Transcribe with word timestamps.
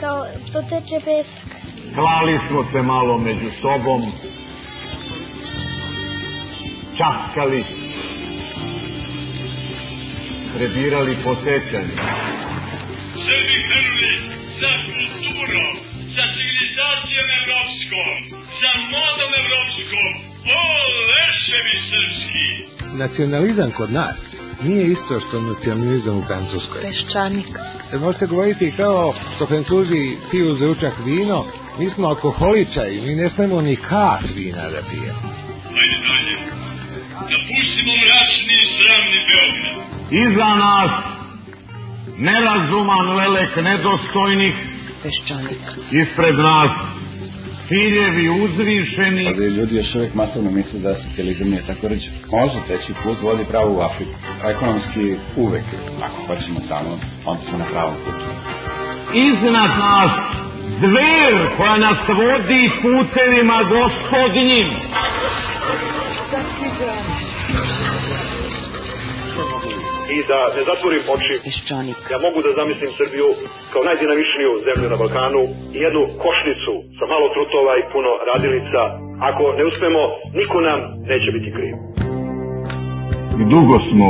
Kao 0.00 0.26
poteče 0.52 0.98
pesak. 1.04 1.50
Klali 1.94 2.38
smo 2.48 2.64
se 2.72 2.82
malo 2.82 3.18
među 3.18 3.50
sobom. 3.62 4.12
Časkali. 6.98 7.64
Prebirali 10.54 11.16
po 11.24 11.34
sećanju. 11.34 11.96
Srbi 13.26 13.58
prvi 13.70 14.12
za 14.60 14.72
kulturom, 14.86 15.74
za 16.16 16.24
civilizacijom 16.34 17.28
evropskom, 17.40 18.16
za 18.62 18.72
modom 18.94 19.32
evropskom, 19.42 20.12
o 20.58 20.62
leševi 21.10 21.76
srpski! 21.90 22.48
Nacionalizam 22.98 23.70
kod 23.70 23.92
nas 23.92 24.16
nije 24.62 24.92
isto 24.92 25.20
što 25.28 25.40
nacionalizam 25.40 26.18
u 26.18 26.24
Francuskoj. 26.26 26.80
Peščanik. 26.82 27.69
E, 27.92 27.98
možete 27.98 28.26
govoriti 28.26 28.72
kao 28.76 29.14
što 29.36 29.46
Francuzi 29.46 30.16
piju 30.30 30.54
za 30.54 30.66
ručak 30.66 30.92
vino, 31.04 31.44
mi 31.78 31.90
smo 31.90 32.08
alkoholičari, 32.08 33.00
mi 33.00 33.14
ne 33.14 33.30
smemo 33.34 33.60
ni 33.60 33.76
kas 33.76 34.20
vina 34.34 34.70
da 34.70 34.80
pijemo. 34.90 35.20
Ajde 35.80 35.96
dalje. 36.08 36.34
Da 37.30 37.36
pustimo 37.48 37.92
mračni 38.02 38.54
i 38.62 38.66
sramni 38.76 39.20
Beograd. 39.28 40.30
Iza 40.32 40.54
nas 40.64 40.90
nerazuman 42.18 43.08
lelek 43.16 43.56
nedostojnih, 43.56 44.54
Peščanik. 45.02 45.58
ispred 45.90 46.34
nas 46.38 46.70
ciljevi 47.68 48.28
uzvišeni, 48.44 49.26
Ali 49.26 49.46
ljudi 49.46 49.76
još 49.76 49.94
uvijek 49.94 50.14
masovno 50.14 50.50
misle 50.50 50.78
da 50.80 50.94
socijalizam 50.94 51.48
nije 51.50 51.62
tako 51.66 51.88
rđe. 51.88 52.10
Može, 52.30 52.58
treći 52.66 52.92
put 53.02 53.18
vodi 53.22 53.44
pravo 53.48 53.72
u 53.78 53.80
Afriku. 53.80 54.12
Ekonomski 54.48 55.16
uvek, 55.36 55.64
ako 56.02 56.18
hoćemo 56.26 56.60
samo, 56.68 56.98
onda 57.26 57.42
smo 57.48 57.58
na 57.58 57.64
pravom 57.72 57.94
putu. 58.04 58.24
iznad 59.14 59.70
nas 59.78 60.10
zver 60.78 61.34
koja 61.56 61.76
nas 61.76 61.98
vodi 62.08 62.70
putevima 62.82 63.62
gospodnjim. 63.62 64.66
i 70.16 70.18
da 70.30 70.40
ne 70.56 70.62
zatvorim 70.70 71.02
oči, 71.14 71.34
Peščanik. 71.44 71.96
ja 72.10 72.18
mogu 72.26 72.38
da 72.42 72.50
zamislim 72.60 72.90
Srbiju 72.98 73.28
kao 73.72 73.82
najdinamičniju 73.84 74.50
zemlju 74.66 74.86
na 74.90 74.96
Balkanu 75.02 75.42
i 75.76 75.78
jednu 75.86 76.02
košnicu 76.24 76.74
sa 76.98 77.04
malo 77.12 77.26
trutova 77.34 77.72
i 77.76 77.88
puno 77.92 78.10
radilica. 78.30 78.82
Ako 79.28 79.42
ne 79.58 79.64
uspemo, 79.70 80.02
niko 80.38 80.60
nam 80.60 80.80
neće 81.10 81.28
biti 81.36 81.50
kriv. 81.56 81.99
Dugo 83.48 83.78
smo, 83.90 84.08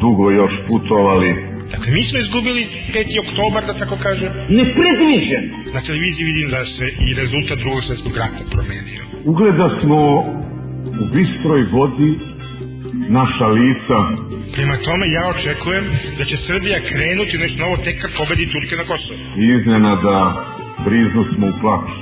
dugo 0.00 0.30
još 0.30 0.52
putovali. 0.68 1.30
Dakle, 1.70 1.92
mi 1.92 2.02
smo 2.08 2.18
izgubili 2.18 2.66
5. 2.94 3.20
oktobar, 3.24 3.62
da 3.66 3.74
tako 3.82 3.96
kažem. 4.02 4.30
Nepredviđen. 4.58 5.44
Na 5.74 5.80
televiziji 5.80 6.24
vidim 6.24 6.48
da 6.50 6.64
se 6.64 6.86
i 7.06 7.14
rezultat 7.14 7.58
drugog 7.58 7.84
svjetskog 7.84 8.16
rata 8.16 8.42
promenio. 8.54 9.02
Ugleda 9.24 9.68
smo 9.80 10.00
u 11.02 11.04
bistroj 11.14 11.62
vodi 11.72 12.10
naša 13.18 13.46
lica. 13.46 13.98
Prema 14.54 14.76
tome 14.86 15.04
ja 15.18 15.24
očekujem 15.34 15.84
da 16.18 16.24
će 16.24 16.36
Srbija 16.46 16.78
krenuti 16.90 17.38
nešto 17.38 17.58
novo 17.64 17.76
tek 17.76 17.96
kad 18.02 18.10
pobedi 18.18 18.46
Turke 18.52 18.76
na 18.76 18.84
Kosovo. 18.90 19.18
Iznenada 19.56 20.18
briznu 20.86 21.24
smo 21.34 21.46
u 21.46 21.58
plaću. 21.60 21.98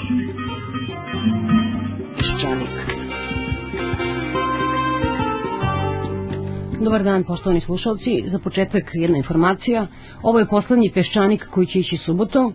Dobar 6.85 7.03
dan, 7.03 7.25
poštovani 7.25 7.61
slušalci. 7.61 8.25
Za 8.31 8.39
početak 8.39 8.91
jedna 8.95 9.17
informacija. 9.17 9.87
Ovo 10.23 10.39
je 10.39 10.47
poslednji 10.47 10.91
peščanik 10.95 11.47
koji 11.51 11.67
će 11.67 11.79
ići 11.79 11.97
subotom. 11.97 12.53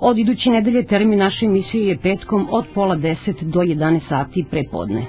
Od 0.00 0.18
iduće 0.18 0.50
nedelje 0.50 0.82
termin 0.86 1.18
naše 1.18 1.44
emisije 1.46 1.88
je 1.88 1.96
petkom 1.98 2.46
od 2.50 2.64
pola 2.74 2.96
deset 2.96 3.36
do 3.42 3.60
11 3.60 4.00
sati 4.08 4.44
pre 4.50 4.62
podne. 4.70 5.04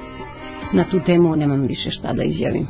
Na 0.73 0.83
tu 0.91 0.99
temu 0.99 1.35
nemam 1.35 1.61
više 1.61 1.91
šta 1.91 2.13
da 2.13 2.23
izjavim. 2.23 2.67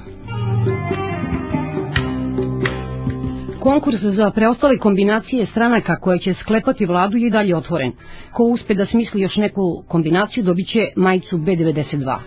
Konkurs 3.60 4.02
za 4.02 4.32
preostale 4.32 4.78
kombinacije 4.78 5.46
stranaka 5.46 5.96
koje 5.96 6.20
će 6.20 6.34
sklepati 6.34 6.86
vladu 6.86 7.18
je 7.18 7.30
dalje 7.30 7.56
otvoren. 7.56 7.92
Ko 8.34 8.44
uspe 8.44 8.74
da 8.74 8.86
smisli 8.86 9.22
još 9.22 9.36
neku 9.36 9.62
kombinaciju 9.88 10.44
dobit 10.44 10.68
će 10.68 10.80
majicu 10.96 11.38
B92. 11.38 12.18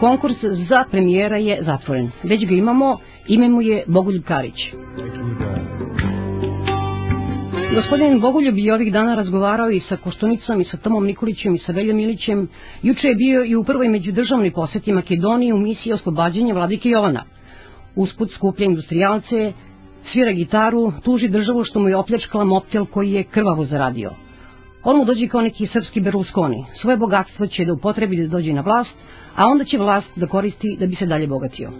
Konkurs 0.00 0.36
za 0.68 0.84
premijera 0.90 1.36
je 1.36 1.62
zatvoren. 1.64 2.10
Već 2.22 2.44
ga 2.46 2.54
imamo, 2.54 2.98
ime 3.28 3.48
mu 3.48 3.62
je 3.62 3.84
Bogoljub 3.86 4.24
Karić. 4.24 4.54
Gospodin 7.74 8.20
Bogoljub 8.20 8.58
je 8.58 8.74
ovih 8.74 8.92
dana 8.92 9.14
razgovarao 9.14 9.70
i 9.70 9.80
sa 9.88 9.96
Koštunicom 9.96 10.60
i 10.60 10.64
sa 10.64 10.76
Tomom 10.76 11.04
Nikolićem 11.06 11.54
i 11.54 11.58
sa 11.58 11.72
Veljom 11.72 11.98
Ilićem. 11.98 12.48
Juče 12.82 13.08
je 13.08 13.14
bio 13.14 13.44
i 13.44 13.56
u 13.56 13.64
prvoj 13.64 13.88
međudržavnoj 13.88 14.50
poseti 14.50 14.92
Makedoniji 14.92 15.52
u 15.52 15.58
misiji 15.58 15.92
oslobađanja 15.92 16.54
vladike 16.54 16.88
Jovana. 16.88 17.22
Usput 17.96 18.30
skuplja 18.34 18.66
industrijalce, 18.66 19.52
svira 20.12 20.32
gitaru, 20.32 20.92
tuži 21.02 21.28
državu 21.28 21.64
što 21.64 21.80
mu 21.80 21.88
je 21.88 21.96
opljačkala 21.96 22.44
moptel 22.44 22.86
koji 22.86 23.12
je 23.12 23.22
krvavo 23.22 23.64
zaradio. 23.64 24.10
On 24.84 24.96
mu 24.96 25.04
dođe 25.04 25.28
kao 25.28 25.40
neki 25.40 25.66
srpski 25.66 26.00
Berlusconi. 26.00 26.64
Svoje 26.80 26.96
bogatstvo 26.96 27.46
će 27.46 27.64
da 27.64 27.72
upotrebi 27.72 28.16
da 28.16 28.28
dođe 28.28 28.52
na 28.52 28.60
vlast, 28.60 28.90
a 29.36 29.46
onda 29.46 29.64
će 29.64 29.78
vlast 29.78 30.08
da 30.16 30.26
koristi 30.26 30.76
da 30.80 30.86
bi 30.86 30.96
se 30.96 31.06
dalje 31.06 31.26
bogatio. 31.26 31.70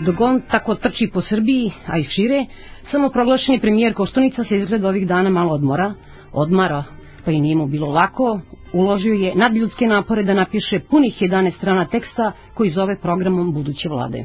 Dok 0.00 0.20
on 0.20 0.40
tako 0.42 0.74
trči 0.74 1.10
po 1.12 1.22
Srbiji, 1.22 1.72
a 1.86 1.98
i 1.98 2.04
šire, 2.06 2.44
samo 2.90 3.08
proglašeni 3.10 3.60
premijer 3.60 3.94
Koštunica 3.94 4.44
se 4.44 4.56
izgleda 4.56 4.88
ovih 4.88 5.06
dana 5.06 5.30
malo 5.30 5.52
odmora, 5.52 5.94
odmara, 6.32 6.84
pa 7.24 7.30
i 7.30 7.40
nije 7.40 7.56
mu 7.56 7.66
bilo 7.66 7.88
lako, 7.88 8.40
uložio 8.72 9.12
je 9.14 9.34
nadljudske 9.34 9.86
napore 9.86 10.22
da 10.22 10.34
napiše 10.34 10.78
punih 10.80 11.22
11 11.22 11.56
strana 11.56 11.84
teksta 11.84 12.32
koji 12.54 12.70
zove 12.70 12.96
programom 12.96 13.52
buduće 13.52 13.88
vlade. 13.88 14.24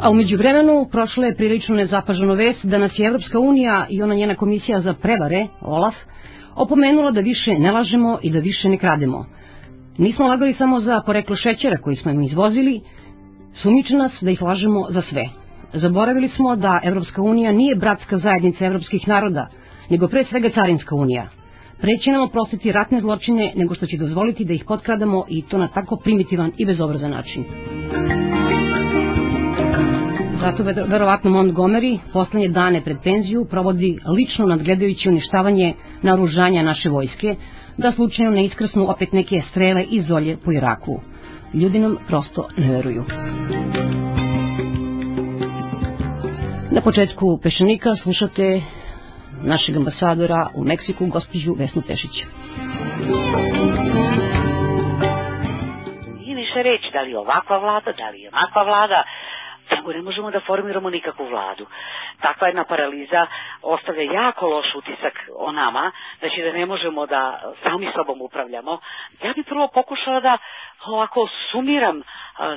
A 0.00 0.10
umeđu 0.10 0.36
vremenu 0.36 0.88
prošla 0.90 1.26
je 1.26 1.36
prilično 1.36 1.74
nezapaženo 1.76 2.34
vest 2.34 2.64
da 2.64 2.78
nas 2.78 2.92
je 2.96 3.06
Evropska 3.06 3.38
unija 3.38 3.86
i 3.90 4.02
ona 4.02 4.14
njena 4.14 4.34
komisija 4.34 4.80
za 4.80 4.94
prevare, 4.94 5.46
OLAF, 5.60 5.94
opomenula 6.56 7.10
da 7.10 7.20
više 7.20 7.58
ne 7.58 7.72
lažemo 7.72 8.18
i 8.22 8.30
da 8.30 8.38
više 8.38 8.68
ne 8.68 8.78
krademo. 8.78 9.26
Nismo 9.98 10.26
lagali 10.26 10.54
samo 10.54 10.80
za 10.80 11.00
poreklo 11.06 11.36
šećera 11.36 11.76
koji 11.76 11.96
smo 11.96 12.10
im 12.10 12.22
izvozili, 12.22 12.80
sumiče 13.54 13.94
nas 13.94 14.12
da 14.20 14.30
ih 14.30 14.42
lažemo 14.42 14.86
za 14.90 15.02
sve. 15.10 15.24
Zaboravili 15.74 16.28
smo 16.36 16.56
da 16.56 16.80
Evropska 16.84 17.22
unija 17.22 17.52
nije 17.52 17.76
bratska 17.76 18.18
zajednica 18.18 18.66
evropskih 18.66 19.08
naroda, 19.08 19.46
nego 19.90 20.08
pre 20.08 20.24
svega 20.24 20.50
carinska 20.50 20.94
unija. 20.94 21.26
Preće 21.80 22.10
nam 22.10 22.22
oprostiti 22.22 22.72
ratne 22.72 23.00
zločine 23.00 23.52
nego 23.56 23.74
što 23.74 23.86
će 23.86 23.96
dozvoliti 23.96 24.44
da 24.44 24.52
ih 24.52 24.64
potkradamo 24.64 25.24
i 25.28 25.42
to 25.42 25.58
na 25.58 25.68
tako 25.68 25.96
primitivan 25.96 26.52
i 26.58 26.66
bezobrazan 26.66 27.10
način. 27.10 27.44
Zato 30.40 30.62
ver- 30.62 30.88
verovatno 30.88 31.30
Montgomery 31.30 31.98
poslednje 32.12 32.48
dane 32.48 32.80
pred 32.80 32.96
penziju 33.04 33.44
provodi 33.44 33.98
lično 34.08 34.46
nadgledajući 34.46 35.08
uništavanje 35.08 35.74
naružanja 36.02 36.62
naše 36.62 36.88
vojske, 36.88 37.36
da 37.76 37.92
slučajno 37.92 38.30
ne 38.30 38.44
iskrsnu 38.44 38.90
opet 38.90 39.12
neke 39.12 39.42
strele 39.50 39.84
iz 39.84 40.06
zolje 40.06 40.36
po 40.44 40.52
Iraku. 40.52 41.00
Ljudi 41.54 41.78
nam 41.78 41.96
prosto 42.08 42.48
ne 42.56 42.72
veruju. 42.72 43.04
Na 46.70 46.80
početku 46.80 47.38
Pešenika 47.42 47.96
slušate 48.02 48.62
našeg 49.42 49.76
ambasadora 49.76 50.48
u 50.54 50.64
Meksiku, 50.64 51.06
gospođu 51.06 51.54
Vesnu 51.58 51.82
Pešić. 51.86 52.14
Nije 56.18 56.34
više 56.36 56.62
reći 56.62 56.88
da 56.92 57.00
li 57.02 57.10
je 57.10 57.18
ovakva 57.18 57.58
vlada, 57.58 57.92
da 57.92 58.08
li 58.10 58.20
je 58.20 58.28
onakva 58.28 58.62
vlada, 58.62 59.02
nego 59.76 59.92
ne 59.92 60.02
možemo 60.02 60.30
da 60.30 60.40
formiramo 60.40 60.90
nikakvu 60.90 61.26
vladu. 61.26 61.66
Takva 62.20 62.46
jedna 62.46 62.64
paraliza 62.64 63.26
ostavlja 63.62 64.12
jako 64.12 64.46
loš 64.46 64.74
utisak 64.74 65.28
o 65.36 65.52
nama, 65.52 65.90
znači 66.18 66.42
da 66.42 66.52
ne 66.52 66.66
možemo 66.66 67.06
da 67.06 67.52
sami 67.62 67.88
sobom 67.96 68.22
upravljamo. 68.22 68.78
Ja 69.22 69.32
bih 69.32 69.44
prvo 69.48 69.68
pokušala 69.68 70.20
da 70.20 70.38
ovako 70.86 71.28
sumiram 71.50 72.02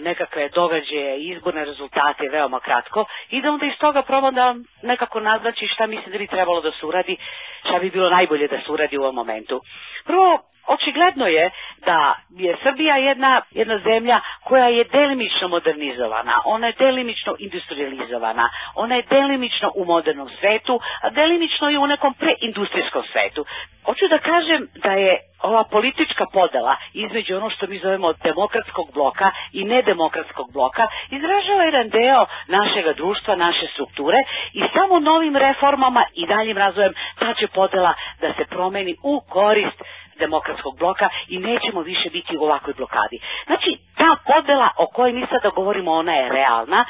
nekakve 0.01 0.49
događaje 0.49 1.19
izborne 1.19 1.65
rezultate 1.65 2.29
veoma 2.31 2.59
kratko 2.59 3.05
i 3.29 3.41
da 3.41 3.51
onda 3.51 3.65
iz 3.65 3.77
toga 3.79 4.01
probam 4.01 4.33
da 4.33 4.55
nekako 4.81 5.19
naznači 5.19 5.67
šta 5.67 5.87
mislim 5.87 6.11
da 6.11 6.17
bi 6.17 6.27
trebalo 6.27 6.61
da 6.61 6.71
se 6.71 6.85
uradi, 6.85 7.17
šta 7.59 7.79
bi 7.79 7.89
bilo 7.89 8.09
najbolje 8.09 8.47
da 8.47 8.57
se 8.65 8.71
uradi 8.71 8.97
u 8.97 9.01
ovom 9.01 9.15
momentu. 9.15 9.61
Prvo, 10.05 10.39
Očigledno 10.67 11.27
je 11.27 11.51
da 11.79 12.15
je 12.31 12.57
Srbija 12.63 12.95
jedna, 12.97 13.41
jedna 13.51 13.77
zemlja 13.79 14.19
koja 14.43 14.67
je 14.67 14.83
delimično 14.85 15.47
modernizovana, 15.47 16.41
ona 16.45 16.67
je 16.67 16.73
delimično 16.73 17.35
industrializovana, 17.39 18.45
ona 18.75 18.95
je 18.95 19.03
delimično 19.09 19.71
u 19.75 19.85
modernom 19.85 20.29
svetu, 20.29 20.79
a 21.01 21.09
delimično 21.09 21.69
i 21.69 21.77
u 21.77 21.87
nekom 21.87 22.13
preindustrijskom 22.13 23.03
svetu. 23.03 23.45
Hoću 23.85 24.07
da 24.07 24.17
kažem 24.19 24.67
da 24.75 24.91
je 24.91 25.17
ova 25.41 25.63
politička 25.65 26.25
podela 26.33 26.75
između 26.95 27.37
ono 27.37 27.49
što 27.49 27.67
mi 27.67 27.79
zovemo 27.79 28.13
demokratskog 28.13 28.87
bloka 28.93 29.31
i 29.53 29.63
nedemokratskog 29.65 30.53
bloka 30.53 30.87
izražava 31.11 31.63
jedan 31.63 31.89
deo 31.89 32.25
našega 32.47 32.93
društva, 32.93 33.35
naše 33.37 33.67
strukture 33.67 34.17
i 34.53 34.61
samo 34.73 34.99
novim 35.01 35.35
reformama 35.37 36.03
i 36.13 36.27
daljim 36.27 36.57
razvojem 36.57 36.93
ta 37.19 37.33
će 37.33 37.47
podela 37.47 37.93
da 38.21 38.33
se 38.33 38.45
promeni 38.45 38.95
u 39.03 39.21
korist 39.29 39.81
demokratskog 40.19 40.77
bloka 40.77 41.09
i 41.27 41.39
nećemo 41.39 41.81
više 41.81 42.09
biti 42.09 42.37
u 42.37 42.43
ovakvoj 42.43 42.73
blokadi. 42.73 43.19
Znači, 43.45 43.77
ta 43.97 44.15
podela 44.33 44.69
o 44.77 44.87
kojoj 44.87 45.13
mi 45.13 45.25
sada 45.29 45.49
govorimo, 45.49 45.91
ona 45.91 46.13
je 46.13 46.29
realna 46.29 46.85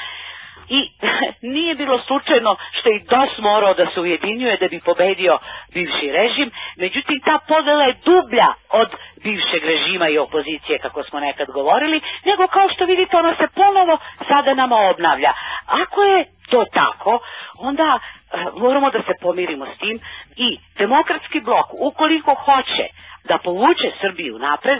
i 0.69 0.89
nije 1.56 1.75
bilo 1.75 2.00
slučajno 2.00 2.56
što 2.72 2.89
i 2.89 3.00
DOS 3.00 3.38
morao 3.38 3.74
da 3.74 3.86
se 3.94 4.01
ujedinjuje 4.01 4.57
da 4.57 4.68
bi 4.68 4.80
pobedio 4.80 5.38
bivši 5.74 6.12
režim, 6.12 6.51
međutim 6.77 7.19
ta 7.25 7.39
podela 7.48 7.83
je 7.83 7.95
dublja 8.06 8.54
od 8.69 8.89
bivšeg 9.24 9.63
režima 9.66 10.10
i 10.10 10.18
opozicije, 10.18 10.80
kako 10.80 11.04
smo 11.04 11.19
nekad 11.19 11.48
govorili, 11.51 12.01
nego 12.25 12.48
kao 12.48 12.69
što 12.69 12.86
vidite 12.86 13.18
ona 13.18 13.36
se 13.36 13.48
ponovo 13.56 13.98
sada 14.27 14.54
nama 14.54 14.75
obnavlja. 14.75 15.33
Ako 15.66 16.04
je 16.04 16.25
to 16.50 16.66
tako, 16.74 17.19
onda 17.60 18.00
e, 18.00 18.38
moramo 18.56 18.89
da 18.89 19.00
se 19.01 19.13
pomirimo 19.22 19.66
s 19.66 19.80
tim 19.80 20.00
i 20.36 20.57
demokratski 20.77 21.39
blok, 21.39 21.66
ukoliko 21.80 22.33
hoće 22.33 22.88
da 23.27 23.38
povuče 23.38 23.92
Srbiju 24.01 24.39
napred, 24.39 24.80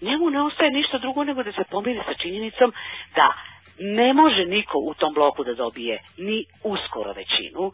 njemu 0.00 0.30
ne 0.30 0.42
ostaje 0.42 0.70
ništa 0.70 0.98
drugo 0.98 1.24
nego 1.24 1.42
da 1.42 1.52
se 1.52 1.64
pomiri 1.70 2.00
sa 2.06 2.14
činjenicom 2.14 2.72
da 3.14 3.32
ne 3.78 4.12
može 4.12 4.44
niko 4.46 4.78
u 4.78 4.94
tom 4.94 5.14
bloku 5.14 5.44
da 5.44 5.54
dobije 5.54 6.02
ni 6.18 6.44
uskoro 6.64 7.12
većinu, 7.12 7.72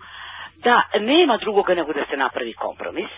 da 0.57 0.83
nema 1.01 1.37
drugoga 1.37 1.75
nego 1.75 1.93
da 1.93 2.05
se 2.11 2.17
napravi 2.17 2.53
kompromis, 2.53 3.09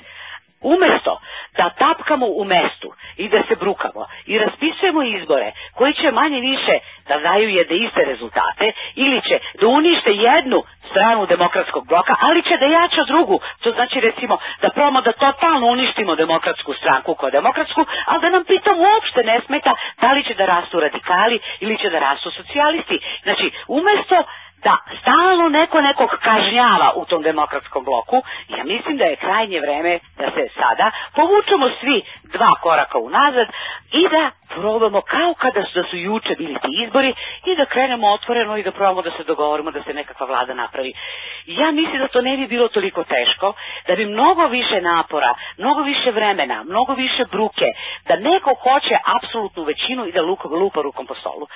Umesto 0.65 1.19
da 1.57 1.71
tapkamo 1.71 2.27
u 2.27 2.45
mestu 2.45 2.89
i 3.17 3.29
da 3.29 3.43
se 3.49 3.55
brukamo 3.57 4.07
i 4.27 4.39
raspisujemo 4.39 5.03
izbore 5.03 5.53
koji 5.75 5.95
će 5.95 6.11
manje 6.11 6.41
više 6.41 6.79
da 7.09 7.19
daju 7.19 7.49
jedne 7.49 7.77
iste 7.77 8.05
rezultate 8.05 8.73
ili 8.95 9.21
će 9.29 9.39
da 9.61 9.67
unište 9.67 10.11
jednu 10.11 10.63
stranu 10.91 11.27
demokratskog 11.27 11.87
bloka, 11.89 12.15
ali 12.21 12.43
će 12.43 12.57
da 12.57 12.67
jača 12.67 13.05
drugu. 13.05 13.41
To 13.63 13.73
znači 13.73 14.01
recimo 14.01 14.39
da 14.63 14.71
probamo 14.71 15.01
da 15.01 15.13
totalno 15.13 15.67
uništimo 15.67 16.15
demokratsku 16.15 16.73
stranku 16.73 17.15
kao 17.15 17.31
demokratsku, 17.31 17.85
ali 18.07 18.21
da 18.21 18.29
nam 18.31 18.45
pritom 18.45 18.77
uopšte 18.81 19.23
ne 19.25 19.41
smeta 19.47 19.73
da 20.01 20.13
li 20.13 20.25
će 20.25 20.35
da 20.35 20.47
rastu 20.47 20.81
radikali 20.81 21.39
ili 21.61 21.79
će 21.79 21.91
da 21.91 21.99
rastu 21.99 22.31
socijalisti. 22.31 22.99
Znači, 23.23 23.51
umesto 23.69 24.25
da 24.65 24.77
stalno 25.01 25.49
neko 25.49 25.81
nekog 25.81 26.11
kažnjava 26.23 26.93
u 26.97 27.05
tom 27.05 27.23
demokratskom 27.23 27.85
bloku, 27.85 28.23
ja 28.49 28.65
mislim 28.65 28.97
da 28.97 29.05
je 29.05 29.17
krajnje 29.17 29.61
vreme 29.61 29.99
da 30.19 30.31
se 30.31 30.49
sada 30.55 30.91
povučemo 31.15 31.69
svi 31.81 32.03
dva 32.25 32.53
koraka 32.63 32.99
unazad 32.99 33.49
i 33.93 34.09
da 34.09 34.31
probamo 34.49 35.01
kao 35.01 35.35
kada 35.35 35.63
su, 35.65 35.83
da 35.83 35.89
su 35.89 35.97
juče 35.97 36.35
bili 36.39 36.55
ti 36.55 36.71
izbori 36.85 37.15
i 37.45 37.57
da 37.57 37.65
krenemo 37.65 38.09
otvoreno 38.09 38.57
i 38.57 38.63
da 38.63 38.73
probamo 38.73 39.03
da 39.03 39.11
se 39.11 39.25
dogovorimo 39.25 39.71
da 39.71 39.83
se 39.83 39.95
nekakva 39.95 40.27
vlada 40.27 40.55
napravi. 40.55 40.93
Ja 41.47 41.71
mislim 41.71 41.99
da 41.99 42.09
to 42.09 42.21
ne 42.21 42.37
bi 42.37 42.47
bilo 42.47 42.69
toliko 42.69 43.05
teško, 43.05 43.53
da 43.87 43.95
bi 43.97 44.07
mnogo 44.07 44.47
više 44.47 44.81
napora, 44.81 45.35
mnogo 45.59 45.83
više 45.83 46.11
vremena, 46.11 46.63
mnogo 46.65 46.95
više 46.95 47.25
bruke, 47.31 47.67
da 48.09 48.17
neko 48.17 48.55
hoće 48.55 48.95
apsolutnu 49.17 49.63
većinu 49.65 50.07
i 50.07 50.13
da 50.13 50.23
lupa, 50.23 50.49
lupa 50.49 50.81
rukom 50.83 51.07
po 51.07 51.15
stolu. 51.15 51.47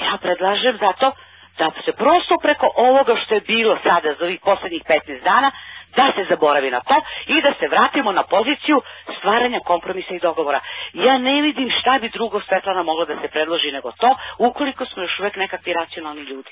Ja 0.00 0.18
predlažem 0.22 0.76
zato 0.80 1.12
da 1.58 1.70
se 1.84 1.92
prosto 1.92 2.34
preko 2.42 2.70
ovoga 2.76 3.16
što 3.16 3.34
je 3.34 3.40
bilo 3.40 3.78
sada 3.82 4.14
za 4.18 4.24
ovih 4.24 4.40
poslednjih 4.44 4.82
15 4.88 5.22
dana, 5.24 5.50
da 5.96 6.12
se 6.16 6.26
zaboravi 6.28 6.70
na 6.70 6.80
to 6.80 6.94
i 7.26 7.40
da 7.42 7.52
se 7.58 7.68
vratimo 7.68 8.12
na 8.12 8.22
poziciju 8.22 8.82
stvaranja 9.18 9.60
kompromisa 9.60 10.14
i 10.14 10.18
dogovora. 10.18 10.60
Ja 10.92 11.18
ne 11.18 11.42
vidim 11.42 11.70
šta 11.80 11.98
bi 12.00 12.08
drugo 12.08 12.40
Svetlana 12.40 12.82
moglo 12.82 13.04
da 13.04 13.20
se 13.20 13.28
predloži 13.28 13.72
nego 13.72 13.92
to, 13.92 14.16
ukoliko 14.38 14.84
smo 14.84 15.02
još 15.02 15.20
uvek 15.20 15.36
nekakvi 15.36 15.72
racionalni 15.72 16.22
ljudi. 16.22 16.50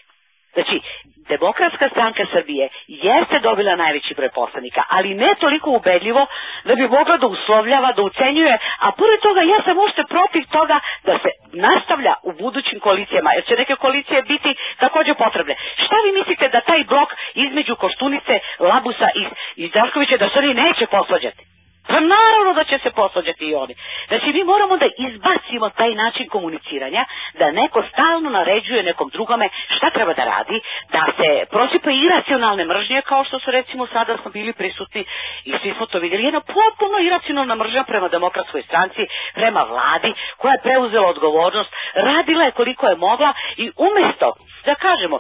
Znači, 0.57 0.81
Demokratska 1.29 1.89
stranka 1.89 2.25
Srbije 2.33 2.69
jeste 2.87 3.39
dobila 3.39 3.77
najveći 3.77 4.15
broj 4.15 4.29
poslanika, 4.29 4.83
ali 4.89 5.15
ne 5.15 5.35
toliko 5.41 5.71
ubedljivo 5.71 6.27
da 6.65 6.75
bi 6.75 6.89
mogla 6.89 7.17
da 7.17 7.27
uslovljava, 7.27 7.93
da 7.93 8.03
ucenjuje, 8.03 8.59
a 8.79 8.93
pored 8.93 9.21
toga 9.21 9.41
ja 9.41 9.63
sam 9.65 9.79
ušte 9.79 10.03
protiv 10.09 10.45
toga 10.51 10.81
da 11.05 11.19
se 11.19 11.31
nastavlja 11.53 12.15
u 12.23 12.33
budućim 12.33 12.81
koalicijama, 12.81 13.31
jer 13.35 13.45
će 13.45 13.55
neke 13.55 13.75
koalicije 13.77 14.23
biti 14.23 14.55
takođe 14.79 15.15
potrebne. 15.15 15.55
Šta 15.85 15.97
vi 16.05 16.19
mislite 16.19 16.49
da 16.49 16.61
taj 16.61 16.85
blok 16.85 17.09
između 17.35 17.77
Koštunice, 17.77 18.39
Labusa 18.59 19.09
i, 19.15 19.25
i 19.63 19.69
Daškovića 19.69 20.17
da 20.17 20.29
se 20.29 20.39
oni 20.39 20.55
neće 20.55 20.87
posvađati? 20.87 21.56
Pa 21.89 22.01
naravno 22.01 22.53
da 22.55 22.65
će 22.65 22.79
se 22.79 22.91
posvađati 22.91 23.45
i 23.45 23.55
oni. 23.55 23.75
Znači 24.09 24.33
mi 24.33 24.45
moramo 24.45 24.77
da 24.77 24.87
izbacimo 24.99 25.71
taj 25.71 25.95
način 25.95 26.29
komuniciranja, 26.29 27.05
da 27.39 27.51
neko 27.51 27.83
stalno 27.93 28.31
naređuje 28.31 28.83
nekom 28.83 29.09
drugome 29.13 29.49
šta 29.77 29.91
treba 29.91 30.13
da 30.15 30.25
radi, 30.25 30.61
da 30.93 31.07
se 31.17 31.47
prosipa 31.51 31.91
iracionalne 31.91 32.65
mržnje 32.65 33.03
kao 33.03 33.25
što 33.25 33.39
su 33.39 33.51
recimo 33.51 33.87
sada 33.87 34.17
smo 34.23 34.31
bili 34.31 34.53
prisutni 34.53 35.05
i 35.45 35.55
svi 35.63 35.75
smo 35.77 35.87
to 35.87 35.99
vidjeli. 35.99 36.25
Jedna 36.25 36.41
potpuno 36.41 36.99
iracionalna 36.99 37.55
mržnja 37.55 37.85
prema 37.85 38.09
demokratskoj 38.09 38.63
stranci, 38.63 39.07
prema 39.35 39.63
vladi 39.63 40.15
koja 40.37 40.53
je 40.53 40.63
preuzela 40.63 41.09
odgovornost, 41.09 41.71
radila 41.95 42.45
je 42.45 42.51
koliko 42.51 42.87
je 42.87 42.97
mogla 42.97 43.33
i 43.57 43.71
umesto 43.77 44.33
da 44.67 44.75
kažemo, 44.75 45.19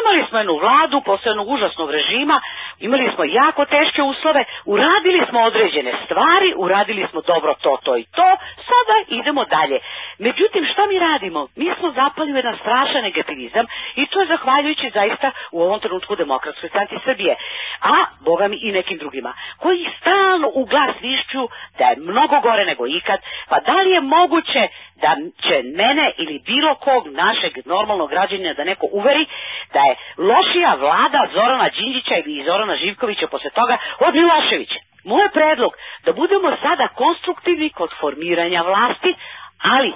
imali 0.00 0.28
smo 0.28 0.38
jednu 0.38 0.56
vladu 0.56 1.00
posle 1.00 1.30
jednog 1.30 1.48
užasnog 1.48 1.90
režima, 1.90 2.40
imali 2.78 3.10
smo 3.14 3.24
jako 3.24 3.64
teške 3.64 4.02
uslove, 4.02 4.44
uradili 4.64 5.26
smo 5.28 5.40
određene 5.40 5.92
stvari, 6.08 6.54
uradili 6.56 7.06
smo 7.10 7.20
dobro 7.20 7.54
to, 7.60 7.78
to 7.82 7.96
i 7.96 8.04
to, 8.04 8.28
sada 8.68 8.96
idemo 9.08 9.44
dalje. 9.44 9.78
Međutim, 10.18 10.64
šta 10.72 10.86
mi 10.86 10.98
radimo? 10.98 11.48
Mi 11.56 11.72
smo 11.78 11.92
zapali 11.92 12.32
u 12.32 12.36
jedan 12.36 12.56
strašan 12.56 13.02
negativizam 13.02 13.66
i 13.96 14.06
to 14.06 14.20
je 14.20 14.26
zahvaljujući 14.26 14.90
zaista 14.94 15.30
u 15.52 15.62
ovom 15.62 15.80
trenutku 15.80 16.16
demokratskoj 16.16 16.68
stranci 16.68 16.94
Srbije, 17.04 17.36
a 17.82 17.94
boga 18.20 18.48
mi 18.48 18.56
i 18.62 18.72
nekim 18.72 18.98
drugima, 18.98 19.32
koji 19.58 19.88
stalno 20.00 20.50
u 20.54 20.64
glas 20.64 20.94
višću 21.00 21.48
da 21.78 21.84
je 21.84 21.96
mnogo 21.96 22.40
gore 22.40 22.64
nego 22.64 22.86
ikad, 22.86 23.20
pa 23.48 23.60
da 23.60 23.72
li 23.82 23.90
je 23.90 24.00
moguće 24.00 24.68
da 25.02 25.16
će 25.42 25.62
mene 25.62 26.12
ili 26.18 26.42
bilo 26.46 26.74
kog 26.74 27.06
našeg 27.06 27.52
normalnog 27.66 28.10
građanina 28.10 28.52
da 28.52 28.64
neko 28.64 28.86
uveri 28.92 29.26
da 29.72 29.80
je 29.88 29.96
lošija 30.18 30.74
vlada 30.74 31.20
Zorana 31.34 31.68
Đinđića 31.68 32.14
ili 32.16 32.44
Zorana 32.44 32.76
Živkovića 32.76 33.26
posle 33.26 33.50
toga 33.50 33.78
od 33.98 34.14
Miloševića. 34.14 34.87
Moj 35.08 35.28
predlog 35.30 35.72
da 36.04 36.12
budemo 36.12 36.56
sada 36.62 36.88
konstruktivni 36.94 37.70
kod 37.70 37.90
formiranja 38.00 38.62
vlasti, 38.62 39.14
ali 39.64 39.92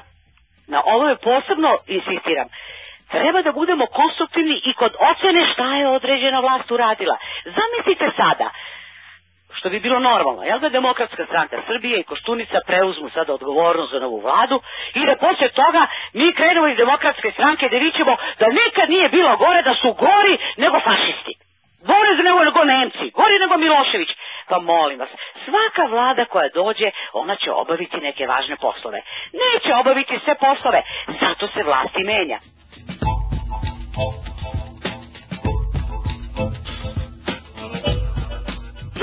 na 0.67 0.83
ovo 0.87 1.09
je 1.09 1.17
posebno 1.19 1.71
insistiram, 1.89 2.49
treba 3.11 3.43
da 3.43 3.53
budemo 3.53 3.87
konstruktivni 3.89 4.61
i 4.65 4.73
kod 4.73 4.93
ocene 5.03 5.53
šta 5.53 5.75
je 5.75 5.89
određena 5.89 6.41
vlast 6.41 6.71
uradila. 6.71 7.17
Zamislite 7.47 8.11
sada, 8.17 8.51
što 9.55 9.71
bi 9.71 9.81
bilo 9.81 9.99
normalno, 10.01 10.43
jel 10.43 10.59
da 10.59 10.69
demokratska 10.71 11.27
stranka 11.27 11.57
Srbije 11.67 12.01
i 12.01 12.05
Koštunica 12.05 12.59
preuzmu 12.67 13.11
sada 13.11 13.35
odgovornost 13.35 13.93
za 13.93 14.01
novu 14.01 14.21
vladu 14.21 14.61
i 14.95 15.07
da 15.07 15.17
posle 15.17 15.49
toga 15.51 15.83
mi 16.13 16.33
krenemo 16.33 16.69
iz 16.69 16.77
demokratske 16.77 17.31
stranke 17.31 17.69
da 17.69 17.77
vićemo 17.79 18.17
da 18.39 18.47
nikad 18.51 18.91
nije 18.91 19.09
bilo 19.09 19.37
gore, 19.37 19.63
da 19.63 19.75
su 19.75 19.93
gori 19.95 20.35
nego 20.57 20.81
fašisti. 20.81 21.35
Gore 21.87 22.23
nego, 22.23 22.45
nego 22.45 22.65
Nemci, 22.65 23.11
gori 23.11 23.39
nego 23.39 23.57
Milošević. 23.57 24.09
Pa 24.49 24.59
molim 24.59 24.99
vas, 24.99 25.09
svaka 25.45 25.85
vlada 25.91 26.25
koja 26.25 26.49
dođe, 26.55 26.91
ona 27.13 27.37
će 27.37 27.51
obaviti 27.51 27.97
neke 27.97 28.27
važne 28.27 28.57
poslove. 28.57 29.03
Neće 29.33 29.75
obaviti 29.75 30.19
sve 30.25 30.35
poslove, 30.35 30.83
zato 31.21 31.49
se 31.49 31.63
vlasti 31.63 32.05
menja. 32.05 32.39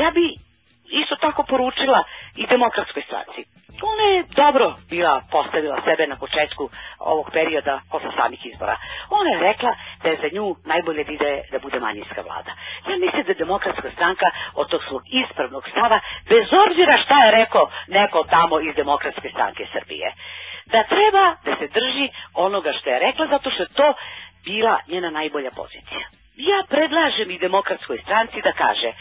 Ja 0.01 0.11
bi 0.11 0.48
isto 0.89 1.15
tako 1.15 1.43
poručila 1.43 2.03
i 2.35 2.47
demokratskoj 2.47 3.03
stranci. 3.03 3.41
Ona 3.81 4.03
je 4.03 4.23
dobro 4.35 4.75
bila 4.89 5.21
postavila 5.31 5.81
sebe 5.85 6.07
na 6.07 6.15
početku 6.15 6.69
ovog 6.99 7.29
perioda 7.33 7.81
posle 7.91 8.11
samih 8.17 8.45
izbora. 8.45 8.75
Ona 9.09 9.29
je 9.29 9.39
rekla 9.39 9.75
da 10.03 10.09
je 10.09 10.17
za 10.21 10.29
nju 10.35 10.55
najbolje 10.65 11.03
da 11.03 11.11
ide 11.11 11.41
da 11.51 11.59
bude 11.59 11.79
manjinska 11.79 12.21
vlada. 12.21 12.51
Ja 12.89 12.97
mislim 12.97 13.23
da 13.27 13.33
demokratska 13.33 13.89
stranka 13.91 14.25
od 14.55 14.69
tog 14.69 14.81
svog 14.87 15.01
ispravnog 15.21 15.63
stava, 15.71 15.99
bez 16.29 16.47
obzira 16.65 16.97
šta 17.05 17.25
je 17.25 17.31
rekao 17.31 17.69
neko 17.87 18.23
tamo 18.23 18.59
iz 18.59 18.75
demokratske 18.75 19.29
stranke 19.29 19.65
Srbije, 19.73 20.13
da 20.65 20.83
treba 20.83 21.25
da 21.45 21.55
se 21.59 21.67
drži 21.67 22.09
onoga 22.33 22.71
što 22.79 22.89
je 22.89 22.99
rekla, 22.99 23.27
zato 23.27 23.51
što 23.51 23.63
je 23.63 23.73
to 23.73 23.93
bila 24.43 24.79
njena 24.87 25.09
najbolja 25.09 25.51
pozicija. 25.51 26.05
Ja 26.35 26.63
predlažem 26.69 27.31
i 27.31 27.39
demokratskoj 27.39 27.97
stranci 27.97 28.41
da 28.41 28.51
kaže, 28.51 28.91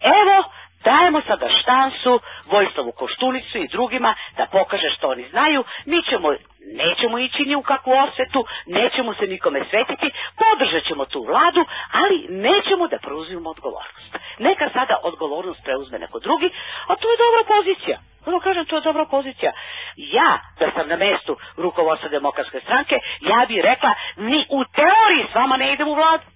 evo, 0.00 0.44
dajemo 0.84 1.20
sada 1.26 1.48
štansu 1.62 2.20
Vojislavu 2.46 2.92
Koštunicu 2.92 3.58
i 3.58 3.68
drugima 3.68 4.14
da 4.36 4.46
pokaže 4.46 4.90
što 4.90 5.08
oni 5.08 5.24
znaju, 5.30 5.64
mi 5.86 6.02
ćemo 6.02 6.34
nećemo 6.74 7.18
ići 7.18 7.42
ni 7.44 7.54
u 7.56 7.62
kakvu 7.62 7.92
osvetu, 7.92 8.44
nećemo 8.66 9.14
se 9.14 9.26
nikome 9.26 9.60
svetiti, 9.70 10.10
podržat 10.36 10.84
ćemo 10.84 11.04
tu 11.04 11.22
vladu, 11.22 11.64
ali 11.92 12.26
nećemo 12.28 12.88
da 12.88 12.98
preuzimamo 12.98 13.50
odgovornost. 13.50 14.12
Neka 14.38 14.70
sada 14.72 14.96
odgovornost 15.02 15.60
preuzme 15.64 15.98
neko 15.98 16.18
drugi, 16.18 16.50
a 16.88 16.96
to 16.96 17.10
je 17.10 17.16
dobra 17.24 17.42
pozicija. 17.56 17.98
Ono 18.26 18.40
kažem, 18.40 18.64
to 18.66 18.76
je 18.76 18.80
dobra 18.82 19.04
pozicija. 19.04 19.52
Ja, 19.96 20.38
da 20.58 20.70
sam 20.74 20.88
na 20.88 20.96
mestu 20.96 21.36
rukovodstva 21.56 22.08
demokratske 22.08 22.60
stranke, 22.60 22.96
ja 23.20 23.44
bih 23.48 23.60
rekla, 23.62 23.90
ni 24.16 24.46
u 24.50 24.64
teoriji 24.64 25.26
s 25.32 25.34
vama 25.34 25.56
ne 25.56 25.72
idem 25.72 25.88
u 25.88 25.94
vladu. 25.94 26.35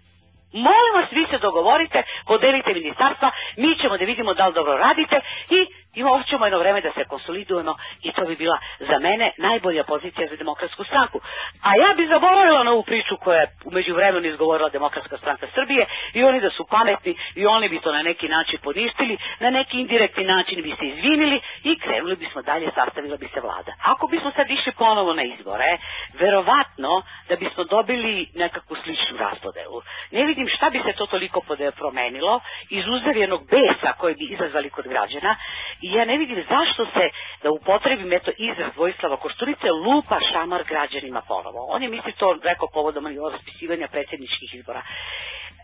Molim 0.53 0.95
vas, 0.95 1.13
vi 1.13 1.27
se 1.31 1.39
dogovorite, 1.39 2.03
podelite 2.27 2.75
ministarstva, 2.75 3.31
mi 3.57 3.79
ćemo 3.79 3.99
da 3.99 4.05
vidimo 4.05 4.35
da 4.35 4.47
li 4.47 4.55
dobro 4.55 4.73
radite 4.77 5.21
i 5.51 5.67
i 5.95 6.03
ćemo 6.29 6.47
jedno 6.47 6.59
vreme 6.59 6.81
da 6.81 6.93
se 6.93 7.05
konsolidujemo 7.05 7.75
i 8.03 8.13
to 8.13 8.25
bi 8.25 8.37
bila 8.37 8.59
za 8.79 8.99
mene 8.99 9.33
najbolja 9.39 9.85
pozicija 9.85 10.29
za 10.29 10.37
demokratsku 10.37 10.85
stranku. 10.85 11.21
A 11.63 11.71
ja 11.77 11.95
bi 11.97 12.07
zaboravila 12.07 12.65
na 12.65 12.73
ovu 12.73 12.83
priču 12.83 13.17
koja 13.17 13.41
je 13.41 13.51
umeđu 13.65 13.95
vremenu 13.95 14.27
izgovorila 14.29 14.69
demokratska 14.69 15.19
stranka 15.19 15.47
Srbije 15.55 15.87
i 16.15 16.25
oni 16.25 16.41
da 16.41 16.51
su 16.51 16.67
pametni 16.71 17.17
i 17.35 17.47
oni 17.47 17.69
bi 17.69 17.81
to 17.81 17.93
na 17.93 18.03
neki 18.03 18.29
način 18.29 18.59
poništili, 18.63 19.19
na 19.41 19.51
neki 19.51 19.81
indirektni 19.81 20.25
način 20.25 20.63
bi 20.63 20.75
se 20.79 20.87
izvinili 20.87 21.41
i 21.65 21.79
krenuli 21.79 22.17
bismo 22.17 22.43
dalje, 22.43 22.71
sastavila 22.75 23.17
bi 23.17 23.29
se 23.35 23.41
vlada. 23.41 23.73
Ako 23.83 24.07
bismo 24.07 24.31
sad 24.37 24.51
išli 24.51 24.73
ponovo 24.73 25.15
na 25.15 25.23
izbore, 25.23 25.79
verovatno 26.13 27.03
da 27.29 27.37
bismo 27.37 27.65
dobili 27.65 28.27
nekakvu 28.35 28.77
sličnu 28.85 29.17
raspodelu. 29.19 29.83
Ne 30.11 30.25
vidim 30.25 30.49
šta 30.49 30.71
bi 30.71 30.83
se 30.87 30.93
to 30.93 31.07
toliko 31.07 31.41
promenilo 31.77 32.41
iz 32.71 32.85
uzavljenog 32.89 33.41
besa 33.51 33.93
koji 33.99 34.15
bi 34.15 34.25
izazvali 34.25 34.71
kod 34.71 34.89
građana 34.89 35.37
I 35.83 35.93
ja 35.93 36.05
ne 36.05 36.17
vidim 36.19 36.45
zašto 36.49 36.85
se, 36.85 37.05
da 37.43 37.51
upotrebim 37.51 38.13
eto 38.13 38.31
izraz 38.39 38.73
Vojislava 38.77 39.17
Košturice, 39.17 39.71
lupa 39.71 40.19
šamar 40.33 40.65
građanima 40.69 41.23
ponovo. 41.29 41.67
On 41.75 41.83
je 41.83 41.89
misli 41.89 42.13
to 42.13 42.39
rekao 42.43 42.69
povodom 42.73 43.07
raspisivanja 43.33 43.89
predsjedničkih 43.89 44.55
izbora 44.55 44.83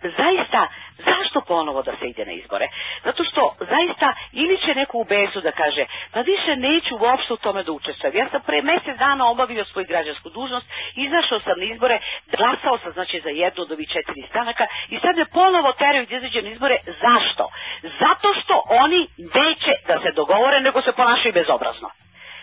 zaista, 0.03 0.69
zašto 0.99 1.41
ponovo 1.41 1.83
da 1.83 1.93
se 1.97 2.07
ide 2.07 2.25
na 2.25 2.33
izbore? 2.33 2.69
Zato 3.05 3.25
što 3.25 3.55
zaista 3.59 4.15
ili 4.33 4.59
će 4.59 4.75
neko 4.75 4.99
u 4.99 5.05
besu 5.05 5.41
da 5.41 5.53
kaže, 5.53 5.85
pa 6.13 6.21
više 6.21 6.57
neću 6.57 6.95
uopšte 7.01 7.33
u 7.33 7.37
tome 7.37 7.63
da 7.63 7.73
učestvujem. 7.73 8.17
Ja 8.17 8.29
sam 8.31 8.41
pre 8.41 8.63
mesec 8.63 8.99
dana 8.99 9.31
obavio 9.31 9.65
svoju 9.65 9.87
građansku 9.89 10.29
dužnost, 10.31 10.67
izašao 10.95 11.41
sam 11.41 11.59
na 11.59 11.65
izbore, 11.65 12.01
glasao 12.37 12.79
sam 12.79 12.93
znači 12.93 13.21
za 13.21 13.31
jednu 13.31 13.63
od 13.63 13.73
ovih 13.73 13.89
četiri 13.89 14.23
stanaka 14.31 14.67
i 14.89 14.99
sad 14.99 15.17
me 15.17 15.25
ponovo 15.25 15.73
teraju 15.73 16.07
da 16.07 16.17
izađem 16.17 16.45
na 16.45 16.51
izbore. 16.51 16.77
Zašto? 16.87 17.49
Zato 17.83 18.29
što 18.41 18.63
oni 18.69 19.07
neće 19.19 19.73
da 19.87 20.01
se 20.03 20.11
dogovore, 20.13 20.61
nego 20.61 20.83
se 20.83 20.93
ponašaju 20.93 21.33
bezobrazno. 21.35 21.91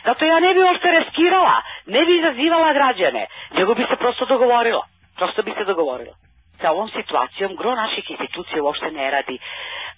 Zato 0.06 0.26
ja 0.26 0.40
ne 0.40 0.54
bi 0.54 0.60
uopšte 0.64 0.92
reskirala, 0.92 1.62
ne 1.86 2.06
bi 2.06 2.18
izazivala 2.18 2.74
građane, 2.74 3.26
nego 3.58 3.74
bi 3.74 3.86
se 3.90 3.96
prosto 3.96 4.26
dogovorila. 4.26 4.86
Prosto 5.18 5.44
bi 5.44 5.54
se 5.58 5.64
dogovorila 5.64 6.23
sa 6.62 6.72
ovom 6.72 6.90
situacijom 6.90 7.56
gro 7.56 7.76
naših 7.76 8.06
institucija 8.10 8.64
uopšte 8.64 8.92
ne 8.92 9.12
radi. 9.12 9.38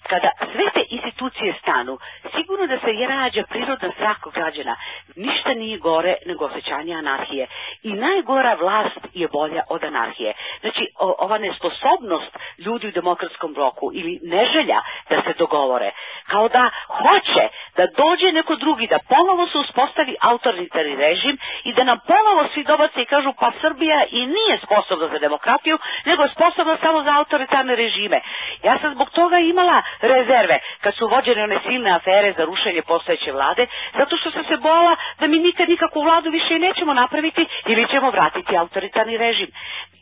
Kada 0.08 0.30
sve 0.52 0.64
te 0.74 0.84
institucije 0.90 1.54
stanu, 1.62 1.98
sigurno 2.36 2.66
da 2.66 2.78
se 2.78 2.90
je 2.90 3.06
rađa 3.06 3.42
prirodna 3.48 3.90
svakog 3.98 4.32
građana. 4.32 4.76
Ništa 5.16 5.54
nije 5.54 5.78
gore 5.78 6.14
nego 6.26 6.44
osjećanje 6.44 6.94
anarhije. 6.94 7.46
I 7.82 7.92
najgora 7.92 8.54
vlast 8.54 9.00
je 9.14 9.28
bolja 9.28 9.62
od 9.68 9.84
anarhije. 9.84 10.32
Znači, 10.60 10.88
ova 10.98 11.38
nesposobnost 11.38 12.38
ljudi 12.58 12.88
u 12.88 12.90
demokratskom 12.90 13.54
bloku 13.54 13.90
ili 13.94 14.20
neželja 14.22 14.80
da 15.10 15.22
se 15.22 15.32
dogovore, 15.38 15.90
kao 16.26 16.48
da 16.48 16.70
hoće 16.88 17.48
da 17.76 17.86
dođe 17.86 18.32
neko 18.32 18.56
drugi, 18.56 18.86
da 18.86 18.98
ponovo 19.08 19.46
se 19.46 19.58
uspostavi 19.58 20.16
autoritarni 20.20 20.96
režim 20.96 21.38
i 21.64 21.72
da 21.72 21.84
nam 21.84 21.98
ponovo 22.06 22.48
svi 22.54 22.64
dobace 22.64 23.02
i 23.02 23.10
kažu 23.14 23.32
pa 23.40 23.52
Srbija 23.60 24.04
i 24.10 24.26
nije 24.26 24.58
sposobna 24.64 25.08
za 25.08 25.18
demokratiju, 25.18 25.78
nego 26.04 26.22
je 26.22 26.28
sposobna 26.28 26.76
samo 26.80 27.02
za 27.02 27.12
autoritarne 27.16 27.76
režime. 27.76 28.20
Ja 28.62 28.78
sam 28.78 28.94
zbog 28.94 29.10
toga 29.10 29.38
imala 29.38 29.82
rezerve 30.00 30.58
kad 30.80 30.94
su 30.94 31.06
vođene 31.08 31.42
one 31.42 31.58
silne 31.66 31.90
afere 31.90 32.32
za 32.32 32.44
rušenje 32.44 32.82
postojeće 32.82 33.32
vlade, 33.32 33.66
zato 33.98 34.16
što 34.16 34.30
sam 34.30 34.44
se 34.44 34.56
bojala 34.56 34.96
da 35.20 35.26
mi 35.26 35.38
nikad 35.38 35.68
nikakvu 35.68 36.02
vladu 36.02 36.30
više 36.30 36.54
i 36.54 36.58
nećemo 36.58 36.94
napraviti 36.94 37.46
ili 37.66 37.88
ćemo 37.88 38.10
vratiti 38.10 38.56
autoritarni 38.56 39.16
režim. 39.16 39.50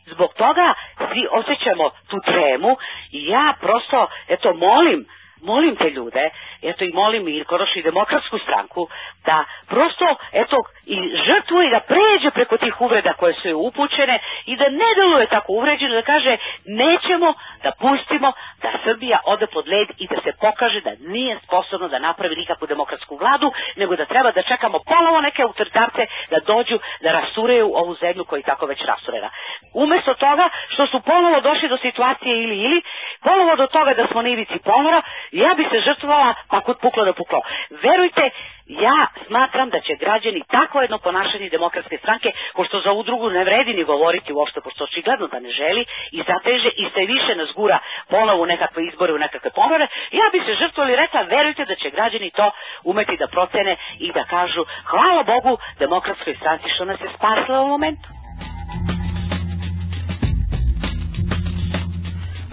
Zbog 0.05 0.33
toga 0.33 0.73
svi 0.97 1.27
osjećamo 1.31 1.89
tu 2.09 2.19
tremu 2.25 2.77
i 3.11 3.27
ja 3.27 3.53
prosto, 3.61 4.07
eto, 4.27 4.53
molim 4.53 5.05
molim 5.41 5.75
te 5.75 5.89
ljude, 5.89 6.29
eto 6.61 6.83
i 6.85 6.91
molim 6.93 7.27
i 7.27 7.43
Koroš 7.43 7.75
i 7.75 7.81
demokratsku 7.81 8.37
stranku, 8.37 8.87
da 9.25 9.45
prosto, 9.67 10.15
eto, 10.31 10.63
i 10.85 10.97
žrtvuje 11.25 11.69
da 11.69 11.79
pređe 11.79 12.31
preko 12.31 12.57
tih 12.57 12.81
uvreda 12.81 13.13
koje 13.13 13.33
su 13.33 13.47
joj 13.47 13.67
upućene 13.67 14.19
i 14.45 14.55
da 14.55 14.69
ne 14.69 14.89
deluje 14.95 15.27
tako 15.27 15.53
uvređeno, 15.53 15.95
da 15.95 16.01
kaže 16.01 16.37
nećemo 16.65 17.33
da 17.63 17.71
pustimo 17.79 18.31
da 18.61 18.71
Srbija 18.83 19.19
ode 19.25 19.47
pod 19.47 19.67
led 19.67 19.87
i 19.97 20.07
da 20.07 20.15
se 20.23 20.31
pokaže 20.41 20.81
da 20.81 20.91
nije 20.99 21.39
sposobno 21.43 21.87
da 21.87 21.99
napravi 21.99 22.35
nikakvu 22.35 22.67
demokratsku 22.67 23.15
vladu, 23.15 23.51
nego 23.75 23.95
da 23.95 24.05
treba 24.05 24.31
da 24.31 24.41
čekamo 24.41 24.79
polovo 24.85 25.21
neke 25.21 25.41
autoritarce 25.41 26.05
da 26.31 26.39
dođu 26.39 26.79
da 27.01 27.11
rastureju 27.11 27.71
ovu 27.75 27.95
zemlju 27.95 28.25
koja 28.25 28.37
je 28.37 28.43
tako 28.43 28.65
već 28.65 28.81
rasturena. 28.85 29.29
Umesto 29.73 30.13
toga 30.13 30.49
što 30.67 30.87
su 30.87 30.99
ponovo 30.99 31.41
došli 31.41 31.69
do 31.69 31.77
situacije 31.77 32.43
ili 32.43 32.57
ili, 32.57 32.81
ponovo 33.23 33.55
do 33.55 33.67
toga 33.67 33.93
da 33.93 34.07
smo 34.07 34.21
na 34.21 34.29
ivici 34.29 34.59
ponora, 34.63 35.01
ja 35.31 35.53
bi 35.57 35.63
se 35.71 35.79
žrtvovala 35.79 36.33
pa 36.49 36.61
kod 36.61 36.77
puklo 36.79 37.05
da 37.05 37.13
puklo. 37.13 37.41
Verujte, 37.69 38.29
ja 38.67 39.07
smatram 39.27 39.69
da 39.69 39.79
će 39.79 39.95
građani 39.95 40.43
takvo 40.51 40.81
jedno 40.81 40.97
ponašanje 40.97 41.49
demokratske 41.49 41.97
stranke, 41.97 42.31
ko 42.53 42.63
što 42.65 42.79
za 42.79 42.91
ovu 42.91 43.03
drugu 43.03 43.29
ne 43.29 43.43
vredi 43.43 43.73
ni 43.73 43.83
govoriti 43.83 44.33
uopšte, 44.33 44.61
pošto 44.61 44.83
očigledno 44.83 45.27
da 45.27 45.39
ne 45.39 45.49
želi 45.49 45.85
i 46.11 46.23
zateže 46.27 46.69
i 46.77 46.89
sve 46.93 47.05
više 47.05 47.35
nas 47.35 47.49
gura 47.55 47.79
ponovo 48.09 48.43
u 48.43 48.45
nekakve 48.45 48.85
izbore, 48.85 49.13
u 49.13 49.17
nekakve 49.17 49.51
pomore, 49.51 49.87
ja 50.11 50.29
bi 50.31 50.39
se 50.39 50.53
žrtvovala 50.53 50.93
i 50.93 51.01
rekla, 51.03 51.21
verujte 51.21 51.65
da 51.65 51.75
će 51.75 51.89
građani 51.89 52.31
to 52.31 52.51
umeti 52.83 53.17
da 53.17 53.27
procene 53.27 53.75
i 53.99 54.11
da 54.11 54.23
kažu, 54.23 54.65
hvala 54.85 55.23
Bogu 55.23 55.57
demokratskoj 55.79 56.35
stranci 56.35 56.69
što 56.75 56.85
nas 56.85 57.01
je 57.01 57.09
spasila 57.17 57.61
u 57.61 57.67
momentu. 57.67 58.14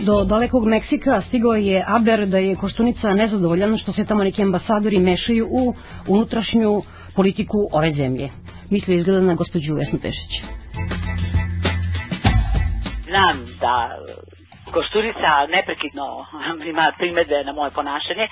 Do 0.03 0.25
dalekog 0.25 0.67
Meksika 0.67 1.23
stigao 1.29 1.55
je 1.55 1.85
Aber 1.87 2.27
da 2.27 2.39
je 2.39 2.57
Koštunica 2.57 3.15
nezadovoljan 3.15 3.79
što 3.79 3.93
se 3.93 4.05
tamo 4.05 4.25
neki 4.25 4.43
ambasadori 4.43 4.99
mešaju 4.99 5.47
u 5.51 5.75
unutrašnju 6.09 6.83
politiku 7.17 7.59
ove 7.73 7.93
zemlje. 7.93 8.29
Misli 8.71 8.97
izgleda 8.97 9.21
na 9.21 9.35
gospođu 9.35 9.75
Vesnu 9.75 9.99
Pešić. 10.03 10.33
Znam 13.09 13.37
da 13.61 13.75
Koštunica 14.73 15.31
neprekidno 15.57 16.07
ima 16.73 16.93
primede 16.99 17.45
na 17.45 17.53
moje 17.53 17.71
ponašanje. 17.71 18.29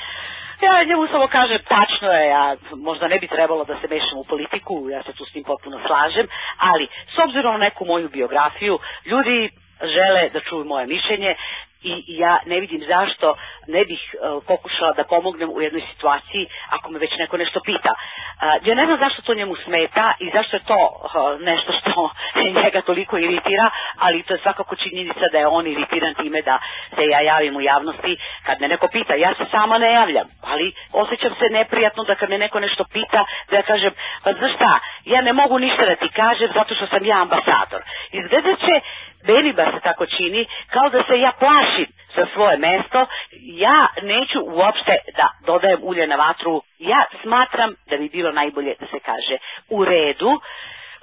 Ja 0.63 0.85
njemu 0.89 1.07
samo 1.13 1.27
kažem, 1.27 1.59
tačno 1.69 2.09
je, 2.09 2.29
ja 2.29 2.57
možda 2.89 3.09
ne 3.09 3.19
bi 3.19 3.27
trebalo 3.29 3.65
da 3.65 3.75
se 3.81 3.87
mešam 3.95 4.19
u 4.19 4.25
politiku, 4.25 4.75
ja 4.91 5.03
se 5.03 5.13
tu 5.13 5.25
s 5.25 5.33
tim 5.33 5.45
potpuno 5.45 5.77
slažem, 5.87 6.27
ali 6.71 6.85
s 7.15 7.17
obzirom 7.25 7.53
na 7.53 7.59
neku 7.59 7.85
moju 7.85 8.09
biografiju, 8.09 8.79
ljudi 9.07 9.51
žele 9.83 10.29
da 10.33 10.41
čuju 10.41 10.65
moje 10.65 10.87
mišljenje 10.87 11.35
i 11.83 12.05
ja 12.07 12.39
ne 12.47 12.61
vidim 12.61 12.83
zašto 12.89 13.35
ne 13.67 13.85
bih 13.85 14.15
uh, 14.15 14.43
pokušala 14.47 14.93
da 14.93 15.05
pomognem 15.05 15.51
u 15.53 15.61
jednoj 15.61 15.83
situaciji 15.93 16.47
ako 16.71 16.91
me 16.91 16.99
već 16.99 17.11
neko 17.19 17.37
nešto 17.37 17.61
pita. 17.65 17.93
Uh, 17.93 18.67
ja 18.67 18.75
ne 18.75 18.87
znam 18.87 18.99
zašto 18.99 19.23
to 19.23 19.35
njemu 19.35 19.55
smeta 19.65 20.13
i 20.19 20.31
zašto 20.35 20.57
je 20.57 20.65
to 20.67 20.81
uh, 20.93 21.41
nešto 21.41 21.73
što 21.73 22.11
njega 22.63 22.81
toliko 22.81 23.19
iritira, 23.19 23.71
ali 23.99 24.23
to 24.23 24.35
je 24.35 24.41
svakako 24.43 24.77
činjenica 24.77 25.29
da 25.33 25.39
je 25.39 25.47
on 25.47 25.67
iritiran 25.67 26.15
time 26.15 26.43
da 26.43 26.59
se 26.97 27.03
ja 27.07 27.21
javim 27.21 27.57
u 27.57 27.61
javnosti 27.61 28.17
kad 28.47 28.61
me 28.61 28.69
neko 28.69 28.89
pita. 28.89 29.15
Ja 29.15 29.35
se 29.35 29.45
sama 29.51 29.79
ne 29.79 29.93
javljam, 29.93 30.27
ali 30.43 30.73
osjećam 30.93 31.35
se 31.39 31.47
neprijatno 31.51 32.05
da 32.05 32.15
kad 32.15 32.31
me 32.31 32.39
neko 32.39 32.61
nešto 32.61 32.85
pita 32.93 33.25
da 33.51 33.57
ja 33.57 33.63
kažem, 33.63 33.93
pa 34.25 34.33
znaš 34.33 34.55
šta, 34.55 34.79
ja 35.05 35.21
ne 35.21 35.33
mogu 35.33 35.59
ništa 35.59 35.87
da 35.87 35.97
ti 35.97 36.09
kažem 36.09 36.51
zato 36.55 36.75
što 36.75 36.87
sam 36.87 37.05
ja 37.05 37.23
ambasador. 37.23 37.83
Izgleda 38.13 38.57
će 38.57 38.81
meni 39.29 39.53
ba 39.53 39.65
se 39.65 39.81
tako 39.83 40.07
čini, 40.07 40.47
kao 40.71 40.89
da 40.89 41.03
se 41.03 41.21
ja 41.21 41.33
plašim 41.39 41.87
za 42.17 42.27
svoje 42.35 42.57
mesto, 42.57 43.07
ja 43.43 43.87
neću 44.03 44.41
uopšte 44.43 44.97
da 45.17 45.29
dodajem 45.47 45.81
ulje 45.83 46.07
na 46.07 46.17
vatru, 46.17 46.63
ja 46.79 47.05
smatram 47.23 47.75
da 47.91 47.97
bi 47.97 48.09
bilo 48.09 48.33
najbolje 48.33 48.75
da 48.81 48.87
se 48.87 49.01
kaže 49.01 49.37
u 49.69 49.85
redu, 49.85 50.41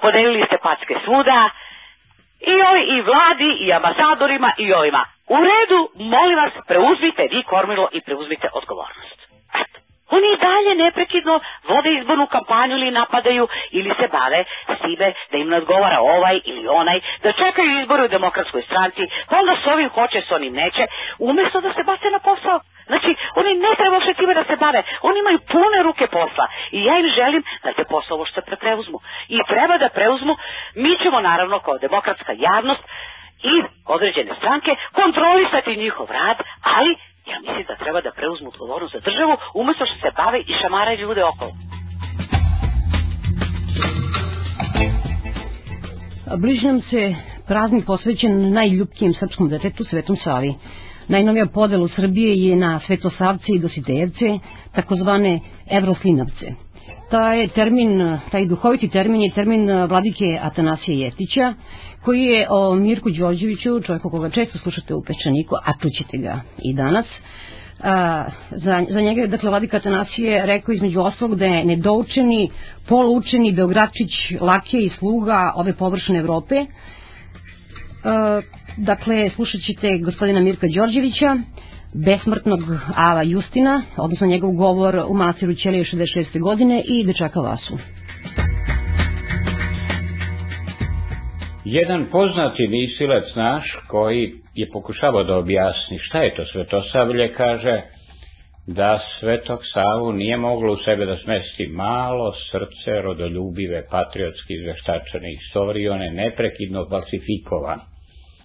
podelili 0.01 0.45
ste 0.45 0.57
packe 0.57 0.95
svuda, 1.05 1.49
i 2.39 2.61
ovi, 2.61 2.81
i 2.81 3.01
vladi, 3.01 3.57
i 3.59 3.73
ambasadorima, 3.73 4.51
i 4.57 4.73
ovima. 4.73 5.05
U 5.27 5.37
redu, 5.37 5.89
molim 5.95 6.37
vas, 6.37 6.53
preuzmite 6.67 7.27
vi 7.31 7.43
kormilo 7.43 7.89
i 7.91 8.01
preuzmite 8.01 8.49
odgovornost. 8.53 9.19
Eto. 9.53 9.86
Oni 10.09 10.37
dalje 10.41 10.83
neprekidno 10.83 11.39
vode 11.67 11.93
izbornu 11.93 12.27
kampanju 12.27 12.77
ili 12.77 12.91
napadaju 12.91 13.47
ili 13.71 13.93
se 13.99 14.07
bave 14.07 14.43
s 14.77 14.81
time 14.81 15.13
da 15.31 15.37
im 15.37 15.49
ne 15.49 15.57
odgovara 15.57 15.99
ovaj 15.99 16.39
ili 16.45 16.67
onaj, 16.67 16.99
da 17.23 17.31
čekaju 17.31 17.81
izbore 17.81 18.03
u 18.03 18.07
demokratskoj 18.07 18.61
stranci, 18.61 19.07
pa 19.29 19.39
onda 19.39 19.55
s 19.63 19.67
ovim 19.67 19.89
hoće, 19.89 20.21
s 20.21 20.31
onim 20.31 20.53
neće, 20.53 20.87
umesto 21.19 21.61
da 21.61 21.73
se 21.73 21.83
bace 21.83 22.09
na 22.11 22.19
posao. 22.19 22.59
Znači, 22.87 23.15
oni 23.35 23.53
ne 23.53 23.75
treba 23.77 23.95
uopšte 23.95 24.13
time 24.13 24.33
da 24.33 24.43
se 24.43 24.55
bave. 24.55 24.83
Oni 25.01 25.19
imaju 25.19 25.39
pune 25.39 25.83
ruke 25.83 26.07
posla. 26.07 26.47
I 26.71 26.83
ja 26.83 26.99
im 26.99 27.09
želim 27.15 27.43
da 27.63 27.73
te 27.73 27.83
posao 27.83 28.25
što 28.25 28.41
preuzmu. 28.41 28.99
I 29.27 29.39
treba 29.47 29.77
da 29.77 29.89
preuzmu. 29.89 30.35
Mi 30.75 30.97
ćemo 31.03 31.21
naravno 31.21 31.59
kao 31.59 31.77
demokratska 31.77 32.33
javnost 32.37 32.83
i 33.43 33.63
određene 33.85 34.35
stranke 34.35 34.75
kontrolisati 34.93 35.75
njihov 35.75 36.07
rad, 36.11 36.37
ali 36.63 36.97
ja 37.31 37.37
mislim 37.45 37.65
da 37.67 37.75
treba 37.75 37.99
da 38.01 38.11
preuzmu 38.11 38.47
odgovornost 38.47 38.93
za 38.93 38.99
državu 38.99 39.33
umesto 39.53 39.83
što 39.85 39.95
se 40.03 40.09
bave 40.21 40.39
i 40.41 40.53
šamaraju 40.61 40.99
ljude 40.99 41.23
okolo. 41.23 41.51
Bliži 46.37 46.67
nam 46.67 46.81
se 46.81 47.15
praznik 47.47 47.85
posvećen 47.85 48.53
najljubkijem 48.53 49.13
srpskom 49.13 49.49
detetu 49.49 49.83
Svetom 49.83 50.17
Savi. 50.23 50.53
Najnovija 51.07 51.45
podela 51.45 51.87
Srbije 51.95 52.31
je 52.45 52.55
na 52.55 52.79
Svetosavce 52.85 53.45
i 53.47 53.59
Dositejevce, 53.59 54.39
takozvane 54.71 55.39
Evroslinavce. 55.71 56.66
Taj 57.07 57.47
termin, 57.47 57.99
taj 58.31 58.45
duhoviti 58.45 58.89
termin 58.89 59.21
je 59.21 59.31
termin 59.31 59.61
vladike 59.83 60.39
Atanasije 60.41 60.99
Jeftića, 60.99 61.53
koji 62.01 62.21
je 62.21 62.47
o 62.49 62.75
Mirku 62.75 63.09
Đorđeviću, 63.11 63.79
čovjeku 63.81 64.09
koga 64.09 64.29
često 64.29 64.59
slušate 64.59 64.93
u 64.93 65.01
Pečaniku, 65.01 65.55
a 65.57 65.71
čućete 65.73 66.17
ga 66.17 66.39
i 66.59 66.73
danas, 66.73 67.05
a, 67.81 68.23
za, 68.51 68.85
za 68.89 69.01
njega 69.01 69.21
je, 69.21 69.27
dakle, 69.27 69.49
Vladika 69.49 69.77
Atanasije 69.77 70.45
rekao 70.45 70.73
između 70.73 70.99
ostalog 71.01 71.35
da 71.35 71.45
je 71.45 71.65
nedoučeni, 71.65 72.49
polučeni 72.87 73.51
Beogradčić, 73.51 74.09
lakije 74.41 74.83
i 74.83 74.89
sluga 74.89 75.51
ove 75.55 75.73
površne 75.73 76.19
Evrope. 76.19 76.65
A, 78.03 78.41
dakle, 78.77 79.29
slušat 79.29 79.61
ćete 79.61 79.97
gospodina 79.97 80.39
Mirka 80.39 80.67
Đorđevića, 80.69 81.37
besmrtnog 82.05 82.59
Ava 82.95 83.21
Justina, 83.21 83.83
odnosno 83.97 84.27
njegov 84.27 84.51
govor 84.51 85.03
u 85.07 85.13
manastiru 85.13 85.53
Ćelije 85.55 85.83
66. 85.83 86.41
godine 86.41 86.83
i 86.87 87.05
Dečaka 87.05 87.39
Vasu. 87.39 87.77
Jedan 91.65 92.05
poznati 92.11 92.67
misilac 92.67 93.23
naš 93.35 93.77
koji 93.87 94.33
je 94.55 94.69
pokušavao 94.73 95.23
da 95.23 95.37
objasni 95.37 95.97
šta 95.99 96.21
je 96.21 96.35
to 96.35 96.45
svetosavlje, 96.45 97.33
kaže 97.33 97.81
da 98.67 98.99
svetog 99.19 99.59
Savu 99.73 100.11
nije 100.11 100.37
moglo 100.37 100.73
u 100.73 100.77
sebe 100.85 101.05
da 101.05 101.17
smesti 101.17 101.67
malo 101.67 102.33
srce 102.51 103.01
rodoljubive, 103.01 103.87
patriotski 103.91 104.53
izveštačene 104.53 105.33
istorije, 105.33 105.91
one 105.91 106.11
neprekidno 106.11 106.87
falsifikovan. 106.89 107.79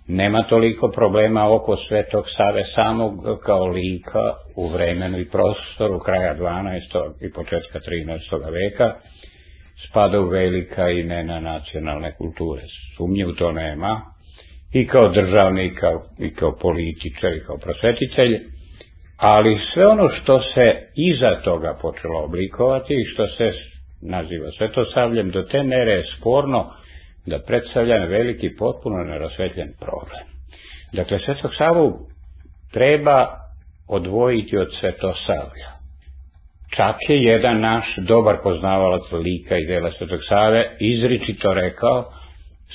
Nema 0.09 0.43
toliko 0.43 0.89
problema 0.91 1.55
oko 1.55 1.77
svetog 1.89 2.25
Save 2.37 2.65
samog 2.75 3.15
kao 3.45 3.67
lika 3.67 4.35
u 4.57 4.69
vremenu 4.69 5.19
i 5.19 5.29
prostoru 5.31 5.99
kraja 5.99 6.37
12. 6.37 7.13
i 7.21 7.33
početka 7.33 7.79
13. 7.81 8.53
veka, 8.53 8.95
spada 9.89 10.21
u 10.21 10.25
velika 10.29 10.91
imena 10.91 11.41
nacionalne 11.41 12.15
kulture. 12.15 12.63
Sumnje 12.97 13.27
u 13.27 13.33
to 13.35 13.53
nema, 13.53 14.01
i 14.73 14.87
kao 14.87 15.09
državnik, 15.09 15.81
i 16.19 16.35
kao 16.35 16.53
političar, 16.53 17.33
i 17.33 17.45
kao 17.47 17.57
prosvetitelj, 17.59 18.41
ali 19.17 19.59
sve 19.75 19.87
ono 19.87 20.09
što 20.09 20.41
se 20.55 20.75
iza 20.97 21.41
toga 21.45 21.79
počelo 21.83 22.25
oblikovati 22.25 22.95
i 22.95 23.05
što 23.05 23.27
se 23.27 23.53
naziva 24.03 24.51
svetosavljem, 24.59 25.31
do 25.31 25.43
te 25.43 25.63
mere 25.63 25.93
je 25.93 26.05
sporno 26.19 26.71
da 27.27 27.39
predstavlja 27.47 28.05
veliki 28.05 28.57
potpuno 28.59 29.05
nerasvetljen 29.05 29.73
problem. 29.81 30.25
Dakle, 30.93 31.19
Svetog 31.19 31.51
Savu 31.59 31.99
treba 32.73 33.27
odvojiti 33.89 34.57
od 34.57 34.69
svetosavlja. 34.81 35.71
Čak 36.77 36.97
je 37.09 37.23
jedan 37.23 37.61
naš 37.61 37.85
dobar 37.97 38.37
poznavalac 38.43 39.03
lika 39.13 39.59
i 39.59 39.67
dela 39.67 39.91
Svetog 39.99 40.21
Save 40.29 40.77
izričito 40.81 41.55
rekao 41.55 42.13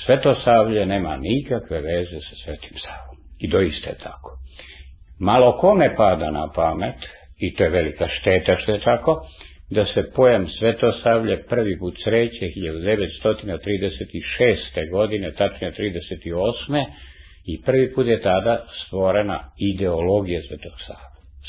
Svetosavlje 0.05 0.85
nema 0.85 1.17
nikakve 1.17 1.81
veze 1.81 2.19
sa 2.19 2.35
Svetim 2.43 2.77
Savom. 2.85 3.17
I 3.39 3.47
doista 3.47 3.89
je 3.89 3.97
tako. 3.97 4.37
Malo 5.19 5.57
kome 5.57 5.95
pada 5.95 6.31
na 6.31 6.47
pamet, 6.55 6.95
i 7.39 7.55
to 7.55 7.63
je 7.63 7.69
velika 7.69 8.07
šteta 8.19 8.55
što 8.57 8.71
je 8.71 8.79
tako, 8.79 9.27
da 9.69 9.85
se 9.93 10.11
pojam 10.15 10.47
Svetosavlje 10.59 11.43
prvi 11.43 11.79
put 11.79 11.95
sreće 12.03 12.45
1936. 12.45 14.91
godine, 14.91 15.31
tačnije 15.31 15.71
38. 15.71 16.85
i 17.45 17.61
prvi 17.61 17.93
put 17.93 18.07
je 18.07 18.21
tada 18.21 18.65
stvorena 18.85 19.39
ideologija 19.57 20.41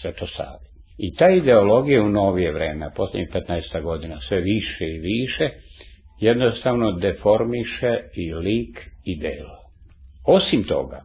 Svetosavlje. 0.02 0.68
I 0.98 1.14
ta 1.14 1.30
ideologija 1.30 2.02
u 2.02 2.08
novije 2.08 2.52
vreme, 2.52 2.90
posljednjih 2.96 3.28
15 3.28 3.82
godina, 3.82 4.20
sve 4.28 4.40
više 4.40 4.88
i 4.88 4.98
više, 4.98 5.50
jednostavno 6.20 6.92
deformiše 6.92 7.98
i 8.14 8.34
lik 8.34 8.78
i 9.04 9.20
delo. 9.20 9.58
Osim 10.26 10.64
toga, 10.64 11.00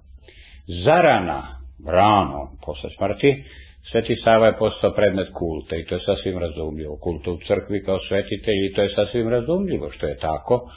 zarana, 0.85 1.59
rano, 1.87 2.57
posle 2.65 2.89
smrti, 2.97 3.43
Sveti 3.91 4.15
Sava 4.15 4.47
je 4.47 4.57
postao 4.57 4.93
predmet 4.93 5.27
kulta 5.33 5.75
i 5.75 5.85
to 5.85 5.95
je 5.95 6.01
sasvim 6.05 6.37
razumljivo. 6.37 6.97
Kulta 6.97 7.31
u 7.31 7.37
crkvi 7.47 7.83
kao 7.83 7.99
svetitelj 7.99 8.65
i 8.65 8.73
to 8.73 8.81
je 8.81 8.95
sasvim 8.95 9.29
razumljivo 9.29 9.91
što 9.91 10.07
je 10.07 10.17
tako, 10.17 10.69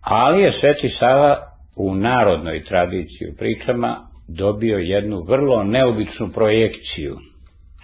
ali 0.00 0.42
je 0.42 0.52
Sveti 0.60 0.88
Sava 0.98 1.36
u 1.76 1.94
narodnoj 1.94 2.64
tradiciji 2.64 3.28
u 3.28 3.36
pričama 3.38 3.96
dobio 4.28 4.78
jednu 4.78 5.22
vrlo 5.28 5.64
neobičnu 5.64 6.28
projekciju. 6.34 7.16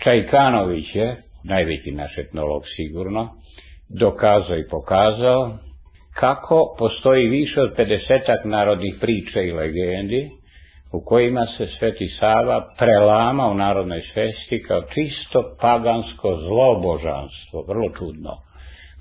Čajkanović 0.04 0.94
je, 0.94 1.22
najveći 1.44 1.90
naš 1.92 2.18
etnolog 2.18 2.62
sigurno, 2.76 3.28
dokazao 3.88 4.58
i 4.58 4.68
pokazao 4.70 5.58
kako 6.14 6.74
postoji 6.78 7.28
više 7.28 7.60
od 7.60 7.76
50 7.76 8.44
narodnih 8.44 8.94
priča 9.00 9.40
i 9.40 9.52
legendi 9.52 10.30
u 10.92 11.04
kojima 11.04 11.46
se 11.56 11.66
Sveti 11.78 12.08
Sava 12.20 12.74
prelama 12.78 13.46
u 13.46 13.54
narodnoj 13.54 14.02
svesti 14.12 14.62
kao 14.62 14.82
čisto 14.82 15.56
pagansko 15.60 16.36
zlo 16.36 16.80
božanstvo, 16.80 17.64
vrlo 17.68 17.88
čudno. 17.98 18.32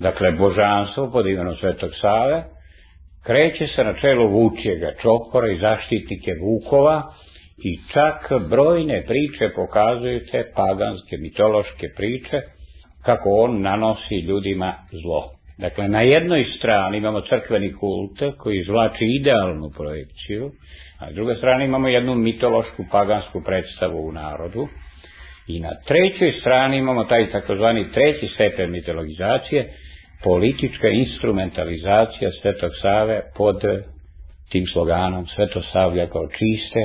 Dakle, 0.00 0.32
božanstvo 0.32 1.10
pod 1.10 1.26
imenom 1.26 1.56
Svetog 1.56 1.90
Save 2.00 2.44
kreće 3.24 3.66
se 3.66 3.84
na 3.84 3.94
čelu 4.00 4.28
Vučjega 4.28 4.92
čopora 5.02 5.48
i 5.48 5.58
zaštitnike 5.58 6.32
Vukova 6.42 7.02
i 7.64 7.78
čak 7.92 8.48
brojne 8.48 9.04
priče 9.06 9.54
pokazuju 9.56 10.20
te 10.30 10.52
paganske 10.56 11.16
mitološke 11.16 11.86
priče 11.96 12.40
kako 13.04 13.30
on 13.30 13.60
nanosi 13.60 14.18
ljudima 14.28 14.74
zlo. 15.02 15.30
Dakle, 15.58 15.88
na 15.88 16.00
jednoj 16.00 16.44
strani 16.58 16.98
imamo 16.98 17.20
crkveni 17.20 17.72
kult 17.72 18.36
koji 18.38 18.58
izvlači 18.58 19.04
idealnu 19.20 19.70
projekciju, 19.76 20.50
a 21.00 21.10
s 21.10 21.14
druge 21.14 21.34
strane 21.34 21.64
imamo 21.64 21.88
jednu 21.88 22.14
mitološku 22.14 22.84
pagansku 22.90 23.42
predstavu 23.44 24.08
u 24.08 24.12
narodu 24.12 24.68
i 25.46 25.60
na 25.60 25.70
trećoj 25.88 26.32
strani 26.40 26.76
imamo 26.76 27.04
taj 27.04 27.30
takozvani 27.30 27.92
treći 27.92 28.26
stepen 28.34 28.70
mitologizacije, 28.70 29.72
politička 30.24 30.88
instrumentalizacija 30.88 32.30
Svetog 32.42 32.72
Save 32.82 33.22
pod 33.36 33.60
tim 34.50 34.66
sloganom 34.72 35.26
Svetosavlja 35.26 36.06
kao 36.06 36.26
čiste 36.38 36.82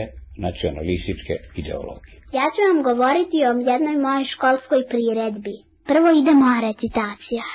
nacionalističke 0.48 1.34
ideologije. 1.56 2.18
Ja 2.38 2.46
ću 2.54 2.62
vam 2.70 2.80
govoriti 2.90 3.38
o 3.50 3.52
jednoj 3.72 3.98
mojoj 4.06 4.26
školskoj 4.34 4.82
priredbi. 4.92 5.56
Prvo 5.90 6.08
ide 6.20 6.34
moja 6.44 6.60
recitacija. 6.70 7.46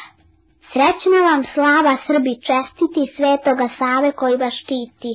Srećna 0.73 1.19
vam 1.29 1.43
slava 1.55 1.95
Srbi 2.07 2.35
čestiti 2.49 3.03
svetoga 3.17 3.67
Save 3.79 4.11
koji 4.21 4.37
vas 4.45 4.55
štiti. 4.63 5.13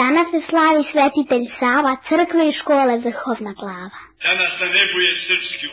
Danas 0.00 0.26
se 0.32 0.40
slavi 0.48 0.82
svetitelj 0.92 1.46
Sava, 1.58 1.92
crkve 2.08 2.44
i 2.48 2.58
škole 2.60 2.94
vrhovna 3.04 3.52
glava. 3.60 3.98
Danas 4.26 4.52
na 4.60 4.68
nebu 4.76 4.98
je 5.06 5.12
srpski 5.26 5.66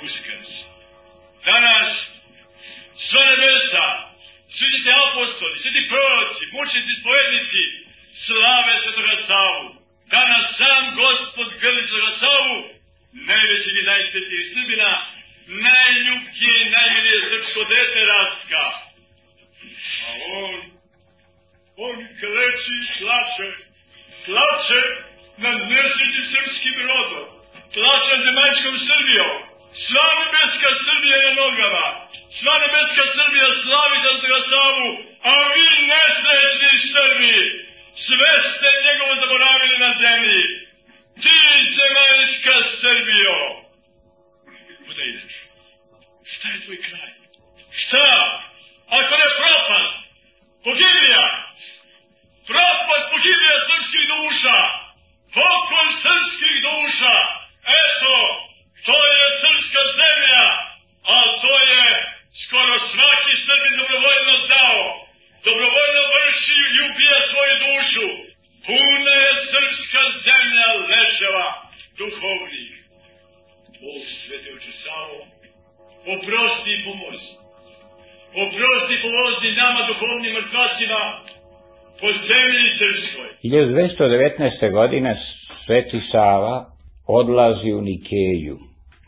Nikeju. 88.00 88.58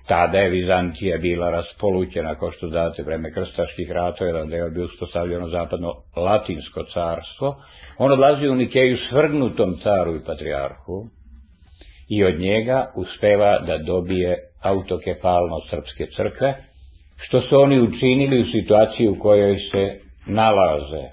Tada 0.07 0.37
je 0.37 0.49
Vizantija 0.49 1.17
bila 1.17 1.49
raspolućena, 1.49 2.35
kao 2.35 2.51
što 2.51 2.67
znate, 2.67 3.03
vreme 3.03 3.33
krstaških 3.33 3.91
ratova, 3.91 4.27
jedan 4.27 4.49
deo 4.49 4.69
bio 4.69 4.85
uspostavljeno 4.85 5.49
zapadno 5.49 5.93
latinsko 6.15 6.83
carstvo. 6.83 7.55
On 7.97 8.11
odlazi 8.11 8.47
u 8.47 8.55
Nikeju 8.55 8.97
svrgnutom 9.09 9.77
caru 9.83 10.15
i 10.15 10.25
patrijarhu 10.25 11.05
i 12.09 12.23
od 12.23 12.39
njega 12.39 12.91
uspeva 12.95 13.59
da 13.59 13.77
dobije 13.77 14.37
autokefalnost 14.61 15.69
srpske 15.69 16.07
crkve, 16.15 16.63
što 17.21 17.41
su 17.41 17.59
oni 17.59 17.79
učinili 17.79 18.41
u 18.41 18.51
situaciji 18.51 19.07
u 19.07 19.19
kojoj 19.19 19.57
se 19.71 19.99
nalaze. 20.27 21.05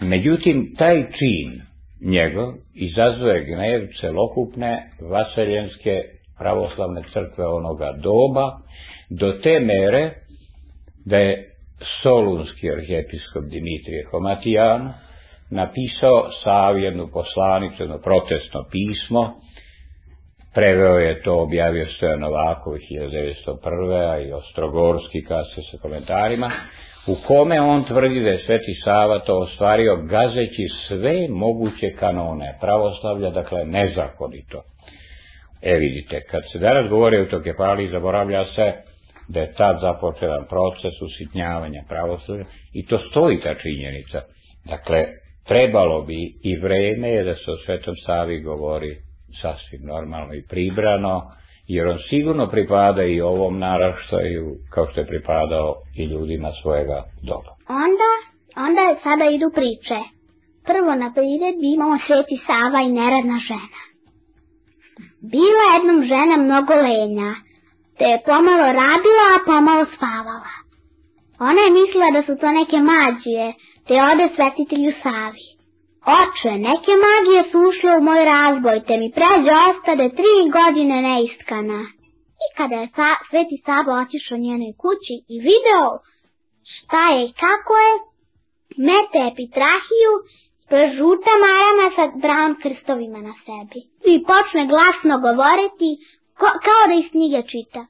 Međutim, 0.00 0.74
taj 0.78 1.02
čin 1.02 1.73
njegov 2.00 2.54
izazove 2.74 3.44
gnev 3.44 3.88
celokupne 4.00 4.90
vaseljenske 5.00 6.02
pravoslavne 6.38 7.02
crkve 7.12 7.46
onoga 7.46 7.92
doba, 7.92 8.58
do 9.10 9.32
te 9.32 9.60
mere 9.60 10.10
da 11.04 11.16
je 11.16 11.50
solunski 12.02 12.70
arhijepiskop 12.70 13.44
Dimitrije 13.44 14.06
Homatijan 14.10 14.92
napisao 15.50 16.30
Savi 16.44 16.82
jednu 16.82 17.08
poslanicu, 17.12 17.82
jedno 17.82 17.98
protestno 17.98 18.64
pismo, 18.70 19.34
preveo 20.54 20.98
je 20.98 21.22
to, 21.22 21.42
objavio 21.42 21.86
Stojan 21.96 22.20
Novaković 22.20 22.82
1901. 22.82 24.10
a 24.10 24.18
i 24.20 24.32
Ostrogorski 24.32 25.24
kasnije 25.24 25.68
sa 25.70 25.78
komentarima, 25.82 26.50
u 27.06 27.16
kome 27.26 27.60
on 27.60 27.84
tvrdi 27.84 28.20
da 28.20 28.28
je 28.30 28.42
Sveti 28.46 28.74
Sava 28.84 29.18
to 29.18 29.38
ostvario 29.38 29.96
gazeći 29.96 30.68
sve 30.88 31.28
moguće 31.28 31.90
kanone 31.98 32.58
pravoslavlja, 32.60 33.30
dakle 33.30 33.64
nezakonito. 33.64 34.62
E 35.62 35.76
vidite, 35.76 36.20
kad 36.30 36.42
se 36.52 36.58
danas 36.58 36.90
govori 36.90 37.16
o 37.16 37.20
autokefaliji, 37.20 37.88
zaboravlja 37.88 38.44
se 38.54 38.72
da 39.28 39.40
je 39.40 39.52
tad 39.52 39.76
započetan 39.80 40.44
proces 40.48 41.02
usitnjavanja 41.02 41.82
pravoslavlja 41.88 42.44
i 42.72 42.86
to 42.86 42.98
stoji 43.10 43.40
ta 43.40 43.54
činjenica. 43.54 44.20
Dakle, 44.64 45.06
trebalo 45.46 46.02
bi 46.02 46.20
i 46.42 46.56
vreme 46.56 47.08
je 47.08 47.24
da 47.24 47.34
se 47.34 47.50
o 47.50 47.56
Svetom 47.66 47.94
Savi 48.06 48.40
govori 48.40 48.96
sasvim 49.42 49.82
normalno 49.86 50.34
i 50.34 50.42
pribrano, 50.48 51.22
jer 51.68 51.86
on 51.86 51.98
sigurno 52.10 52.46
pripada 52.46 53.02
i 53.04 53.20
ovom 53.20 53.58
naraštaju 53.58 54.56
kao 54.72 54.86
što 54.90 55.00
je 55.00 55.06
pripadao 55.06 55.74
i 55.96 56.04
ljudima 56.04 56.50
svojega 56.62 56.98
doba. 57.22 57.52
Onda, 57.68 58.10
onda 58.66 58.80
je 58.80 59.00
sada 59.02 59.24
idu 59.30 59.48
priče. 59.58 59.98
Prvo 60.68 60.90
na 61.02 61.08
priredbi 61.16 61.68
imamo 61.74 61.96
Sveti 62.06 62.36
Sava 62.46 62.80
i 62.82 62.94
neradna 63.00 63.38
žena. 63.48 63.80
Bila 65.34 65.64
jednom 65.74 66.00
žena 66.12 66.34
mnogo 66.36 66.74
lenja, 66.86 67.30
te 67.98 68.04
je 68.12 68.22
pomalo 68.30 68.66
radila, 68.82 69.24
a 69.34 69.44
pomalo 69.50 69.84
spavala. 69.96 70.54
Ona 71.48 71.60
je 71.64 71.70
mislila 71.80 72.08
da 72.16 72.22
su 72.26 72.34
to 72.40 72.48
neke 72.60 72.78
mađije, 72.92 73.46
te 73.86 73.94
ode 74.10 74.26
svetitelju 74.36 74.92
Savi. 75.02 75.43
Oče, 76.06 76.52
neke 76.68 76.92
magije 77.06 77.42
su 77.50 77.58
ušle 77.68 77.90
u 77.98 78.02
moj 78.08 78.24
razboj, 78.24 78.78
te 78.86 78.94
mi 78.96 79.08
pređe 79.18 79.54
ostade 79.70 80.06
tri 80.18 80.34
godine 80.58 80.96
neistkana. 81.08 81.80
I 82.44 82.46
kada 82.56 82.76
je 82.80 82.88
sa, 82.96 83.08
Sveti 83.28 83.56
Sabo 83.66 83.92
otišao 84.04 84.38
njenoj 84.46 84.72
kući 84.82 85.16
i 85.34 85.36
video 85.48 85.88
šta 86.74 87.02
je 87.14 87.20
i 87.24 87.34
kako 87.44 87.72
je, 87.84 87.92
mete 88.88 89.18
epitrahiju, 89.32 90.12
prežuta 90.70 91.32
marama 91.46 91.86
sa 91.96 92.04
brown 92.22 92.52
krstovima 92.62 93.20
na 93.28 93.34
sebi. 93.44 93.80
I 94.12 94.14
počne 94.30 94.62
glasno 94.72 95.14
govoriti, 95.26 95.88
ko, 96.38 96.48
kao 96.66 96.82
da 96.88 96.94
iz 96.98 97.08
knjige 97.14 97.40
čita. 97.52 97.82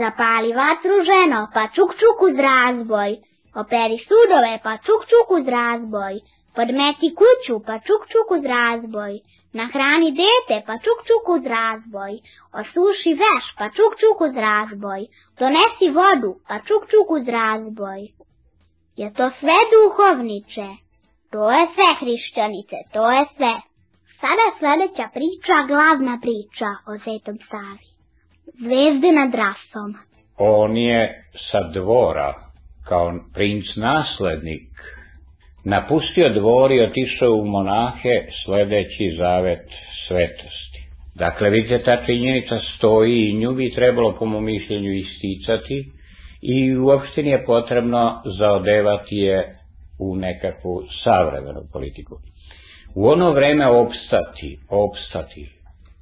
Zapali 0.00 0.50
vatru 0.62 0.96
ženo, 1.10 1.40
pa 1.54 1.62
čuk 1.74 1.90
čuk 2.00 2.16
uz 2.28 2.36
razboj, 2.50 3.10
Operi 3.54 3.98
sudove, 4.08 4.60
pa 4.62 4.76
čuk 4.86 5.02
čuk 5.10 5.30
uz 5.30 5.48
razboj. 5.48 6.14
Podmeti 6.56 7.08
kuću, 7.20 7.54
pa 7.66 7.78
čuk 7.86 8.02
čuk 8.12 8.30
uz 8.36 8.44
razboj. 8.44 9.20
Nahrani 9.52 10.10
dete, 10.12 10.56
pa 10.66 10.74
čuk 10.84 10.98
čuk 11.08 11.28
uz 11.36 11.44
razboj. 11.46 12.12
Osuši 12.60 13.12
veš, 13.22 13.44
pa 13.58 13.66
čuk 13.76 13.92
čuk 14.00 14.20
uz 14.20 14.34
razboj. 14.48 15.00
Donesi 15.38 15.88
vodu, 15.98 16.32
pa 16.48 16.56
čuk 16.68 16.82
čuk 16.90 17.10
uz 17.10 17.28
razboj. 17.28 18.00
Je 19.00 19.08
to 19.16 19.30
sve 19.40 19.58
duhovniče? 19.72 20.68
To 21.32 21.50
je 21.50 21.66
sve 21.74 21.88
hrišćanice, 22.00 22.78
to 22.92 23.10
je 23.10 23.24
sve. 23.36 23.54
Sada 24.20 24.46
sledeća 24.58 25.06
priča, 25.16 25.56
glavna 25.66 26.18
priča 26.24 26.70
o 26.88 26.92
Svetom 27.04 27.38
Savi. 27.50 27.88
Zvezde 28.64 29.12
nad 29.12 29.34
rasom. 29.34 29.88
On 30.38 30.76
je 30.76 31.30
sa 31.50 31.60
dvora 31.62 32.47
kao 32.88 33.12
princ 33.34 33.64
naslednik, 33.76 34.68
napustio 35.64 36.28
dvor 36.28 36.72
i 36.72 36.80
otišao 36.80 37.32
u 37.32 37.46
monahe 37.46 38.26
sledeći 38.44 39.16
zavet 39.18 39.66
svetosti. 40.08 40.80
Dakle, 41.14 41.50
vidite, 41.50 41.82
ta 41.84 42.06
činjenica 42.06 42.60
stoji 42.76 43.28
i 43.28 43.34
nju 43.34 43.52
bi 43.52 43.74
trebalo 43.74 44.16
po 44.18 44.24
mom 44.24 44.44
mišljenju 44.44 44.92
isticati 44.92 45.84
i 46.42 46.76
uopšte 46.76 47.22
nije 47.22 47.44
potrebno 47.44 48.22
zaodevati 48.38 49.16
je 49.16 49.56
u 50.00 50.16
nekakvu 50.16 50.82
savremenu 51.04 51.60
politiku. 51.72 52.14
U 52.94 53.08
ono 53.08 53.32
vreme 53.32 53.66
opstati, 53.66 54.58
opstati, 54.70 55.48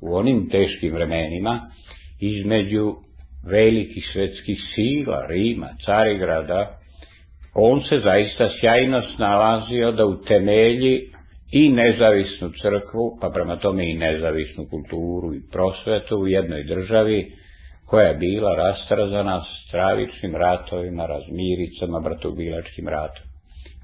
u 0.02 0.16
onim 0.16 0.48
teškim 0.50 0.94
vremenima, 0.94 1.70
između 2.20 2.94
velikih 3.50 4.04
svetskih 4.12 4.58
sila, 4.74 5.26
Rima, 5.28 5.68
Carigrada, 5.84 6.78
on 7.54 7.82
se 7.88 8.00
zaista 8.04 8.50
sjajno 8.60 9.02
snalazio 9.16 9.92
da 9.92 10.06
utemelji 10.06 11.10
i 11.52 11.68
nezavisnu 11.68 12.50
crkvu, 12.62 13.18
pa 13.20 13.30
prema 13.30 13.56
tome 13.56 13.90
i 13.90 13.94
nezavisnu 13.94 14.66
kulturu 14.70 15.34
i 15.34 15.40
prosvetu 15.52 16.16
u 16.16 16.28
jednoj 16.28 16.64
državi 16.64 17.32
koja 17.86 18.06
je 18.06 18.14
bila 18.14 18.54
rastrazana 18.54 19.44
stravičnim 19.68 20.36
ratovima, 20.36 21.06
razmiricama, 21.06 22.00
bratobilačkim 22.00 22.88
ratom. 22.88 23.22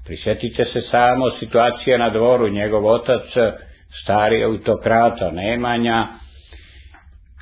Prisjetite 0.05 0.65
se 0.65 0.81
samo 0.91 1.25
situacije 1.39 1.97
na 1.97 2.09
dvoru, 2.09 2.49
njegov 2.49 2.85
otac, 2.85 3.25
stari 4.03 4.43
autokrata 4.43 5.31
Nemanja, 5.31 6.07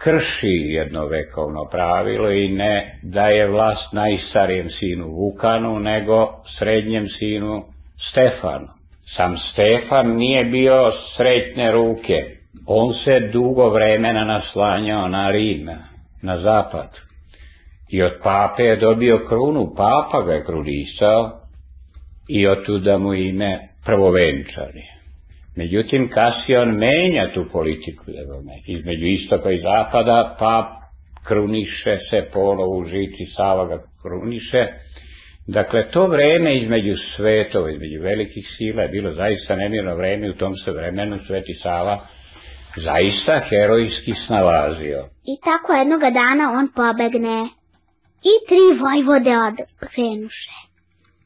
krši 0.03 0.55
jedno 0.73 1.05
vekovno 1.05 1.65
pravilo 1.71 2.31
i 2.31 2.49
ne 2.49 2.99
daje 3.03 3.47
vlast 3.47 3.93
najstarijem 3.93 4.69
sinu 4.69 5.07
Vukanu, 5.07 5.79
nego 5.79 6.27
srednjem 6.57 7.07
sinu 7.19 7.63
Stefanu. 8.11 8.67
Sam 9.17 9.37
Stefan 9.37 10.15
nije 10.15 10.43
bio 10.43 10.91
sretne 11.17 11.71
ruke. 11.71 12.25
On 12.67 12.93
se 12.93 13.19
dugo 13.19 13.69
vremena 13.69 14.23
naslanjao 14.23 15.07
na 15.07 15.31
Rim, 15.31 15.69
na 16.21 16.37
zapad. 16.37 16.89
I 17.89 18.03
od 18.03 18.11
pape 18.23 18.63
je 18.63 18.75
dobio 18.75 19.19
krunu, 19.27 19.73
papa 19.77 20.21
ga 20.25 20.33
je 20.33 20.45
krunisao 20.45 21.31
i 22.29 22.47
od 22.47 22.65
tuda 22.65 22.97
mu 22.97 23.13
ime 23.13 23.59
prvovenčani. 23.85 25.00
Međutim, 25.57 26.09
kasnije 26.09 26.59
on 26.59 26.69
menja 26.69 27.33
tu 27.33 27.45
politiku 27.51 28.03
između 28.67 29.05
istoka 29.05 29.51
i 29.51 29.61
zapada, 29.61 30.35
pa 30.39 30.81
kruniše 31.27 31.97
se 32.09 32.29
ponovo 32.33 32.77
u 32.77 32.85
žici, 32.85 33.25
Sava 33.35 33.65
ga 33.65 33.83
kruniše. 34.01 34.67
Dakle, 35.47 35.91
to 35.91 36.07
vreme 36.07 36.57
između 36.57 36.95
svetova, 37.15 37.71
između 37.71 38.01
velikih 38.01 38.45
sila 38.57 38.81
je 38.81 38.89
bilo 38.89 39.13
zaista 39.13 39.55
nemirno 39.55 39.95
vreme 39.95 40.29
u 40.29 40.33
tom 40.33 40.55
se 40.55 40.71
vremenu 40.71 41.19
Sveti 41.27 41.53
Sava 41.63 42.07
zaista 42.75 43.41
herojski 43.49 44.13
snalazio. 44.27 45.09
I 45.31 45.33
tako 45.43 45.73
jednoga 45.73 46.09
dana 46.09 46.51
on 46.59 46.67
pobegne 46.75 47.49
i 48.31 48.33
tri 48.47 48.79
vojvode 48.83 49.33
odkrenuše 49.47 50.57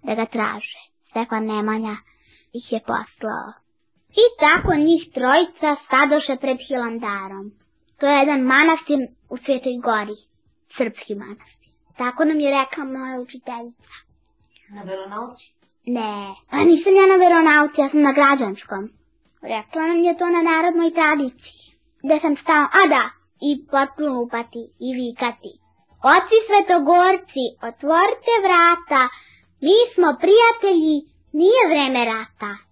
da 0.03 0.15
ga 0.15 0.25
traže. 0.25 0.79
Stefan 1.09 1.45
Nemanja 1.45 1.95
ih 2.53 2.71
je 2.71 2.79
poslao. 2.79 3.64
I 4.23 4.25
tako 4.43 4.71
njih 4.87 5.03
trojica 5.13 5.69
stadoše 5.85 6.35
pred 6.43 6.57
Hilandarom. 6.67 7.45
To 7.99 8.05
je 8.07 8.19
jedan 8.19 8.41
manastir 8.41 8.99
u 9.33 9.37
Svetoj 9.37 9.77
gori, 9.87 10.17
srpski 10.77 11.15
manastir. 11.15 11.67
Tako 11.97 12.25
nam 12.25 12.39
je 12.39 12.55
rekla 12.59 12.83
moja 12.83 13.15
učiteljica. 13.25 13.93
Na 14.75 14.81
veronauci? 14.89 15.45
Ne, 15.85 16.15
a 16.55 16.57
nisam 16.69 16.93
ja 16.99 17.05
na 17.13 17.17
veronauci, 17.25 17.81
ja 17.81 17.89
sam 17.89 18.01
na 18.01 18.13
građanskom. 18.19 18.83
Rekla 19.41 19.81
nam 19.91 19.99
je 20.03 20.17
to 20.17 20.25
na 20.35 20.41
narodnoj 20.51 20.91
tradiciji. 20.99 21.65
Gde 22.03 22.19
sam 22.21 22.35
stao, 22.43 22.65
a 22.79 22.81
da, 22.93 23.03
i 23.47 23.51
potplupati 23.71 24.63
i 24.87 24.89
vikati. 25.01 25.51
Oci 26.15 26.37
svetogorci, 26.47 27.45
otvorite 27.69 28.33
vrata, 28.45 29.01
mi 29.65 29.77
smo 29.93 30.09
prijatelji, 30.23 30.95
nije 31.41 31.61
vreme 31.71 32.01
rata. 32.13 32.64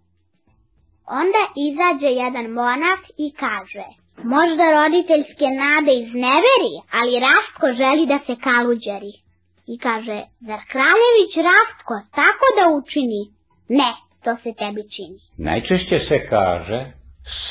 Onda 1.07 1.41
izađe 1.67 2.09
jedan 2.23 2.47
monah 2.59 2.99
i 3.25 3.27
kaže, 3.43 3.85
možda 4.35 4.63
roditeljske 4.79 5.47
nade 5.63 5.93
izneveri, 6.03 6.73
ali 6.97 7.23
Rastko 7.27 7.65
želi 7.81 8.03
da 8.13 8.19
se 8.27 8.35
kaluđeri. 8.47 9.13
I 9.73 9.75
kaže, 9.85 10.17
zar 10.47 10.61
kraljević 10.73 11.33
Rastko 11.49 11.95
tako 12.19 12.45
da 12.57 12.63
učini? 12.79 13.21
Ne, 13.79 13.91
to 14.23 14.31
se 14.43 14.49
tebi 14.61 14.83
čini. 14.95 15.19
Najčešće 15.47 15.97
se 16.09 16.17
kaže, 16.29 16.79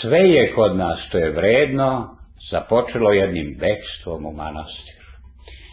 sve 0.00 0.18
je 0.18 0.54
kod 0.54 0.76
nas 0.76 0.98
što 1.06 1.18
je 1.18 1.30
vredno, 1.30 1.90
započelo 2.50 3.12
jednim 3.12 3.56
bekstvom 3.60 4.26
u 4.26 4.32
manastir. 4.32 5.02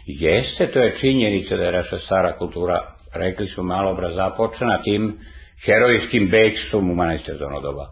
Jeste, 0.06 0.72
to 0.72 0.78
je 0.78 0.96
činjenica 1.00 1.56
da 1.56 1.64
je 1.64 1.72
naša 1.72 2.32
kultura, 2.38 2.78
rekli 3.14 3.48
smo 3.48 3.62
malo 3.62 3.90
obraz, 3.90 4.14
započena 4.14 4.82
tim 4.82 5.18
herojskim 5.66 6.28
bekstvom 6.30 6.90
u 6.90 6.94
manastir 6.94 7.34
doba. 7.62 7.86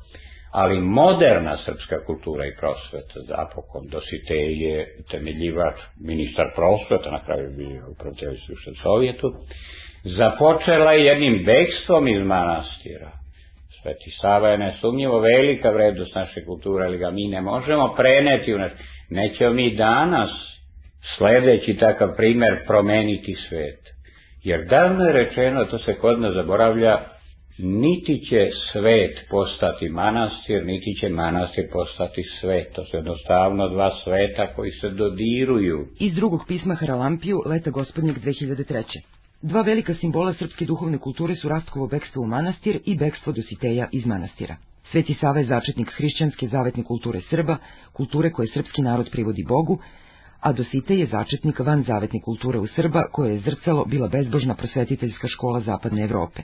Ali 0.52 0.80
moderna 0.80 1.56
srpska 1.64 2.04
kultura 2.06 2.46
i 2.46 2.56
prosveta, 2.60 3.20
zapokon, 3.28 3.82
Dositej 3.90 4.62
je 4.64 4.86
temeljivač, 5.10 5.74
ministar 6.00 6.46
prosveta, 6.56 7.10
na 7.10 7.24
kraju 7.24 7.50
bio 7.56 7.82
u 7.90 7.94
protivstvu 7.94 8.54
Sovjetu, 8.82 9.32
započela 10.04 10.92
je 10.92 11.04
jednim 11.04 11.44
bekstvom 11.44 12.08
iz 12.08 12.22
manastira. 12.26 13.10
Sveti 13.82 14.10
Sava 14.20 14.48
je 14.48 14.58
nesumnjivo 14.58 15.20
velika 15.20 15.70
vrednost 15.70 16.14
naše 16.14 16.44
kulture, 16.44 16.84
ali 16.84 16.98
ga 16.98 17.10
mi 17.10 17.28
ne 17.28 17.40
možemo 17.40 17.94
preneti 17.96 18.54
u 18.54 18.58
naš... 18.58 18.72
Nećemo 19.10 19.52
mi 19.52 19.76
danas 19.76 20.30
sledeći 21.16 21.76
takav 21.76 22.16
primer 22.16 22.66
promeniti 22.66 23.36
svet. 23.48 23.80
Jer 24.44 24.64
davno 24.64 25.04
je 25.04 25.12
rečeno, 25.12 25.64
to 25.64 25.78
se 25.78 25.94
kod 25.94 26.20
nas 26.20 26.34
zaboravlja, 26.34 27.17
niti 27.58 28.24
će 28.28 28.50
svet 28.72 29.18
postati 29.30 29.88
manastir, 29.88 30.66
niti 30.66 30.94
će 31.00 31.08
manastir 31.08 31.64
postati 31.72 32.22
svet. 32.40 32.72
To 32.72 32.84
su 32.84 32.96
jednostavno 32.96 33.68
dva 33.68 33.90
sveta 34.04 34.54
koji 34.54 34.70
se 34.70 34.90
dodiruju. 34.90 35.86
Iz 36.00 36.14
drugog 36.14 36.40
pisma 36.48 36.74
Haralampiju, 36.74 37.42
leta 37.46 37.70
gospodnjeg 37.70 38.16
2003. 38.18 38.84
Dva 39.42 39.62
velika 39.62 39.94
simbola 39.94 40.34
srpske 40.34 40.64
duhovne 40.64 40.98
kulture 40.98 41.36
su 41.36 41.48
rastkovo 41.48 41.86
bekstvo 41.86 42.22
u 42.22 42.26
manastir 42.26 42.80
i 42.84 42.96
bekstvo 42.96 43.32
dositeja 43.32 43.88
iz 43.92 44.06
manastira. 44.06 44.56
Sveti 44.90 45.14
Sava 45.20 45.38
je 45.38 45.46
začetnik 45.46 45.90
hrišćanske 45.96 46.48
zavetne 46.48 46.84
kulture 46.84 47.20
Srba, 47.30 47.56
kulture 47.92 48.30
koje 48.32 48.48
srpski 48.48 48.82
narod 48.82 49.08
privodi 49.12 49.44
Bogu, 49.48 49.78
a 50.40 50.52
Dosite 50.52 50.98
je 50.98 51.06
začetnik 51.06 51.58
van 51.58 51.82
zavetne 51.82 52.20
kulture 52.20 52.58
u 52.58 52.66
Srba, 52.66 53.02
koje 53.12 53.32
je 53.32 53.40
zrcalo 53.40 53.84
bila 53.84 54.08
bezbožna 54.08 54.54
prosvetiteljska 54.54 55.28
škola 55.28 55.60
zapadne 55.60 56.04
Evrope. 56.04 56.42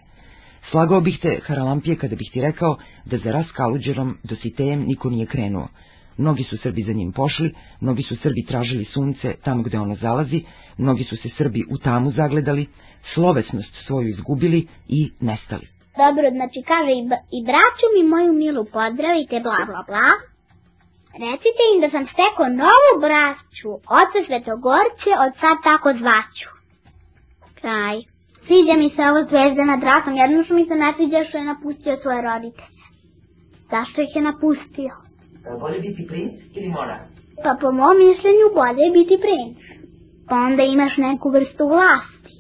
Slagao 0.71 1.01
bih 1.01 1.19
te, 1.23 1.41
Haralampije, 1.47 1.97
kada 1.97 2.17
bih 2.17 2.31
ti 2.33 2.41
rekao 2.41 2.77
da 3.05 3.19
za 3.19 3.33
ras 3.33 3.47
Kaluđerom 3.57 4.19
Dositejem 4.25 4.85
niko 4.87 5.11
nije 5.11 5.27
krenuo. 5.27 5.69
Mnogi 6.17 6.45
su 6.45 6.57
Srbi 6.57 6.83
za 6.83 6.93
njim 6.93 7.13
pošli, 7.13 7.55
mnogi 7.81 8.03
su 8.03 8.17
Srbi 8.17 8.45
tražili 8.49 8.85
sunce 8.85 9.35
tamo 9.45 9.63
gde 9.63 9.79
ono 9.79 9.95
zalazi, 9.95 10.45
mnogi 10.79 11.05
su 11.05 11.17
se 11.17 11.29
Srbi 11.39 11.65
u 11.71 11.79
tamu 11.79 12.11
zagledali, 12.11 12.67
slovesnost 13.15 13.75
svoju 13.87 14.09
izgubili 14.09 14.67
i 14.89 15.11
nestali. 15.21 15.67
Dobro, 15.97 16.31
znači 16.31 16.61
kaže 16.71 16.93
i, 17.01 17.03
i 17.37 17.39
braću 17.49 17.87
mi 17.95 18.09
moju 18.09 18.33
milu 18.33 18.65
pozdravite, 18.65 19.41
bla 19.41 19.61
bla 19.71 19.83
bla. 19.89 20.09
Recite 21.25 21.63
im 21.73 21.79
da 21.85 21.89
sam 21.95 22.05
steko 22.15 22.43
novu 22.63 22.93
braću, 23.05 23.71
oce 24.01 24.19
Svetogorće, 24.27 25.11
od 25.25 25.33
sad 25.41 25.57
tako 25.69 25.89
zvaću. 26.01 26.49
Kraj. 27.61 28.14
Sviđa 28.47 28.75
mi 28.83 28.89
se 28.95 29.03
ovo 29.11 29.21
zvezda 29.31 29.65
nad 29.65 29.83
rasom, 29.91 30.15
jedno 30.23 30.45
što 30.45 30.55
mi 30.55 30.65
se 30.67 30.75
ne 30.75 30.93
sviđa 30.97 31.25
što 31.29 31.39
je 31.39 31.51
napustio 31.53 31.97
svoje 32.03 32.21
roditelje. 32.31 32.85
Zašto 33.73 33.97
ih 34.03 34.13
je 34.17 34.23
napustio? 34.31 34.93
Bolje 35.61 35.79
biti 35.87 36.03
princ 36.11 36.35
ili 36.57 36.69
monarh? 36.69 37.05
Pa 37.45 37.51
po 37.61 37.69
mom 37.79 37.97
mišljenju 38.07 38.47
bolje 38.61 38.87
biti 38.99 39.17
princ. 39.25 39.59
Pa 40.29 40.37
onda 40.49 40.63
imaš 40.63 40.95
neku 40.97 41.27
vrstu 41.37 41.65
vlasti. 41.73 42.33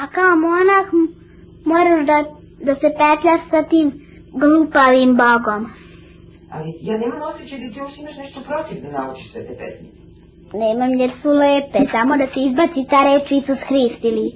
A 0.00 0.02
kao 0.16 0.32
monah 0.46 0.86
moraš 1.72 2.00
da, 2.10 2.18
da 2.66 2.74
se 2.80 2.88
petljaš 3.00 3.40
sa 3.50 3.60
tim 3.70 3.86
glupavim 4.40 5.10
bogom. 5.22 5.62
Ali 6.54 6.70
ja 6.88 6.94
nemam 6.98 7.22
osjećaj 7.30 7.58
da 7.62 7.68
ti 7.72 7.78
još 7.78 7.94
imaš 7.98 8.16
nešto 8.22 8.40
protiv 8.48 8.76
da 8.82 8.88
naučiš 8.98 9.32
sve 9.32 9.40
te 9.46 9.54
pesme. 9.60 9.88
Nemam 10.62 10.90
jer 11.00 11.10
su 11.22 11.30
lepe, 11.42 11.80
samo 11.94 12.12
da 12.20 12.26
se 12.32 12.40
izbaci 12.48 12.80
ta 12.90 13.00
reč 13.08 13.26
Isus 13.30 13.60
Hrist 13.68 14.00
ili 14.10 14.26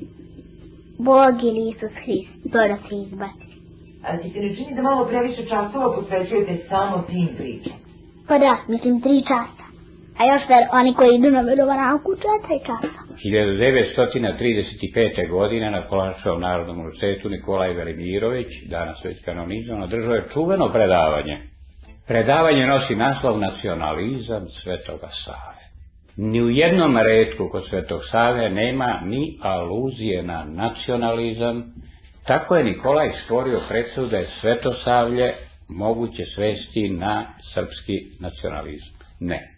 Bog 0.99 1.35
ili 1.43 1.71
Isus 1.71 1.95
Hrist, 2.05 2.53
to 2.53 2.59
da 2.59 2.77
se 2.89 2.95
izbaci. 3.05 3.47
Ali 4.07 4.23
ti 4.23 4.31
se 4.31 4.41
ne 4.41 4.57
čini 4.57 4.77
da 4.77 4.83
malo 4.83 5.07
previše 5.07 5.43
časova 5.43 5.97
posvećujete 5.97 6.57
samo 6.69 7.05
tim 7.09 7.29
pričama? 7.37 7.77
Pa 8.29 8.39
da, 8.39 8.57
mislim 8.69 9.01
tri 9.01 9.23
časa. 9.23 9.67
A 10.19 10.25
još 10.33 10.43
ver, 10.49 10.65
oni 10.73 10.95
koji 10.95 11.15
idu 11.15 11.31
na 11.31 11.41
verovanaku 11.41 12.15
četiri 12.15 12.59
časa. 12.67 13.07
1935. 13.25 15.31
godine 15.31 15.71
na 15.71 15.89
Kolačevom 15.89 16.41
narodnom 16.41 16.79
univerzitetu 16.79 17.29
Nikolaj 17.29 17.73
Velimirović, 17.73 18.47
danas 18.71 19.05
već 19.05 19.25
kanonizovan, 19.25 19.83
održao 19.83 20.15
je 20.15 20.29
čuveno 20.33 20.73
predavanje. 20.73 21.39
Predavanje 22.07 22.67
nosi 22.67 22.95
naslov 22.95 23.39
Nacionalizam 23.39 24.47
Svetoga 24.63 25.09
Save. 25.25 25.56
Ni 26.17 26.43
u 26.43 26.51
jednom 26.51 26.97
redku 26.97 27.49
kod 27.49 27.65
Svetog 27.71 28.01
Save 28.11 28.51
nema 28.51 29.01
ni 29.05 29.39
aluzije 29.43 30.23
na 30.23 30.45
nacionalizam, 30.45 31.65
tako 32.27 32.57
je 32.57 32.65
Nikolaj 32.65 33.13
stvorio 33.25 33.61
predstavu 33.69 34.07
da 34.07 34.17
je 34.17 34.29
Svetosavlje 34.41 35.35
moguće 35.69 36.25
svesti 36.35 36.89
na 36.89 37.25
srpski 37.55 38.07
nacionalizam. 38.21 38.95
Ne. 39.21 39.57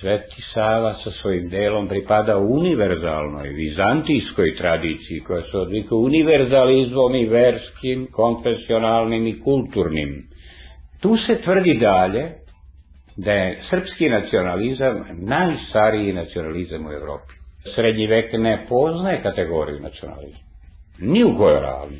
Sveti 0.00 0.42
Sava 0.54 0.94
sa 1.04 1.10
svojim 1.10 1.48
delom 1.48 1.88
pripada 1.88 2.38
univerzalnoj 2.38 3.48
vizantijskoj 3.48 4.56
tradiciji 4.56 5.20
koja 5.26 5.42
se 5.42 5.56
odvika 5.56 5.94
univerzalizmom 5.94 7.14
i 7.14 7.26
verskim, 7.26 8.08
konfesionalnim 8.12 9.26
i 9.26 9.40
kulturnim. 9.40 10.22
Tu 11.00 11.16
se 11.26 11.42
tvrdi 11.44 11.74
dalje 11.74 12.32
da 13.18 13.32
je 13.32 13.58
srpski 13.70 14.08
nacionalizam 14.08 15.04
najstariji 15.12 16.12
nacionalizam 16.12 16.86
u 16.86 16.92
Evropi. 16.92 17.32
Srednji 17.74 18.06
vek 18.06 18.32
ne 18.32 18.66
poznaje 18.68 19.22
kategoriju 19.22 19.80
nacionalizma. 19.80 20.38
Ni 20.98 21.24
u 21.24 21.36
kojoj 21.36 21.60
ravni. 21.60 21.98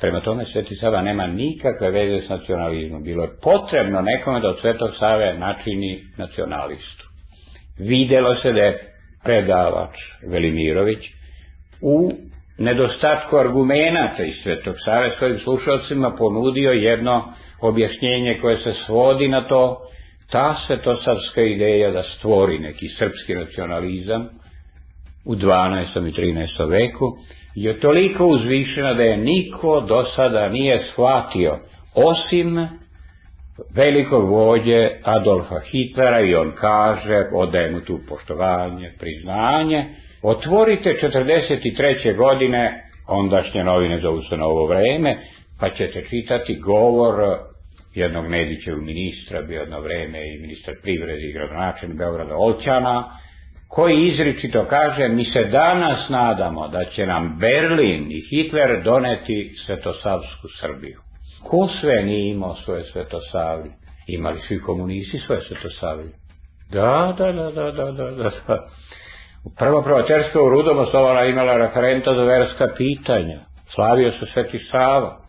Prema 0.00 0.20
tome 0.20 0.44
Sveti 0.52 0.76
Sava 0.76 1.02
nema 1.02 1.26
nikakve 1.26 1.90
veze 1.90 2.26
s 2.26 2.28
nacionalizmom. 2.28 3.02
Bilo 3.02 3.22
je 3.22 3.30
potrebno 3.42 4.00
nekome 4.00 4.40
da 4.40 4.48
od 4.48 4.60
Svetog 4.60 4.90
Save 4.98 5.38
načini 5.38 6.00
nacionalistu. 6.18 7.04
Videlo 7.78 8.34
se 8.34 8.52
da 8.52 8.60
je 8.60 8.78
predavač 9.24 9.96
Velimirović 10.30 10.98
u 11.80 12.12
nedostatku 12.58 13.36
argumenata 13.36 14.24
iz 14.24 14.34
Svetog 14.42 14.74
Save 14.84 15.10
svojim 15.18 15.38
slušalcima 15.38 16.10
ponudio 16.18 16.72
jedno 16.72 17.32
objašnjenje 17.60 18.38
koje 18.40 18.56
se 18.56 18.74
svodi 18.86 19.28
na 19.28 19.48
to 19.48 19.78
ta 20.32 20.56
svetosavska 20.66 21.42
ideja 21.42 21.90
da 21.90 22.02
stvori 22.18 22.58
neki 22.58 22.88
srpski 22.98 23.34
nacionalizam 23.34 24.28
u 25.24 25.34
12. 25.34 26.08
i 26.08 26.12
13. 26.12 26.68
veku 26.70 27.06
je 27.54 27.80
toliko 27.80 28.26
uzvišena 28.26 28.94
da 28.94 29.02
je 29.02 29.16
niko 29.16 29.80
do 29.80 30.04
sada 30.16 30.48
nije 30.48 30.84
shvatio, 30.92 31.58
osim 31.94 32.68
velikog 33.74 34.28
vođe 34.30 34.90
Adolfa 35.02 35.60
Hitlera 35.70 36.20
i 36.20 36.34
on 36.34 36.52
kaže, 36.60 37.24
odaje 37.34 37.70
mu 37.70 37.80
tu 37.80 37.98
poštovanje, 38.08 38.92
priznanje, 39.00 39.84
otvorite 40.22 40.98
43. 41.02 42.16
godine 42.16 42.84
ondašnje 43.08 43.64
novine 43.64 44.00
zovu 44.00 44.22
se 44.22 44.36
na 44.36 44.46
ovo 44.46 44.66
vreme, 44.66 45.16
pa 45.60 45.70
ćete 45.70 46.04
čitati 46.10 46.54
govor 46.54 47.14
jednog 47.94 48.30
Nedićev 48.30 48.76
ministra, 48.76 49.42
bio 49.42 49.60
jedno 49.60 49.80
vreme 49.80 50.18
i 50.28 50.40
ministar 50.40 50.74
privrede 50.82 51.28
i 51.28 51.32
gradonačelnik 51.32 51.98
Beograda 51.98 52.36
Olćana, 52.36 53.18
koji 53.68 54.08
izričito 54.08 54.66
kaže, 54.70 55.08
mi 55.08 55.24
se 55.24 55.44
danas 55.44 56.08
nadamo 56.08 56.68
da 56.68 56.84
će 56.84 57.06
nam 57.06 57.38
Berlin 57.40 58.06
i 58.10 58.20
Hitler 58.30 58.82
doneti 58.84 59.54
svetosavsku 59.66 60.48
Srbiju. 60.60 61.00
Ko 61.42 61.68
sve 61.80 62.02
nije 62.02 62.30
imao 62.30 62.56
svoje 62.64 62.84
svetosavlje? 62.92 63.70
Imali 64.06 64.40
svi 64.48 64.60
komunisti 64.60 65.18
svoje 65.26 65.40
svetosavlje. 65.40 66.10
Da, 66.72 67.14
da, 67.18 67.32
da, 67.32 67.50
da, 67.50 67.70
da, 67.70 67.90
da, 67.92 68.10
da. 68.48 68.58
Prvo 69.58 69.82
pravačerstvo 69.82 70.46
u 70.46 70.48
Rudom 70.48 70.78
osnovala 70.78 71.24
imala 71.24 71.56
referenta 71.56 72.14
za 72.14 72.24
verska 72.24 72.68
pitanja. 72.76 73.38
Slavio 73.74 74.10
se 74.10 74.26
Sveti 74.32 74.58
Sava. 74.70 75.21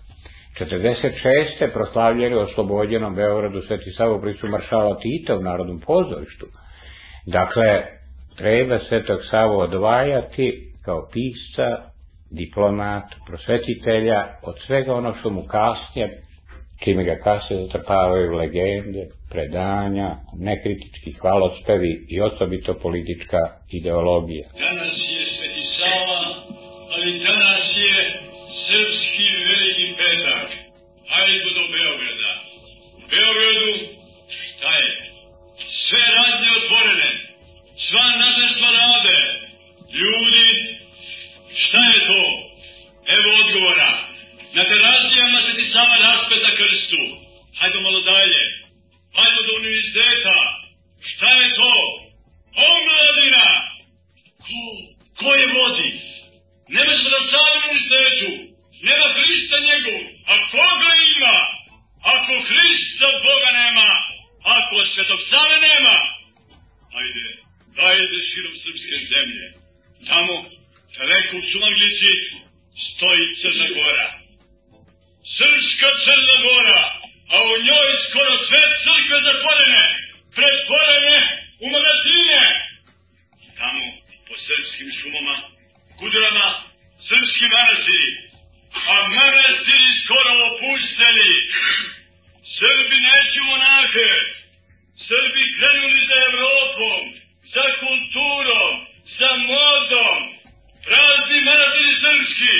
46. 0.60 1.74
proslavljeni 1.74 2.36
u 2.36 2.40
oslobođenom 2.40 3.16
Beogradu 3.16 3.62
Sveti 3.62 3.92
Sava 3.92 4.16
u 4.16 4.22
pricu 4.22 4.48
maršala 4.48 5.00
Tita 5.00 5.38
u 5.38 5.42
Narodnom 5.42 5.80
pozorištu. 5.80 6.46
Dakle, 7.26 7.84
treba 8.38 8.80
Svetog 8.90 9.20
Savu 9.32 9.60
odvajati 9.60 10.74
kao 10.86 11.10
pisca, 11.14 11.68
diplomat, 12.32 13.04
prosvetitelja 13.28 14.20
od 14.44 14.56
svega 14.68 14.94
ono 14.94 15.16
što 15.20 15.30
mu 15.30 15.44
kasnije, 15.44 16.22
čime 16.84 17.04
ga 17.04 17.16
kasnije 17.24 17.66
zatrpavaju 17.66 18.32
legende, 18.32 19.04
predanja, 19.32 20.16
nekritički 20.40 21.12
hvalospevi 21.22 22.06
i 22.10 22.22
osobito 22.22 22.74
politička 22.74 23.40
ideologija. 23.72 24.48
Danas 24.60 24.94
je 25.16 25.26
Sveti 25.36 25.66
Sava, 25.78 26.20
ali 26.96 27.20
danas 27.20 27.43
U 33.14 33.53
dajde 67.94 68.20
širom 68.30 68.56
srpske 68.64 68.98
zemlje. 69.12 69.48
Tamo, 70.10 70.36
daleko 70.98 71.34
u 71.38 71.44
Sumaglici, 71.52 72.14
stoji 72.88 73.26
Crna 73.42 73.68
Gora. 73.76 74.10
Srpska 75.38 75.90
Crna 76.06 76.38
Gora, 76.46 76.84
a 77.34 77.36
u 77.50 77.54
njoj 77.68 77.90
skoro 78.06 78.34
sve 78.48 78.62
crkve 78.84 79.18
zatvorene, 79.28 79.86
pretvorene 80.36 81.18
u 81.64 81.66
magazine. 81.76 82.42
Tamo, 83.60 83.86
po 84.28 84.36
srpskim 84.46 84.90
šumama, 84.98 85.36
kudrama, 86.00 86.48
srpski 87.08 87.46
manastiri, 87.56 88.10
a 88.92 88.96
manastiri 89.18 89.90
skoro 90.04 90.32
opušteni. 90.50 91.34
Srbi 92.60 92.98
neću 93.10 93.42
monahe, 93.52 94.12
Srbi 95.08 95.44
krenuli 95.58 96.02
za 96.10 96.18
Evropom, 96.30 97.04
za 97.54 97.66
kulturom, 97.84 98.74
za 99.20 99.32
modom, 99.52 100.20
prazni 100.86 101.40
manastiri 101.50 101.94
srpski, 102.04 102.58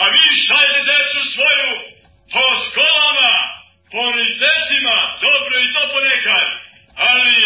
a 0.00 0.04
vi 0.14 0.24
šajde 0.46 0.80
decu 0.90 1.20
svoju 1.34 1.70
po 2.32 2.44
školama, 2.62 3.34
po 3.92 3.98
univerzitetima, 4.10 4.98
dobro 5.26 5.54
i 5.64 5.72
to 5.74 5.82
ponekad, 5.94 6.48
ali 7.12 7.40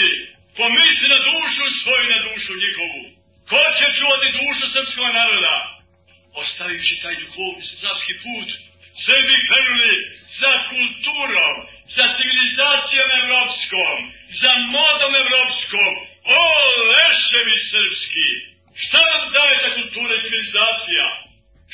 pomisli 0.59 1.07
na 1.15 1.19
dušu 1.29 1.65
svoju, 1.83 2.07
na 2.15 2.19
dušu 2.27 2.53
njihovu. 2.65 3.03
Ko 3.51 3.61
će 3.79 3.87
čuvati 3.99 4.37
dušu 4.39 4.65
srpskog 4.75 5.11
naroda? 5.21 5.57
Ostavivši 6.43 6.97
taj 7.03 7.17
duhovni 7.23 7.65
srpski 7.83 8.15
put, 8.25 8.49
Srbi 9.07 9.37
krenuli 9.49 9.95
za 10.41 10.53
kulturom, 10.71 11.57
za 11.97 12.07
civilizacijom 12.17 13.09
evropskom, 13.23 13.99
za 14.43 14.53
modom 14.77 15.13
evropskom. 15.25 15.93
O, 16.41 16.43
leševi 16.93 17.57
srpski! 17.71 18.29
Šta 18.83 19.01
vam 19.11 19.25
daje 19.37 19.57
ta 19.63 19.71
kultura 19.79 20.15
i 20.15 20.23
civilizacija? 20.27 21.07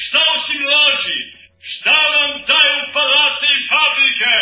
Šta 0.05 0.21
osim 0.37 0.61
laži? 0.73 1.21
Šta 1.73 1.97
vam 2.15 2.33
daju 2.51 2.81
palate 2.95 3.47
i 3.57 3.67
fabrike? 3.71 4.37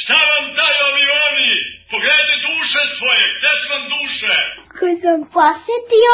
Šta 0.00 0.18
vam 0.30 0.44
daju 0.58 0.80
avioni? 0.90 1.54
Pogledajte 1.90 2.36
duše 2.48 2.80
svoje, 2.98 3.24
gde 3.36 3.50
su 3.60 3.66
vam 3.74 3.84
duše? 3.96 4.34
Kad 4.78 4.94
sam 5.04 5.20
posetio 5.36 6.12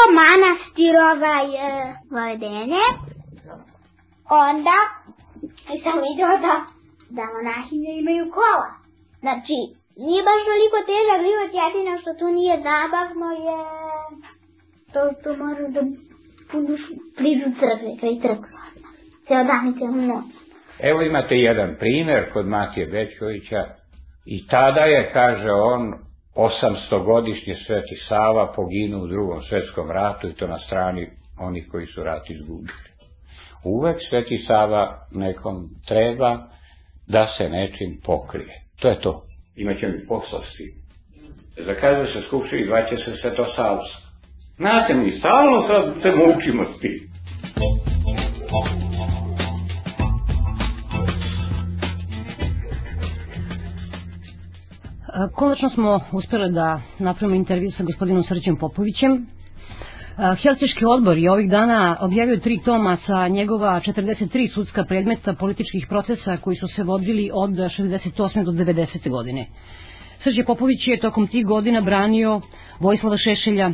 manastir 0.95 1.01
ovaj 1.11 1.47
e, 1.67 1.93
Vojvodene, 2.11 2.83
onda 4.29 4.77
sam 5.83 5.97
vidio 6.07 6.27
da, 6.45 6.55
da 7.09 7.23
monahinje 7.35 7.91
imaju 8.01 8.31
kola. 8.31 8.69
Znači, 9.19 9.55
nije 9.97 10.21
baš 10.29 10.41
toliko 10.49 10.77
težak 10.89 11.19
život, 11.27 11.51
jedino 11.63 11.93
što 12.01 12.11
tu 12.19 12.27
nije 12.37 12.55
zabavno 12.69 13.27
je... 13.47 13.57
To, 14.93 15.01
to 15.23 15.29
mora 15.43 15.67
da 15.75 15.81
budu 16.51 16.75
blizu 17.17 17.49
crkve, 17.59 17.91
kraj 17.99 18.15
crkve. 18.23 18.55
Ceo 19.27 19.43
dan 19.43 19.63
i 19.69 19.79
ceo 19.79 19.91
noć. 19.91 20.31
Evo 20.79 21.01
imate 21.01 21.35
jedan 21.35 21.75
primer 21.79 22.33
kod 22.33 22.47
Matije 22.47 22.85
Bećovića 22.87 23.61
i 24.25 24.47
tada 24.47 24.81
je, 24.81 25.09
kaže 25.13 25.51
on, 25.51 25.93
800-godišnje 26.35 27.55
Sveti 27.65 27.95
Sava 28.07 28.53
poginuo 28.55 29.03
u 29.03 29.07
drugom 29.07 29.41
svetskom 29.43 29.91
ratu 29.91 30.29
i 30.29 30.33
to 30.33 30.47
na 30.47 30.59
strani 30.59 31.07
onih 31.39 31.67
koji 31.71 31.85
su 31.85 32.03
rat 32.03 32.29
izgubili. 32.29 32.77
Uvek 33.63 33.97
Sveti 34.09 34.45
Sava 34.47 35.07
nekom 35.11 35.69
treba 35.87 36.37
da 37.07 37.27
se 37.37 37.49
nečim 37.49 38.01
pokrije. 38.05 38.53
To 38.81 38.87
je 38.89 39.01
to. 39.01 39.23
Imaće 39.55 39.87
mi 39.87 40.07
posla 40.07 40.41
s 40.53 40.57
tim. 40.57 40.71
Zakazuje 41.65 42.13
se 42.13 42.27
skupštini 42.27 42.61
i 42.61 42.65
zvaće 42.65 42.95
se 42.97 43.17
Svetosavska. 43.21 44.05
Znate 44.57 44.93
mi, 44.93 45.19
stalno 45.19 45.67
sad 45.67 46.01
se 46.01 46.11
mučimo 46.11 46.63
s 46.63 46.81
tim. 46.81 47.14
Konačno 55.33 55.69
smo 55.69 55.99
uspjeli 56.11 56.51
da 56.53 56.81
napravimo 56.99 57.35
intervju 57.35 57.71
sa 57.71 57.83
gospodinom 57.83 58.23
Srđem 58.23 58.55
Popovićem. 58.57 59.25
Helsiški 60.41 60.85
odbor 60.85 61.17
je 61.17 61.31
ovih 61.31 61.49
dana 61.49 61.97
objavio 62.01 62.37
tri 62.37 62.59
toma 62.65 62.97
sa 63.07 63.27
njegova 63.27 63.81
43 63.85 64.53
sudska 64.53 64.83
predmeta 64.83 65.33
političkih 65.33 65.85
procesa 65.89 66.37
koji 66.37 66.55
su 66.55 66.67
se 66.67 66.83
vodili 66.83 67.29
od 67.33 67.49
68. 67.49 68.43
do 68.43 68.51
90. 68.51 69.09
godine. 69.09 69.45
Srđe 70.23 70.43
Popović 70.43 70.87
je 70.87 70.99
tokom 70.99 71.27
tih 71.27 71.45
godina 71.45 71.81
branio 71.81 72.41
Vojislava 72.79 73.17
Šešelja, 73.17 73.71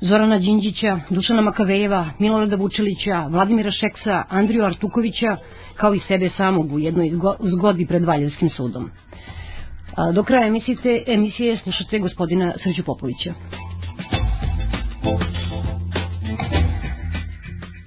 Zorana 0.00 0.38
Đinđića, 0.38 1.00
Dušana 1.10 1.42
Makavejeva, 1.42 2.10
Milorada 2.18 2.56
Vučelića, 2.56 3.26
Vladimira 3.30 3.70
Šeksa, 3.70 4.22
Andriju 4.28 4.64
Artukovića, 4.64 5.36
kao 5.76 5.94
i 5.94 6.00
sebe 6.08 6.30
samog 6.36 6.72
u 6.72 6.78
jednoj 6.78 7.10
zgodi 7.56 7.86
pred 7.86 8.04
Valjevskim 8.04 8.50
sudom. 8.50 8.90
Do 10.14 10.22
kraja 10.22 10.46
emisije, 10.46 11.04
emisije 11.06 11.58
slušate 11.62 11.98
gospodina 11.98 12.54
Srđu 12.62 12.82
Popovića. 12.82 13.32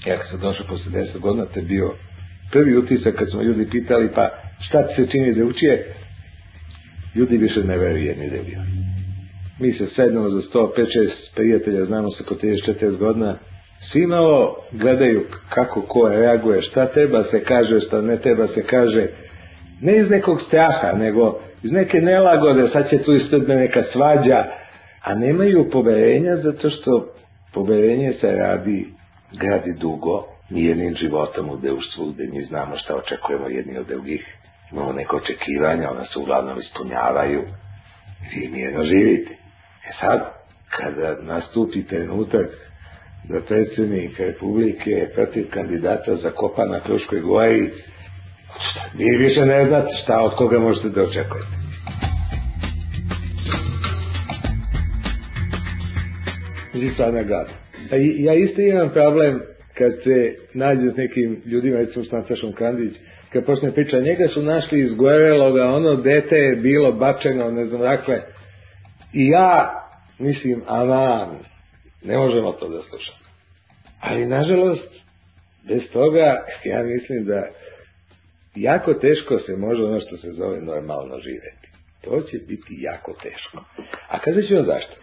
Ja 0.08 0.18
kad 0.18 0.28
sam 0.30 0.40
došao 0.40 0.66
posle 0.70 0.92
10 0.92 1.20
godina, 1.20 1.46
to 1.46 1.60
je 1.60 1.66
bio 1.66 1.94
prvi 2.52 2.78
utisak 2.78 3.16
kad 3.16 3.30
smo 3.30 3.42
ljudi 3.42 3.70
pitali, 3.72 4.10
pa 4.16 4.30
šta 4.60 4.88
ti 4.88 4.94
se 4.96 5.12
čini 5.12 5.34
da 5.34 5.46
učije? 5.46 5.94
Ljudi 7.16 7.38
više 7.38 7.64
ne 7.64 7.78
veruju 7.78 8.06
jedni 8.06 8.30
drugi. 8.30 8.58
Mi 9.60 9.74
se 9.74 9.88
sednemo 9.96 10.30
za 10.30 10.42
100, 10.42 10.70
5, 10.78 10.86
6 10.86 11.36
prijatelja, 11.36 11.86
znamo 11.86 12.10
se 12.10 12.24
po 12.30 12.36
34 12.36 12.98
godina, 12.98 13.38
svi 13.92 14.08
malo 14.08 14.56
gledaju 14.72 15.26
kako 15.50 15.82
ko 15.82 16.10
reaguje, 16.10 16.62
šta 16.62 16.86
treba 16.86 17.24
se 17.24 17.44
kaže, 17.44 17.80
šta 17.80 18.02
ne 18.02 18.18
treba 18.18 18.48
se 18.48 18.64
kaže 18.64 19.08
Ne 19.82 19.98
iz 19.98 20.10
nekog 20.10 20.42
straha, 20.48 20.98
nego 20.98 21.40
iz 21.64 21.72
neke 21.72 22.02
nelagode, 22.02 22.70
sad 22.74 22.90
će 22.90 22.98
tu 22.98 23.16
istodne 23.16 23.56
neka 23.56 23.84
svađa, 23.94 24.46
a 25.02 25.16
nemaju 25.16 25.70
poverenja 25.72 26.38
zato 26.38 26.70
što 26.70 27.08
poverenje 27.54 28.14
se 28.22 28.32
radi, 28.32 28.88
gradi 29.32 29.74
dugo, 29.74 30.26
nijednim 30.50 30.96
životom 30.96 31.50
u 31.50 31.58
društvu 31.58 32.12
gde 32.12 32.28
mi 32.28 32.46
znamo 32.46 32.78
šta 32.78 32.96
očekujemo 32.96 33.48
jedni 33.48 33.78
od 33.78 33.88
drugih. 33.88 34.26
Imamo 34.72 34.94
neko 34.94 35.18
očekivanja, 35.18 35.92
ona 35.92 36.06
se 36.06 36.20
uglavnom 36.20 36.60
ispunjavaju. 36.60 37.42
Vi 38.36 38.48
mirno 38.48 38.84
živite. 38.84 39.32
E 39.90 39.92
sad, 40.00 40.20
kada 40.78 41.16
nastupi 41.22 41.84
trenutak 41.84 42.50
da 43.24 43.42
predsednik 43.42 44.20
Republike 44.20 45.10
protiv 45.16 45.50
kandidata 45.50 46.16
za 46.16 46.32
kopa 46.32 46.66
na 46.66 46.80
Kruškoj 46.80 47.20
goji, 47.20 47.70
vi 48.94 49.18
više 49.18 49.46
ne 49.46 49.66
znate 49.68 49.90
šta 50.04 50.22
od 50.22 50.36
koga 50.36 50.60
možete 50.60 50.90
da 50.90 51.02
očekujete. 51.02 51.62
Stvarno 56.94 57.24
gada. 57.24 57.50
Ja 58.18 58.34
isto 58.34 58.62
imam 58.62 58.90
problem 58.90 59.42
kad 59.78 59.92
se 60.04 60.36
nađe 60.54 60.92
s 60.92 60.98
nekim 60.98 61.42
ljudima, 61.46 61.78
recimo 61.78 62.06
s 62.06 62.12
Natašom 62.12 62.54
Kandić, 62.54 62.94
kad 63.34 63.46
počne 63.46 63.72
priča, 63.72 64.00
njega 64.00 64.28
su 64.28 64.42
našli 64.42 64.82
izgoreloga, 64.82 65.68
ono 65.68 65.96
dete 65.96 66.36
je 66.36 66.56
bilo 66.56 66.92
bačeno, 66.92 67.52
ne 67.52 67.66
znam, 67.66 67.82
dakle, 67.82 68.22
i 69.14 69.28
ja 69.28 69.82
mislim, 70.20 70.64
aman, 70.68 71.30
ne 72.04 72.18
možemo 72.18 72.52
to 72.52 72.70
da 72.70 72.82
slušamo. 72.90 73.18
Ali, 74.00 74.26
nažalost, 74.26 74.90
bez 75.68 75.82
toga, 75.94 76.46
ja 76.66 76.84
mislim 76.84 77.26
da 77.26 77.48
jako 78.56 78.94
teško 78.94 79.40
se 79.40 79.56
može 79.56 79.84
ono 79.84 80.00
što 80.00 80.18
se 80.18 80.32
zove 80.32 80.62
normalno 80.62 81.20
živeti. 81.20 81.68
To 82.02 82.22
će 82.22 82.38
biti 82.48 82.78
jako 82.80 83.14
teško. 83.24 83.64
A 84.10 84.20
kada 84.20 84.42
ćemo 84.42 84.64
zašto? 84.64 84.96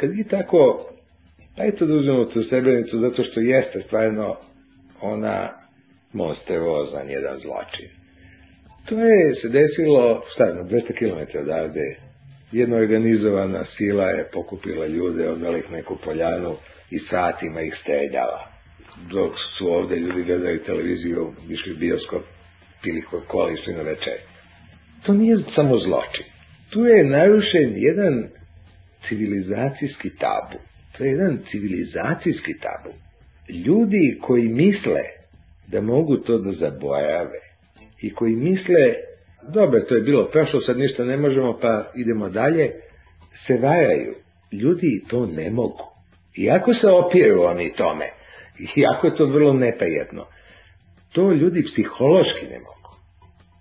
Kad 0.00 0.10
vi 0.10 0.24
tako, 0.24 0.90
dajte 1.56 1.86
da 1.86 1.94
uzmemo 1.94 2.24
tu 2.24 2.42
sebenicu 2.42 2.98
zato 2.98 3.24
što 3.24 3.40
jeste 3.40 3.82
stvarno 3.86 4.36
ona 5.00 5.50
monsterozan 6.12 7.10
jedan 7.10 7.38
zločin. 7.38 7.88
To 8.88 9.00
je 9.00 9.34
se 9.34 9.48
desilo, 9.48 10.22
šta 10.32 10.44
je, 10.44 10.54
200 10.54 10.98
km 10.98 11.38
odavde, 11.38 11.96
jedna 12.52 12.76
organizovana 12.76 13.64
sila 13.76 14.04
je 14.04 14.30
pokupila 14.32 14.86
ljude, 14.86 15.28
odvela 15.28 15.58
ih 15.58 15.70
neku 15.70 15.96
poljanu 16.04 16.56
i 16.90 16.98
satima 16.98 17.60
ih 17.60 17.74
streljala. 17.82 18.48
Dok 19.10 19.32
su 19.58 19.72
ovde 19.72 19.96
ljudi 19.96 20.22
gledali 20.22 20.64
televiziju, 20.64 21.32
išli 21.50 21.74
bioskop, 21.74 22.22
pili 22.82 23.02
kola 23.26 23.50
i 23.50 23.72
na 23.72 23.82
večer. 23.82 24.18
To 25.06 25.12
nije 25.12 25.36
samo 25.54 25.78
zločin. 25.78 26.24
Tu 26.70 26.84
je 26.84 27.04
narušen 27.04 27.72
jedan 27.76 28.28
civilizacijski 29.08 30.10
tabu. 30.10 30.58
To 30.96 31.04
je 31.04 31.10
jedan 31.10 31.38
civilizacijski 31.50 32.54
tabu. 32.58 32.94
Ljudi 33.66 34.18
koji 34.22 34.48
misle 34.48 35.00
da 35.66 35.80
mogu 35.80 36.16
to 36.16 36.38
da 36.38 36.52
zaborave 36.52 37.40
i 38.02 38.14
koji 38.14 38.36
misle 38.36 38.94
dobro, 39.54 39.80
to 39.80 39.94
je 39.94 40.00
bilo 40.00 40.24
prošlo, 40.24 40.60
sad 40.60 40.78
ništa 40.78 41.04
ne 41.04 41.16
možemo, 41.16 41.58
pa 41.62 41.92
idemo 41.94 42.28
dalje, 42.28 42.70
se 43.46 43.54
varaju. 43.62 44.14
Ljudi 44.52 45.04
to 45.08 45.26
ne 45.26 45.50
mogu. 45.50 45.84
Iako 46.36 46.74
se 46.74 46.86
opiru 46.86 47.42
oni 47.42 47.72
tome, 47.72 48.10
iako 48.76 49.06
je 49.06 49.16
to 49.16 49.26
vrlo 49.26 49.52
neprijatno, 49.52 50.26
to 51.12 51.32
ljudi 51.32 51.64
psihološki 51.72 52.46
ne 52.46 52.58
mogu. 52.58 52.78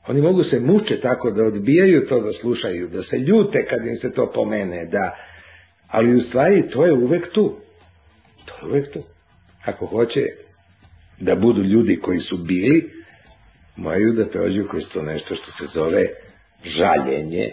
Oni 0.07 0.21
mogu 0.21 0.43
se 0.43 0.59
muče 0.59 0.99
tako 1.01 1.31
da 1.31 1.43
odbijaju 1.43 2.07
to 2.07 2.19
da 2.21 2.33
slušaju, 2.33 2.87
da 2.87 3.03
se 3.03 3.17
ljute 3.17 3.65
kad 3.65 3.85
im 3.85 3.97
se 3.97 4.11
to 4.11 4.31
pomene, 4.31 4.85
da, 4.85 5.15
ali 5.87 6.15
u 6.15 6.21
stvari 6.21 6.69
to 6.69 6.85
je 6.85 6.93
uvek 6.93 7.31
tu. 7.33 7.55
To 8.45 8.65
je 8.65 8.71
uvek 8.71 8.93
tu. 8.93 9.03
Ako 9.65 9.85
hoće 9.85 10.21
da 11.19 11.35
budu 11.35 11.63
ljudi 11.63 11.99
koji 11.99 12.19
su 12.19 12.37
bili, 12.37 12.89
moraju 13.75 14.13
da 14.13 14.25
prođu 14.25 14.67
kroz 14.67 14.83
to 14.93 15.01
nešto 15.01 15.35
što 15.35 15.51
se 15.51 15.71
zove 15.73 16.07
žaljenje, 16.65 17.51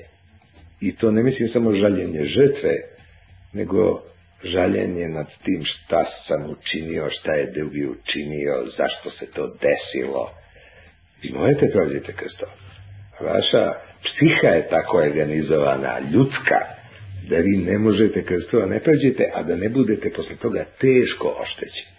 i 0.81 0.97
to 0.97 1.11
ne 1.11 1.23
mislim 1.23 1.49
samo 1.49 1.75
žaljenje 1.75 2.25
žrtve, 2.25 2.75
nego 3.53 4.03
žaljenje 4.45 5.09
nad 5.09 5.27
tim 5.45 5.63
šta 5.65 6.05
sam 6.29 6.51
učinio, 6.51 7.11
šta 7.11 7.35
je 7.35 7.53
drugi 7.53 7.87
učinio, 7.87 8.67
zašto 8.79 9.11
se 9.11 9.27
to 9.27 9.47
desilo. 9.47 10.31
Vi 11.23 11.31
morate 11.39 11.71
prođete 11.73 12.13
kroz 12.13 12.33
to. 12.41 12.47
Vaša 13.21 13.73
psiha 14.05 14.49
je 14.49 14.69
tako 14.69 14.97
organizovana, 14.99 15.99
ljudska, 16.13 16.61
da 17.29 17.37
vi 17.37 17.57
ne 17.57 17.79
možete 17.79 18.25
kroz 18.25 18.43
to 18.51 18.67
ne 18.67 18.81
prođete, 18.81 19.31
a 19.35 19.43
da 19.43 19.57
ne 19.57 19.69
budete 19.69 20.11
posle 20.17 20.37
toga 20.37 20.65
teško 20.81 21.37
oštećeni. 21.43 21.95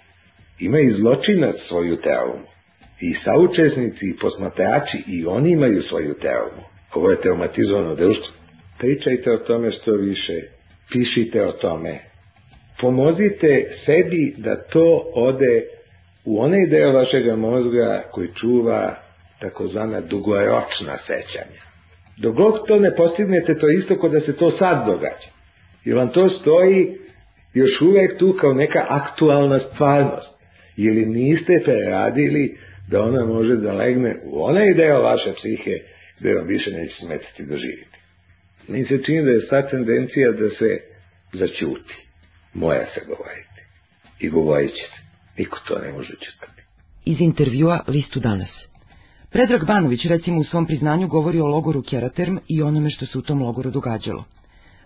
Ima 0.59 0.79
i 0.79 0.91
zločinac 0.91 1.55
svoju 1.67 1.95
traumu. 1.95 2.47
I 3.01 3.15
saučesnici 3.23 4.05
i 4.05 4.17
posmatrači 4.21 5.03
i 5.07 5.25
oni 5.25 5.51
imaju 5.51 5.83
svoju 5.83 6.13
traumu. 6.13 6.63
Ovo 6.93 7.11
je 7.11 7.21
traumatizovano 7.21 7.95
društvo. 7.95 8.33
Pričajte 8.79 9.31
o 9.31 9.37
tome 9.37 9.71
što 9.71 9.91
više, 9.91 10.41
pišite 10.91 11.45
o 11.45 11.51
tome. 11.51 11.99
Pomozite 12.81 13.67
sebi 13.85 14.35
da 14.37 14.55
to 14.55 15.11
ode 15.13 15.63
u 16.25 16.41
onaj 16.41 16.65
deo 16.65 16.91
vašega 16.91 17.35
mozga 17.35 18.03
koji 18.11 18.29
čuva 18.39 18.95
takozvana 19.39 20.01
dugoročna 20.01 20.97
sećanja. 21.07 21.61
Dok 22.17 22.35
god 22.35 22.67
to 22.67 22.79
ne 22.79 22.95
postignete, 22.95 23.57
to 23.57 23.67
je 23.67 23.77
isto 23.79 23.95
kod 23.95 24.11
da 24.11 24.19
se 24.19 24.37
to 24.37 24.51
sad 24.51 24.85
događa. 24.85 25.29
I 25.85 25.93
vam 25.93 26.09
to 26.09 26.29
stoji 26.29 26.97
još 27.53 27.81
uvek 27.81 28.17
tu 28.17 28.37
kao 28.41 28.53
neka 28.53 28.85
aktualna 28.89 29.59
stvarnost. 29.59 30.35
Ili 30.77 31.05
niste 31.05 31.53
preradili 31.63 32.57
da 32.91 33.01
ona 33.01 33.25
može 33.25 33.55
da 33.55 33.73
legne 33.73 34.15
u 34.23 34.43
onaj 34.43 34.73
deo 34.73 35.01
vaše 35.01 35.33
psihe 35.33 35.79
gde 36.19 36.33
vam 36.33 36.47
više 36.47 36.71
neće 36.71 36.95
smetiti 36.99 37.43
da 37.43 37.57
živite. 37.57 37.97
Mi 38.67 38.85
se 38.85 39.03
čini 39.03 39.23
da 39.25 39.31
je 39.31 39.47
sad 39.49 39.69
tendencija 39.69 40.31
da 40.31 40.49
se 40.49 40.79
začuti. 41.33 42.04
Moja 42.55 42.85
se 42.93 43.01
govoriti. 43.07 43.59
I 44.19 44.29
govorit 44.29 44.71
će 44.71 44.85
se. 44.91 45.01
Niko 45.37 45.59
to 45.67 45.79
ne 45.79 45.91
može 45.91 46.13
čutati. 46.13 46.61
Iz 47.05 47.17
intervjua 47.19 47.83
listu 47.87 48.19
danas. 48.19 48.49
Predrag 49.31 49.65
Banović 49.65 50.05
recimo 50.05 50.41
u 50.41 50.43
svom 50.43 50.65
priznanju 50.65 51.07
govori 51.07 51.39
o 51.39 51.47
logoru 51.47 51.83
Keraterm 51.89 52.37
i 52.47 52.61
onome 52.61 52.89
što 52.89 53.05
se 53.05 53.17
u 53.17 53.21
tom 53.21 53.41
logoru 53.41 53.71
događalo. 53.71 54.23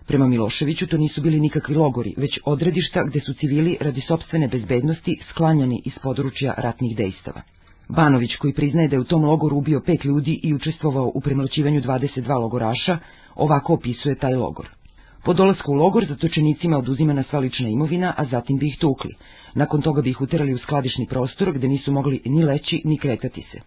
Prema 0.06 0.26
Miloševiću 0.26 0.86
to 0.86 0.96
nisu 0.96 1.20
bili 1.20 1.40
nikakvi 1.40 1.74
logori, 1.74 2.14
već 2.16 2.38
odredišta 2.44 3.04
gde 3.04 3.20
su 3.20 3.34
civili 3.34 3.76
radi 3.80 4.00
sobstvene 4.00 4.48
bezbednosti 4.48 5.20
sklanjani 5.30 5.82
iz 5.84 5.92
područja 6.02 6.54
ratnih 6.56 6.96
dejstava. 6.96 7.42
Banović, 7.88 8.36
koji 8.36 8.52
priznaje 8.52 8.88
da 8.88 8.96
je 8.96 9.00
u 9.00 9.04
tom 9.04 9.24
logoru 9.24 9.56
ubio 9.56 9.80
pet 9.80 10.04
ljudi 10.04 10.40
i 10.42 10.54
učestvovao 10.54 11.12
u 11.14 11.20
premlaćivanju 11.20 11.80
22 11.80 12.40
logoraša, 12.40 12.98
ovako 13.34 13.74
opisuje 13.74 14.14
taj 14.14 14.34
logor. 14.34 14.79
Po 15.24 15.32
dolasku 15.32 15.72
u 15.72 15.74
logor 15.74 16.06
zatočenicima 16.08 16.78
oduzimana 16.78 17.22
sva 17.30 17.38
lična 17.38 17.68
imovina, 17.68 18.14
a 18.16 18.24
zatim 18.24 18.58
bi 18.58 18.66
ih 18.68 18.76
tukli. 18.80 19.14
Nakon 19.54 19.82
toga 19.82 20.02
bi 20.02 20.10
ih 20.10 20.20
uterali 20.20 20.54
u 20.54 20.58
skladišni 20.58 21.06
prostor 21.06 21.52
gde 21.52 21.68
nisu 21.68 21.92
mogli 21.92 22.20
ni 22.24 22.44
leći 22.44 22.82
ni 22.84 22.98
kretati 22.98 23.42
se. 23.52 23.58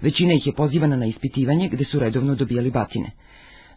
Većina 0.00 0.32
ih 0.32 0.46
je 0.46 0.52
pozivana 0.52 0.96
na 0.96 1.06
ispitivanje 1.06 1.68
gde 1.68 1.84
su 1.84 1.98
redovno 1.98 2.34
dobijali 2.34 2.70
batine. 2.70 3.10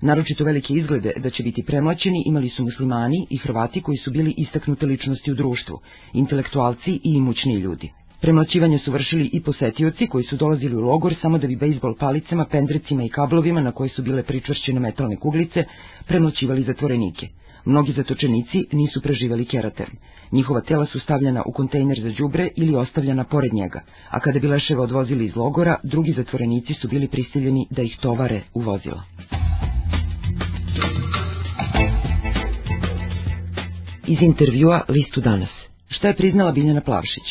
Naročito 0.01 0.43
velike 0.43 0.73
izglede 0.73 1.13
da 1.17 1.29
će 1.29 1.43
biti 1.43 1.63
premlaćeni 1.63 2.23
imali 2.25 2.49
su 2.49 2.63
muslimani 2.63 3.27
i 3.29 3.37
Hrvati 3.37 3.81
koji 3.81 3.97
su 3.97 4.11
bili 4.11 4.33
istaknute 4.37 4.85
ličnosti 4.85 5.31
u 5.31 5.35
društvu, 5.35 5.79
intelektualci 6.13 6.91
i 6.91 6.99
imućni 7.03 7.55
ljudi. 7.55 7.91
Premlaćivanje 8.21 8.79
su 8.79 8.91
vršili 8.91 9.29
i 9.33 9.41
posetioci 9.41 10.07
koji 10.07 10.23
su 10.23 10.35
dolazili 10.35 10.75
u 10.75 10.81
logor 10.81 11.15
samo 11.21 11.37
da 11.37 11.47
bi 11.47 11.55
bejsbol 11.55 11.95
palicama, 11.99 12.45
pendrecima 12.45 13.03
i 13.03 13.09
kablovima 13.09 13.61
na 13.61 13.71
koje 13.71 13.89
su 13.89 14.01
bile 14.01 14.23
pričvršćene 14.23 14.79
metalne 14.79 15.15
kuglice 15.15 15.63
premlaćivali 16.07 16.63
zatvorenike. 16.63 17.27
Mnogi 17.65 17.93
zatočenici 17.93 18.65
nisu 18.71 19.01
preživali 19.01 19.45
keraterm. 19.45 19.91
Njihova 20.31 20.61
tela 20.61 20.85
su 20.85 20.99
stavljena 20.99 21.43
u 21.45 21.51
kontejner 21.51 21.99
za 22.01 22.09
đubre 22.17 22.49
ili 22.55 22.75
ostavljena 22.75 23.23
pored 23.23 23.53
njega, 23.53 23.81
a 24.09 24.19
kada 24.19 24.39
bi 24.39 24.47
leševe 24.47 24.81
odvozili 24.81 25.25
iz 25.25 25.35
logora, 25.35 25.75
drugi 25.83 26.13
zatvorenici 26.13 26.73
su 26.73 26.87
bili 26.87 27.07
prisiljeni 27.07 27.67
da 27.69 27.81
ih 27.81 27.97
tovare 28.01 28.41
u 28.53 28.61
vozila. 28.61 29.03
Iz 34.07 34.21
intervjua 34.21 34.81
Listu 34.89 35.21
danas. 35.21 35.49
Šta 35.89 36.07
je 36.07 36.15
priznala 36.15 36.51
Biljana 36.51 36.81
Plavšić? 36.81 37.28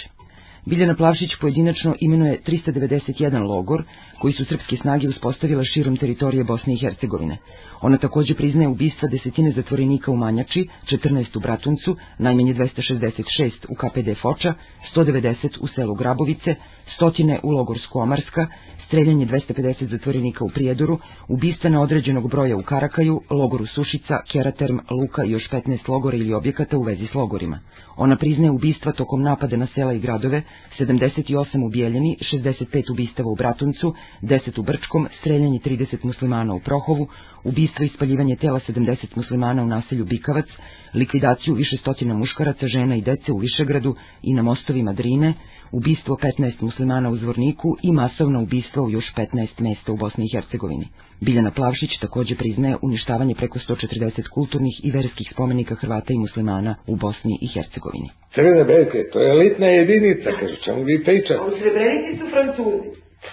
Biljana 0.69 0.95
Plavšić 0.95 1.31
pojedinačno 1.41 1.95
imenuje 2.01 2.41
391 2.47 3.47
logor 3.49 3.83
koji 4.19 4.35
su 4.35 4.45
srpske 4.45 4.77
snage 4.77 5.09
uspostavile 5.09 5.65
širom 5.65 5.97
teritorije 5.97 6.45
Bosne 6.45 6.75
i 6.75 6.79
Hercegovine. 6.79 7.37
Ona 7.81 7.99
takođe 7.99 8.35
priznaje 8.35 8.69
ubistva 8.69 9.09
desetine 9.09 9.53
zatvorenika 9.53 10.11
u 10.11 10.17
Manjači, 10.17 10.67
14 10.91 11.37
u 11.37 11.41
Bratuncu, 11.41 11.97
najmanje 12.19 12.55
266 12.55 13.51
u 13.69 13.75
KPD 13.75 14.21
Foča, 14.23 14.55
190 14.97 15.35
u 15.61 15.67
selu 15.67 15.95
Grabovice, 15.95 16.55
stotine 16.97 17.41
u 17.43 17.51
Logorsku 17.51 17.99
Omarska, 17.99 18.47
streljanje 18.89 19.27
250 19.27 19.91
zatvorenika 19.91 20.45
u 20.45 20.49
Prijedoru, 20.49 20.99
ubistva 21.29 21.71
na 21.71 21.81
određenog 21.81 22.31
broja 22.31 22.57
u 22.57 22.63
Karakaju, 22.63 23.21
logoru 23.31 23.67
Sušica, 23.67 24.19
Keraterm, 24.33 24.79
Luka 24.91 25.25
i 25.25 25.31
još 25.31 25.51
15 25.51 25.89
logora 25.89 26.17
ili 26.17 26.35
objekata 26.35 26.79
u 26.79 26.83
vezi 26.83 27.07
s 27.07 27.15
logorima. 27.15 27.61
Ona 27.97 28.17
priznaje 28.17 28.51
ubistva 28.51 28.93
tokom 28.93 29.23
napada 29.23 29.57
na 29.57 29.67
sela 29.75 29.93
i 29.93 29.99
gradove, 29.99 30.43
78 30.79 31.67
u 31.67 31.69
Bijeljeni, 31.69 32.17
65 32.33 32.93
ubistava 32.93 33.31
u 33.31 33.35
Bratuncu, 33.35 33.95
10 34.23 34.61
u 34.61 34.63
Brčkom, 34.63 35.09
streljanje 35.21 35.59
30 35.59 36.05
muslimana 36.05 36.55
u 36.55 36.61
Prohovu, 36.61 37.09
ubistvo 37.45 37.85
i 37.85 37.89
spaljivanje 37.89 38.37
tela 38.37 38.61
70 38.69 39.07
muslimana 39.17 39.63
u 39.63 39.67
naselju 39.67 40.05
Bikavac, 40.05 40.47
likvidaciju 40.95 41.55
više 41.55 41.77
stotina 41.77 42.15
muškaraca, 42.15 42.67
žena 42.67 42.97
i 42.97 43.03
dece 43.03 43.33
u 43.33 43.39
Višegradu 43.39 43.95
i 44.23 44.35
na 44.35 44.43
mostovima 44.43 44.93
Drine, 44.93 45.35
ubistvo 45.73 46.17
15 46.17 46.63
muslimana 46.63 47.11
u 47.11 47.17
Zvorniku 47.17 47.77
i 47.83 47.93
masovno 47.93 48.43
ubistvo 48.43 48.83
u 48.83 48.91
još 48.91 49.05
15 49.17 49.49
mesta 49.59 49.93
u 49.93 49.97
Bosni 49.97 50.25
i 50.25 50.37
Hercegovini. 50.37 50.87
Biljana 51.21 51.51
Plavšić 51.51 51.91
takođe 52.01 52.35
priznaje 52.37 52.77
uništavanje 52.83 53.35
preko 53.35 53.59
140 53.59 54.29
kulturnih 54.29 54.75
i 54.85 54.91
verskih 54.91 55.29
spomenika 55.33 55.75
Hrvata 55.75 56.13
i 56.13 56.19
muslimana 56.19 56.75
u 56.87 56.97
Bosni 56.97 57.39
i 57.43 57.49
Hercegovini. 57.55 58.09
Crvene 58.35 58.65
beke, 58.65 59.11
to 59.13 59.21
je 59.21 59.31
elitna 59.31 59.67
jedinica, 59.67 60.31
kaže, 60.41 60.57
čemu 60.65 60.83
vi 60.83 61.05
pričate? 61.05 61.41
U 61.41 61.51
Srebrenici 61.61 62.19
su 62.19 62.27
Francuzi. 62.31 62.91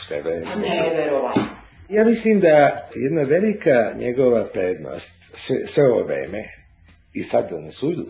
Srebrenici. 0.08 0.60
Ne, 0.60 0.90
verovatno. 0.96 1.44
Ja 1.90 2.04
mislim 2.06 2.40
da 2.40 2.56
jedna 3.06 3.22
velika 3.22 3.94
njegova 3.98 4.44
prednost 4.54 5.12
sve, 5.48 5.56
sve 5.74 5.84
ovo 5.92 6.04
vreme 6.04 6.44
i 7.14 7.24
sad 7.24 7.44
na 7.52 7.72
sudu, 7.72 8.06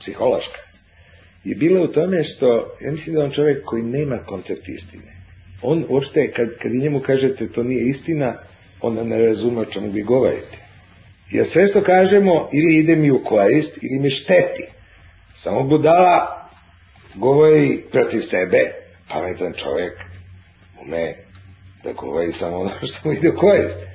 psihološka, 0.00 0.60
je 1.44 1.54
bila 1.54 1.82
u 1.82 1.86
tome 1.86 2.24
što, 2.24 2.76
ja 2.80 2.90
mislim 2.92 3.14
da 3.14 3.24
on 3.24 3.30
čovjek 3.30 3.64
koji 3.64 3.82
nema 3.82 4.18
koncept 4.18 4.68
istine. 4.68 5.12
On 5.62 5.84
uopšte, 5.88 6.32
kad, 6.36 6.48
kad 6.62 6.72
njemu 6.72 7.00
kažete 7.00 7.48
to 7.48 7.62
nije 7.62 7.88
istina, 7.88 8.34
onda 8.80 9.04
ne 9.04 9.26
razume 9.26 9.60
o 9.60 9.64
čemu 9.64 9.90
vi 9.90 10.02
govorite. 10.02 10.58
Jer 11.30 11.46
sve 11.52 11.68
što 11.68 11.80
kažemo 11.82 12.48
ili 12.52 12.78
ide 12.78 12.96
mi 12.96 13.10
u 13.10 13.24
korist 13.24 13.78
ili 13.82 13.98
mi 13.98 14.10
šteti. 14.10 14.64
Samo 15.42 15.62
budala 15.62 16.48
govori 17.14 17.82
protiv 17.90 18.20
sebe, 18.30 18.58
pametan 19.08 19.52
čovjek 19.62 19.92
ume 20.82 21.14
da 21.84 21.92
govori 21.92 22.32
samo 22.38 22.56
ono 22.56 22.70
što 22.88 23.08
mu 23.08 23.12
ide 23.12 23.28
u 23.30 23.36
korist. 23.36 23.88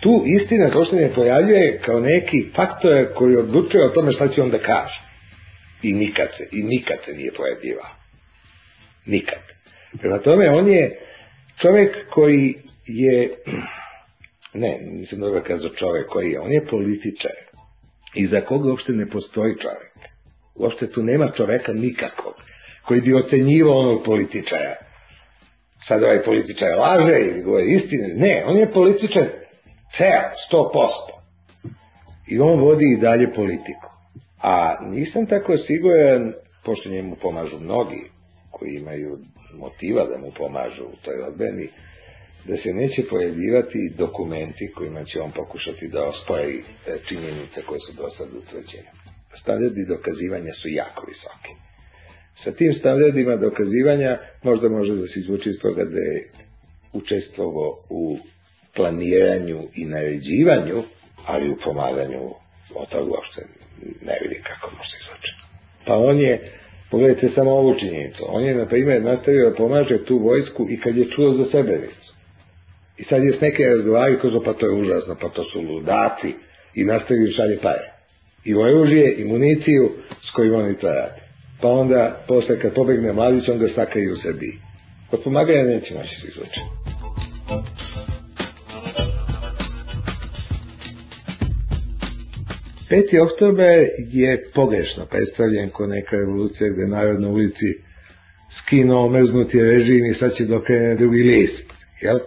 Tu 0.00 0.22
istina 0.26 0.70
što 0.70 0.96
ne 0.96 1.14
pojavljuje 1.14 1.80
kao 1.84 2.00
neki 2.00 2.46
faktor 2.56 3.06
koji 3.14 3.36
odlučuje 3.36 3.84
o 3.84 3.88
tome 3.88 4.12
šta 4.12 4.28
će 4.28 4.42
on 4.42 4.50
da 4.50 4.58
kaže. 4.58 5.05
I 5.82 5.92
nikad 5.92 6.28
se, 6.38 6.48
i 6.52 6.62
nikad 6.62 6.98
se 7.04 7.12
nije 7.12 7.32
pojavljivao. 7.32 7.90
Nikad. 9.06 9.38
Prema 10.00 10.18
tome, 10.18 10.50
on 10.50 10.68
je 10.68 10.98
čovjek 11.62 12.10
koji 12.10 12.54
je, 12.86 13.30
ne, 14.62 14.78
nisam 14.78 15.20
dobro 15.20 15.42
kazao 15.46 15.70
čovjek 15.70 16.06
koji 16.06 16.30
je, 16.30 16.40
on 16.40 16.52
je 16.52 16.66
političar. 16.66 17.36
I 18.14 18.26
za 18.26 18.40
koga 18.40 18.70
uopšte 18.70 18.92
ne 18.92 19.06
postoji 19.10 19.54
čovjek. 19.54 19.92
Uopšte 20.54 20.90
tu 20.90 21.02
nema 21.02 21.30
čoveka 21.36 21.72
nikakvog 21.72 22.34
koji 22.86 23.00
bi 23.00 23.14
ocenjivao 23.14 23.78
onog 23.78 24.04
političara. 24.04 24.74
Sad 25.88 26.02
ovaj 26.02 26.22
političar 26.22 26.78
laže 26.78 27.18
ili 27.20 27.42
govori 27.42 27.74
istine. 27.74 28.08
Ne, 28.08 28.44
on 28.46 28.56
je 28.56 28.72
političar 28.72 29.26
ceo, 29.96 30.22
sto 30.46 30.70
posto. 30.72 31.22
I 32.28 32.38
on 32.38 32.60
vodi 32.60 32.84
i 32.92 33.00
dalje 33.00 33.32
politiku. 33.34 33.95
A 34.42 34.76
nisam 34.82 35.26
tako 35.26 35.56
siguran, 35.66 36.32
pošto 36.64 36.88
njemu 36.88 37.16
pomažu 37.22 37.58
mnogi 37.60 38.02
koji 38.50 38.74
imaju 38.74 39.18
motiva 39.54 40.06
da 40.06 40.18
mu 40.18 40.30
pomažu 40.38 40.84
u 40.84 40.96
toj 41.04 41.22
odbrani, 41.22 41.68
da 42.44 42.56
se 42.56 42.68
neće 42.72 43.02
pojavljivati 43.10 43.92
dokumenti 43.98 44.72
kojima 44.72 45.04
će 45.04 45.20
on 45.20 45.32
pokušati 45.32 45.88
da 45.88 46.08
ostoji 46.08 46.62
činjenice 47.08 47.62
koje 47.66 47.80
su 47.80 47.92
do 47.96 48.10
sad 48.10 48.28
utvrđene. 48.34 48.90
Standardi 49.42 49.84
dokazivanja 49.88 50.52
su 50.62 50.68
jako 50.68 51.06
visoki. 51.06 51.52
Sa 52.44 52.52
tim 52.52 52.72
standardima 52.80 53.36
dokazivanja 53.36 54.18
možda 54.42 54.68
može 54.68 54.94
da 54.94 55.06
se 55.06 55.20
izvuči 55.20 55.48
iz 55.50 55.58
toga 55.62 55.84
da 55.84 56.00
je 56.00 56.30
učestvovao 56.92 57.78
u 57.90 58.18
planiranju 58.76 59.60
i 59.74 59.84
naređivanju, 59.84 60.82
ali 61.26 61.50
u 61.50 61.56
pomaganju 61.64 62.20
od 62.74 62.88
toga 62.88 63.10
uopšte 63.10 63.42
ne 64.02 64.18
vidi 64.22 64.42
kako 64.48 64.70
može 64.76 64.90
se 64.90 64.96
izvuči. 65.02 65.32
Pa 65.86 65.94
on 65.94 66.20
je, 66.20 66.40
pogledajte 66.90 67.28
samo 67.34 67.50
ovu 67.50 67.74
činjenicu, 67.78 68.24
on 68.28 68.44
je, 68.44 68.54
na 68.54 68.66
primjer, 68.66 69.02
nastavio 69.02 69.50
da 69.50 69.56
pomaže 69.56 70.04
tu 70.04 70.18
vojsku 70.18 70.66
i 70.70 70.80
kad 70.80 70.96
je 70.96 71.10
čuo 71.10 71.34
za 71.34 71.44
Srebrenicu. 71.50 72.12
I 72.98 73.04
sad 73.04 73.24
je 73.24 73.32
s 73.32 73.40
neke 73.40 73.66
razgovaraju, 73.66 74.18
kaže, 74.22 74.38
pa 74.44 74.52
to 74.52 74.66
je 74.66 74.72
užasno, 74.72 75.16
pa 75.20 75.28
to 75.28 75.44
su 75.44 75.60
ludaci, 75.60 76.34
i 76.74 76.84
nastavio 76.84 77.32
šalje 77.36 77.58
pare. 77.62 77.92
I 78.44 78.54
oružje, 78.54 79.14
i 79.18 79.24
municiju 79.24 79.90
s 80.28 80.34
kojim 80.34 80.54
oni 80.54 80.74
to 80.78 80.86
rade. 80.86 81.20
Pa 81.60 81.68
onda, 81.68 82.24
posle 82.28 82.58
kad 82.60 82.74
pobegne 82.74 83.12
mladić, 83.12 83.48
on 83.48 83.58
ga 83.58 83.68
sakaju 83.74 84.12
u 84.12 84.16
Srbiji. 84.16 84.52
Od 85.12 85.22
pomaganja 85.24 85.62
neće 85.62 85.94
moći 85.94 86.20
se 86.20 86.28
izvući. 86.28 86.60
5. 92.90 93.18
oktober 93.20 93.88
je 94.12 94.44
pogrešno 94.54 95.06
predstavljen 95.06 95.70
ko 95.70 95.86
neka 95.86 96.16
revolucija 96.16 96.70
gde 96.70 96.86
narod 96.86 97.20
na 97.20 97.28
ulici 97.28 97.68
skinuo 98.58 99.08
mrznuti 99.08 99.62
režim 99.62 100.04
i 100.06 100.18
sad 100.20 100.36
će 100.36 100.44
dokrene 100.44 100.94
drugi 100.94 101.22
list. 101.22 101.72
Jel? 102.00 102.18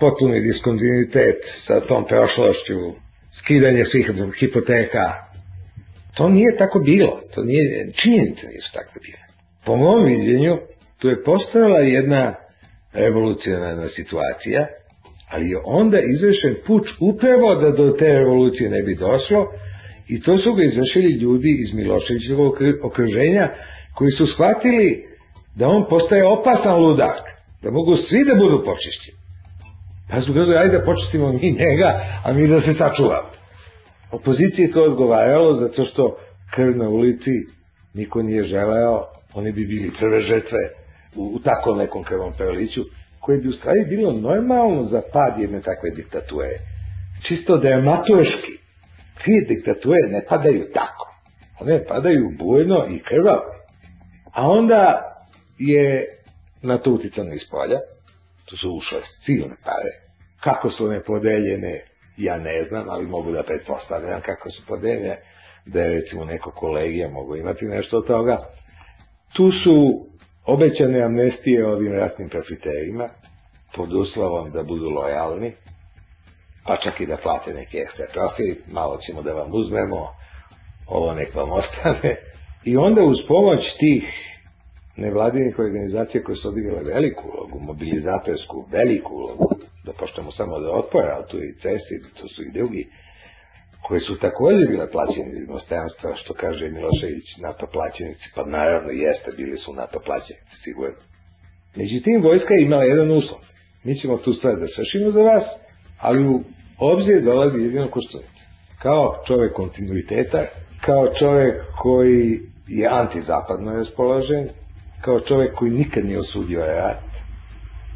Potpuni 0.00 0.40
diskontinuitet 0.40 1.40
sa 1.66 1.80
tom 1.80 2.06
prošlošću, 2.06 2.78
skidanje 3.42 3.84
svih 3.90 4.10
hipoteka. 4.40 5.06
To 6.16 6.28
nije 6.28 6.56
tako 6.56 6.78
bilo. 6.78 7.20
To 7.34 7.44
nije, 7.44 7.92
činjenice 8.02 8.46
nisu 8.46 8.70
tako 8.74 8.98
bile. 9.04 9.22
Po 9.66 9.76
mom 9.76 10.04
viđenju, 10.04 10.58
tu 10.98 11.08
je 11.08 11.22
postojala 11.24 11.78
jedna 11.78 12.34
revolucionarna 12.92 13.88
situacija, 13.96 14.66
ali 15.30 15.50
je 15.50 15.58
onda 15.64 15.98
izvršen 16.00 16.54
puč 16.66 16.82
upravo 17.00 17.54
da 17.54 17.70
do 17.70 17.90
te 17.90 18.12
revolucije 18.12 18.70
ne 18.70 18.82
bi 18.82 18.94
došlo, 18.94 19.52
I 20.08 20.20
to 20.22 20.38
su 20.38 20.54
ga 20.54 20.62
izvršili 20.64 21.12
ljudi 21.12 21.50
iz 21.64 21.74
Miloševićevog 21.74 22.54
okruženja 22.82 23.48
koji 23.94 24.10
su 24.10 24.26
shvatili 24.26 25.04
da 25.56 25.68
on 25.68 25.86
postaje 25.88 26.26
opasan 26.26 26.76
ludak, 26.82 27.16
da 27.62 27.70
mogu 27.70 27.96
svi 27.96 28.24
da 28.24 28.34
budu 28.34 28.64
počišćeni. 28.64 29.22
Pa 30.10 30.20
su 30.20 30.32
gledali, 30.32 30.56
ajde 30.56 30.78
da 30.78 30.84
počistimo 30.84 31.32
mi 31.32 31.52
njega, 31.52 32.00
a 32.24 32.32
mi 32.32 32.48
da 32.48 32.60
se 32.60 32.74
sačuvamo. 32.78 33.30
Opoziciji 34.12 34.72
to 34.72 34.82
odgovaralo 34.82 35.60
zato 35.60 35.84
što 35.84 36.16
krv 36.54 36.76
na 36.76 36.88
ulici 36.88 37.30
niko 37.94 38.22
nije 38.22 38.44
želeo, 38.44 39.04
oni 39.34 39.52
bi 39.52 39.66
bili 39.66 39.90
prve 39.98 40.20
žetve 40.20 40.58
u, 41.16 41.22
u 41.34 41.38
takvom 41.38 41.78
nekom 41.78 42.04
krvom 42.04 42.32
preliću, 42.38 42.82
koje 43.20 43.38
bi 43.38 43.48
u 43.48 43.52
stvari 43.52 43.84
bilo 43.88 44.12
normalno 44.12 44.84
za 44.84 45.02
pad 45.12 45.40
jedne 45.40 45.60
takve 45.60 45.90
diktature. 45.90 46.58
Čisto 47.28 47.56
dramaturški 47.56 48.61
Dvije 49.24 49.40
diktature 49.40 50.08
ne 50.08 50.24
padaju 50.28 50.64
tako. 50.74 51.14
One 51.60 51.84
padaju 51.84 52.30
bujno 52.38 52.86
i 52.90 52.98
krvavo. 52.98 53.52
A 54.34 54.48
onda 54.48 55.02
je 55.58 56.06
na 56.62 56.78
to 56.78 56.90
uticano 56.90 57.34
iz 57.34 57.42
polja, 57.50 57.78
tu 58.44 58.56
su 58.56 58.70
ušle 58.70 59.00
silne 59.24 59.56
pare. 59.64 59.92
Kako 60.40 60.70
su 60.70 60.86
one 60.86 61.02
podeljene, 61.02 61.84
ja 62.16 62.38
ne 62.38 62.64
znam, 62.68 62.88
ali 62.88 63.06
mogu 63.06 63.32
da 63.32 63.42
pretpostavljam 63.42 64.20
kako 64.20 64.50
su 64.50 64.62
podeljene, 64.66 65.18
da 65.66 65.80
je 65.80 66.00
recimo 66.00 66.24
neko 66.24 66.50
kolegija 66.50 67.08
mogu 67.08 67.36
imati 67.36 67.64
nešto 67.64 67.98
od 67.98 68.06
toga. 68.06 68.38
Tu 69.32 69.52
su 69.64 70.06
obećane 70.46 71.02
amnestije 71.02 71.66
ovim 71.66 71.92
ratnim 71.92 72.28
profiterima, 72.28 73.08
pod 73.76 73.92
uslovom 73.92 74.50
da 74.50 74.62
budu 74.62 74.88
lojalni, 74.90 75.52
pa 76.66 76.76
čak 76.76 77.00
i 77.00 77.06
da 77.06 77.16
plate 77.16 77.54
neki 77.54 77.78
ekstra 77.78 78.06
profit, 78.12 78.58
malo 78.72 78.98
ćemo 79.06 79.22
da 79.22 79.32
vam 79.32 79.50
uzmemo, 79.52 80.08
ovo 80.86 81.14
nek 81.14 81.34
vam 81.34 81.50
ostane. 81.50 82.16
I 82.64 82.76
onda 82.76 83.02
uz 83.02 83.18
pomoć 83.28 83.60
tih 83.78 84.04
nevladinih 84.96 85.58
organizacija 85.58 86.24
koje 86.24 86.36
su 86.36 86.48
odigrale 86.48 86.82
veliku 86.82 87.22
ulogu, 87.28 87.58
mobilizatorsku 87.60 88.64
veliku 88.72 89.14
ulogu, 89.14 89.48
da 89.84 89.92
poštamo 89.92 90.32
samo 90.32 90.60
da 90.60 90.70
otpora, 90.70 91.14
ali 91.16 91.28
tu 91.30 91.38
i 91.38 91.54
CESI, 91.62 92.14
tu 92.20 92.28
su 92.28 92.42
i 92.42 92.52
drugi, 92.52 92.88
koje 93.86 94.00
su 94.00 94.18
takođe 94.18 94.66
bile 94.66 94.90
plaćeni 94.90 95.30
iz 95.30 95.48
inostranstva, 95.48 96.16
što 96.16 96.34
kaže 96.34 96.70
Milošević, 96.70 97.26
NATO 97.38 97.66
plaćenici, 97.72 98.26
pa 98.34 98.44
naravno 98.44 98.90
jeste, 98.90 99.30
bili 99.36 99.58
su 99.58 99.72
NATO 99.72 99.98
plaćenici, 100.06 100.54
sigurno. 100.64 101.02
Međutim, 101.76 102.22
vojska 102.22 102.54
je 102.54 102.62
imala 102.62 102.84
jedan 102.84 103.10
uslov. 103.10 103.40
Mi 103.84 104.00
ćemo 104.00 104.16
tu 104.16 104.32
stvar 104.32 104.54
da 104.56 104.66
sršimo 104.76 105.10
za 105.10 105.22
vas, 105.22 105.44
ali 106.02 106.26
u 106.28 106.40
obzir 106.78 107.22
dolazi 107.22 107.58
jedino 107.58 107.88
Koštunica. 107.88 108.42
Kao 108.82 109.16
čovek 109.26 109.52
kontinuiteta, 109.52 110.44
kao 110.80 111.08
čovek 111.18 111.54
koji 111.82 112.40
je 112.68 112.88
antizapadno 112.88 113.72
raspoložen, 113.72 114.48
kao 115.00 115.20
čovek 115.20 115.54
koji 115.54 115.70
nikad 115.70 116.04
nije 116.04 116.18
osudio 116.18 116.66
rat, 116.66 116.98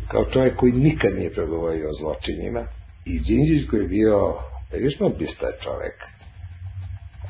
kao 0.08 0.24
čovek 0.24 0.56
koji 0.56 0.72
nikad 0.72 1.14
nije 1.16 1.34
progovorio 1.34 1.88
o 1.88 1.98
zločinima, 2.00 2.66
i 3.04 3.18
Đinđić 3.18 3.70
koji 3.70 3.80
je 3.80 3.88
bio 3.88 4.34
prilično 4.70 5.08
bistar 5.08 5.52
čovek, 5.62 5.96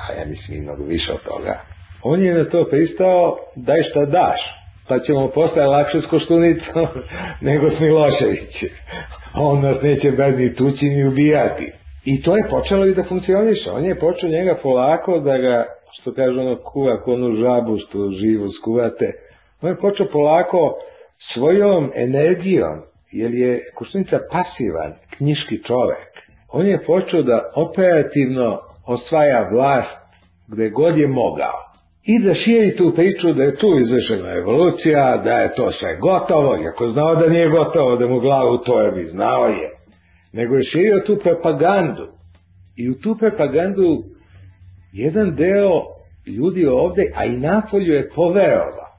a 0.09 0.13
ja 0.13 0.27
mislim 0.27 0.59
i 0.59 0.61
mnogo 0.61 0.85
više 0.85 1.13
od 1.13 1.23
toga, 1.23 1.61
on 2.03 2.23
je 2.23 2.35
na 2.35 2.45
to 2.45 2.65
pristao, 2.71 3.39
daj 3.57 3.83
šta 3.83 4.05
daš, 4.05 4.41
pa 4.89 4.99
ćemo 4.99 5.29
posle 5.29 5.67
lakše 5.67 6.01
s 6.01 6.11
Koštunicom 6.11 6.87
nego 7.49 7.71
s 7.71 7.81
Miloševićem. 7.81 8.69
On 9.39 9.61
nas 9.63 9.83
neće 9.83 10.11
bez 10.11 10.39
ni 10.39 10.55
tući 10.55 10.85
ni 10.85 11.09
ubijati. 11.09 11.73
I 12.05 12.23
to 12.23 12.37
je 12.37 12.49
počelo 12.51 12.87
i 12.87 12.95
da 12.95 13.05
funkcioniše. 13.05 13.71
On 13.71 13.85
je 13.85 13.99
počeo 13.99 14.31
njega 14.31 14.55
polako 14.63 15.19
da 15.19 15.39
ga, 15.39 15.65
što 16.01 16.13
kaže 16.13 16.41
ono, 16.41 16.57
kuva 16.57 16.99
onu 17.07 17.37
žabu 17.37 17.79
što 17.79 18.11
živo 18.11 18.49
skuvate. 18.61 19.13
On 19.63 19.71
je 19.71 19.77
počeo 19.77 20.07
polako 20.13 20.75
svojom 21.35 21.91
energijom, 21.95 22.83
jer 23.13 23.35
je 23.35 23.63
Koštunica 23.75 24.19
pasivan, 24.31 24.93
knjiški 25.17 25.63
čovek. 25.63 26.09
On 26.53 26.67
je 26.67 26.85
počeo 26.87 27.23
da 27.23 27.53
operativno 27.55 28.59
osvaja 28.87 29.49
vlast 29.53 29.97
gde 30.49 30.69
god 30.69 30.99
je 30.99 31.07
mogao. 31.07 31.66
I 32.07 32.19
da 32.25 32.35
širi 32.35 32.77
tu 32.77 32.93
priču 32.95 33.33
da 33.33 33.43
je 33.43 33.57
tu 33.57 33.79
izvršena 33.81 34.33
evolucija, 34.33 35.23
da 35.25 35.39
je 35.39 35.55
to 35.55 35.73
sve 35.73 35.97
gotovo, 35.97 36.57
iako 36.63 36.91
znao 36.91 37.15
da 37.15 37.29
nije 37.29 37.49
gotovo, 37.49 37.97
da 37.97 38.07
mu 38.07 38.21
glavu 38.21 38.59
to 38.59 38.81
je 38.81 38.93
bi 38.93 39.05
znao 39.05 39.47
je. 39.47 39.71
Nego 40.33 40.55
je 40.55 40.65
širio 40.65 41.03
tu 41.07 41.17
propagandu. 41.23 42.07
I 42.77 42.91
u 42.91 42.95
tu 42.95 43.17
propagandu 43.19 44.03
jedan 44.93 45.35
deo 45.35 45.83
ljudi 46.27 46.67
ovde, 46.67 47.03
a 47.15 47.25
i 47.25 47.37
napolju 47.37 47.95
je 47.95 48.11
poverovao. 48.15 48.91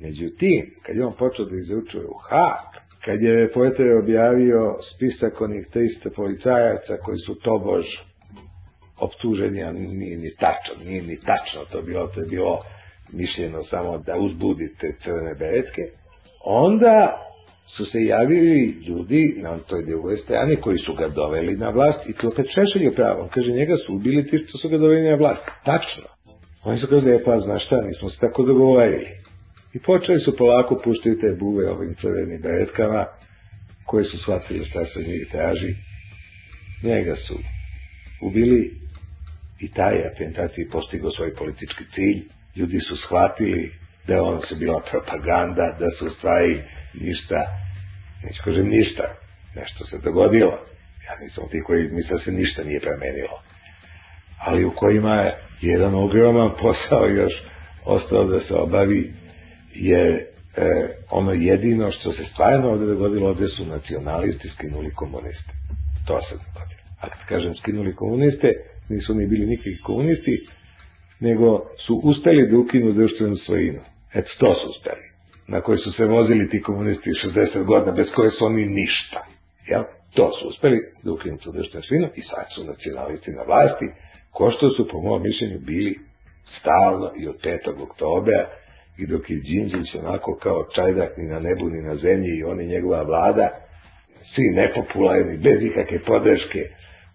Međutim, 0.00 0.60
kad 0.82 0.96
je 0.96 1.06
on 1.06 1.12
počeo 1.18 1.44
da 1.44 1.56
izučuje 1.56 2.04
u 2.04 2.18
Hak, 2.28 2.68
kad 3.04 3.22
je 3.22 3.36
reporter 3.36 3.96
objavio 4.02 4.76
spisak 4.94 5.40
onih 5.40 5.66
300 5.74 6.16
policajaca 6.16 6.96
koji 7.04 7.18
su 7.18 7.34
tobož 7.34 7.84
optuženi, 9.06 9.72
nije 9.72 10.16
ni 10.16 10.30
tačno, 10.44 10.84
nije 10.84 11.02
ni 11.02 11.16
tačno 11.16 11.64
to 11.72 11.82
bilo, 11.82 12.06
to 12.06 12.20
je 12.20 12.26
bilo 12.26 12.62
mišljeno 13.12 13.64
samo 13.64 13.98
da 13.98 14.16
uzbudite 14.16 14.96
crvene 15.02 15.34
beretke, 15.34 15.82
onda 16.44 16.96
su 17.76 17.84
se 17.84 17.98
javili 18.04 18.60
ljudi 18.86 19.34
na 19.36 19.58
toj 19.58 19.82
drugoj 19.84 20.16
strani 20.16 20.56
koji 20.56 20.78
su 20.78 20.94
ga 20.94 21.08
doveli 21.08 21.56
na 21.56 21.70
vlast 21.70 22.08
i 22.08 22.12
to 22.12 22.28
opet 22.28 22.46
Šešelj 22.54 22.84
je 22.84 22.94
pravo. 22.94 23.22
On 23.22 23.28
kaže, 23.28 23.52
njega 23.52 23.76
su 23.86 23.94
ubili 23.94 24.26
ti 24.26 24.44
što 24.48 24.58
su 24.58 24.68
ga 24.68 24.78
doveli 24.78 25.10
na 25.10 25.14
vlast. 25.14 25.42
Tačno. 25.64 26.08
Oni 26.64 26.80
su 26.80 26.86
kaže, 26.86 27.24
pa 27.24 27.40
znaš 27.40 27.66
šta, 27.66 27.76
mi 27.86 27.94
smo 27.94 28.10
se 28.10 28.18
tako 28.20 28.42
dogovorili. 28.42 29.06
I 29.74 29.78
počeli 29.78 30.20
su 30.20 30.36
polako 30.36 30.80
puštiti 30.84 31.20
te 31.20 31.36
buve 31.40 31.70
ovim 31.70 31.94
crvenim 32.00 32.40
beretkama, 32.42 33.06
koje 33.86 34.04
su 34.04 34.18
shvatili 34.18 34.64
šta 34.64 34.84
se 34.84 35.00
njih 35.00 35.28
traži. 35.32 35.74
Njega 36.82 37.16
su 37.16 37.34
ubili 38.22 38.81
i 39.62 39.68
taj 39.72 40.06
atentaciji 40.06 40.70
postigao 40.72 41.10
svoj 41.10 41.34
politički 41.34 41.84
cilj. 41.94 42.20
Ljudi 42.56 42.78
su 42.88 42.96
shvatili 42.96 43.72
da 44.06 44.14
je 44.14 44.20
on 44.20 44.40
se 44.48 44.54
bila 44.54 44.80
propaganda, 44.90 45.76
da 45.80 45.88
su 45.98 46.14
stvari 46.16 46.62
ništa, 46.94 47.40
neću 48.24 48.42
kažem 48.44 48.68
ništa, 48.68 49.04
nešto 49.54 49.84
se 49.86 49.98
dogodilo. 49.98 50.58
Ja 51.06 51.14
nisam 51.20 51.44
ti 51.50 51.60
koji 51.66 51.88
misle 51.88 52.18
se 52.24 52.32
ništa 52.32 52.64
nije 52.64 52.80
promenilo. 52.80 53.36
Ali 54.38 54.64
u 54.64 54.72
kojima 54.76 55.14
je 55.14 55.36
jedan 55.60 55.94
ogroman 55.94 56.50
posao 56.62 57.06
još 57.06 57.32
ostao 57.84 58.24
da 58.24 58.40
se 58.40 58.54
obavi 58.54 59.12
je 59.74 60.04
e, 60.08 60.26
ono 61.10 61.32
jedino 61.32 61.92
što 61.92 62.12
se 62.12 62.24
stvarno 62.32 62.70
ovde 62.70 62.86
dogodilo, 62.86 63.28
ovde 63.28 63.48
su 63.48 63.66
nacionalisti 63.66 64.48
skinuli 64.48 64.90
komuniste. 64.94 65.52
To 66.06 66.20
se 66.20 66.34
dogodilo. 66.34 66.82
A 67.00 67.08
kad 67.08 67.26
kažem 67.28 67.54
skinuli 67.54 67.94
komuniste, 67.94 68.52
nisu 68.92 69.14
ni 69.14 69.26
bili 69.26 69.46
nikakvi 69.46 69.78
komunisti, 69.84 70.46
nego 71.20 71.60
su 71.86 72.00
uspeli 72.04 72.48
da 72.50 72.58
ukinu 72.58 72.92
društvenu 72.92 73.36
svojinu. 73.36 73.80
Eto, 74.14 74.30
to 74.38 74.54
su 74.54 74.70
uspeli. 74.70 75.06
Na 75.48 75.60
koje 75.60 75.78
su 75.78 75.92
se 75.92 76.04
vozili 76.04 76.48
ti 76.50 76.62
komunisti 76.62 77.10
60 77.10 77.64
godina, 77.64 77.92
bez 77.92 78.06
koje 78.14 78.30
su 78.30 78.44
oni 78.44 78.66
ništa. 78.66 79.20
Jel? 79.68 79.82
To 80.14 80.30
su 80.32 80.48
uspeli 80.48 80.78
da 81.02 81.12
ukinu 81.12 81.36
tu 81.38 81.52
društvenu 81.52 81.82
svojinu 81.82 82.08
i 82.14 82.22
sad 82.22 82.46
su 82.54 82.64
nacionalisti 82.64 83.30
na 83.30 83.42
vlasti, 83.42 83.86
ko 84.30 84.50
što 84.50 84.70
su, 84.70 84.88
po 84.88 85.00
mojom 85.00 85.22
mišljenju, 85.22 85.58
bili 85.58 85.98
stalno 86.60 87.12
i 87.20 87.28
od 87.28 87.36
5. 87.44 87.82
oktobera 87.82 88.48
i 88.98 89.06
dok 89.06 89.30
je 89.30 89.36
Đinđić 89.36 89.94
onako 89.94 90.38
kao 90.42 90.66
čajdak 90.74 91.16
ni 91.16 91.24
na 91.24 91.40
nebu 91.40 91.68
ni 91.68 91.82
na 91.82 91.96
zemlji 91.96 92.38
i 92.38 92.44
on 92.44 92.60
i 92.60 92.66
njegova 92.66 93.02
vlada, 93.02 93.48
svi 94.34 94.50
nepopularni, 94.54 95.36
bez 95.36 95.62
ikakve 95.62 95.98
podrške, 95.98 96.60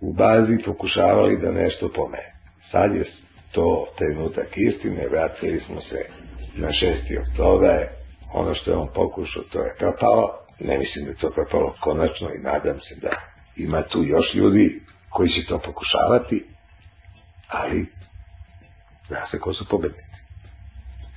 u 0.02 0.14
bazi 0.14 0.58
pokušavali 0.66 1.38
da 1.38 1.52
nešto 1.52 1.89
pomene. 1.95 2.34
Sad 2.72 2.95
je 2.95 3.06
to 3.52 3.88
trenutak 3.98 4.48
istine, 4.56 5.08
vratili 5.08 5.60
smo 5.66 5.82
se 5.82 6.06
na 6.56 6.68
6. 6.68 7.30
oktober, 7.30 7.88
ono 8.34 8.56
što 8.56 8.72
je 8.72 8.78
on 8.78 8.88
pokušao, 8.95 9.43
to 9.43 9.60
je 9.60 9.76
propalo, 9.80 10.32
ne 10.60 10.78
mislim 10.78 11.06
da 11.06 11.12
je 11.12 11.18
to 11.18 11.30
propalo 11.30 11.76
konačno 11.80 12.30
i 12.30 12.43
nadam 12.43 12.80
se 12.80 12.95
da 13.02 13.10
ima 13.56 13.82
tu 13.82 14.04
još 14.04 14.34
ljudi 14.34 14.82
koji 15.10 15.30
će 15.30 15.48
to 15.48 15.60
pokušavati, 15.60 16.45
ali 17.48 17.86
zna 19.08 19.28
se 19.32 19.39
ko 19.39 19.54
su 19.54 19.66
pobednici. 19.70 20.18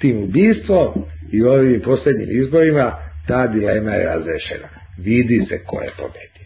Tim 0.01 0.23
ubistvom 0.23 1.05
i 1.33 1.43
ovim 1.43 1.81
poslednjim 1.85 2.43
izborima 2.43 2.97
ta 3.29 3.47
dilema 3.47 3.91
je 3.91 4.05
razrešena. 4.05 4.69
Vidi 4.99 5.47
se 5.49 5.65
ko 5.65 5.81
je 5.81 5.91
pobedio. 5.97 6.40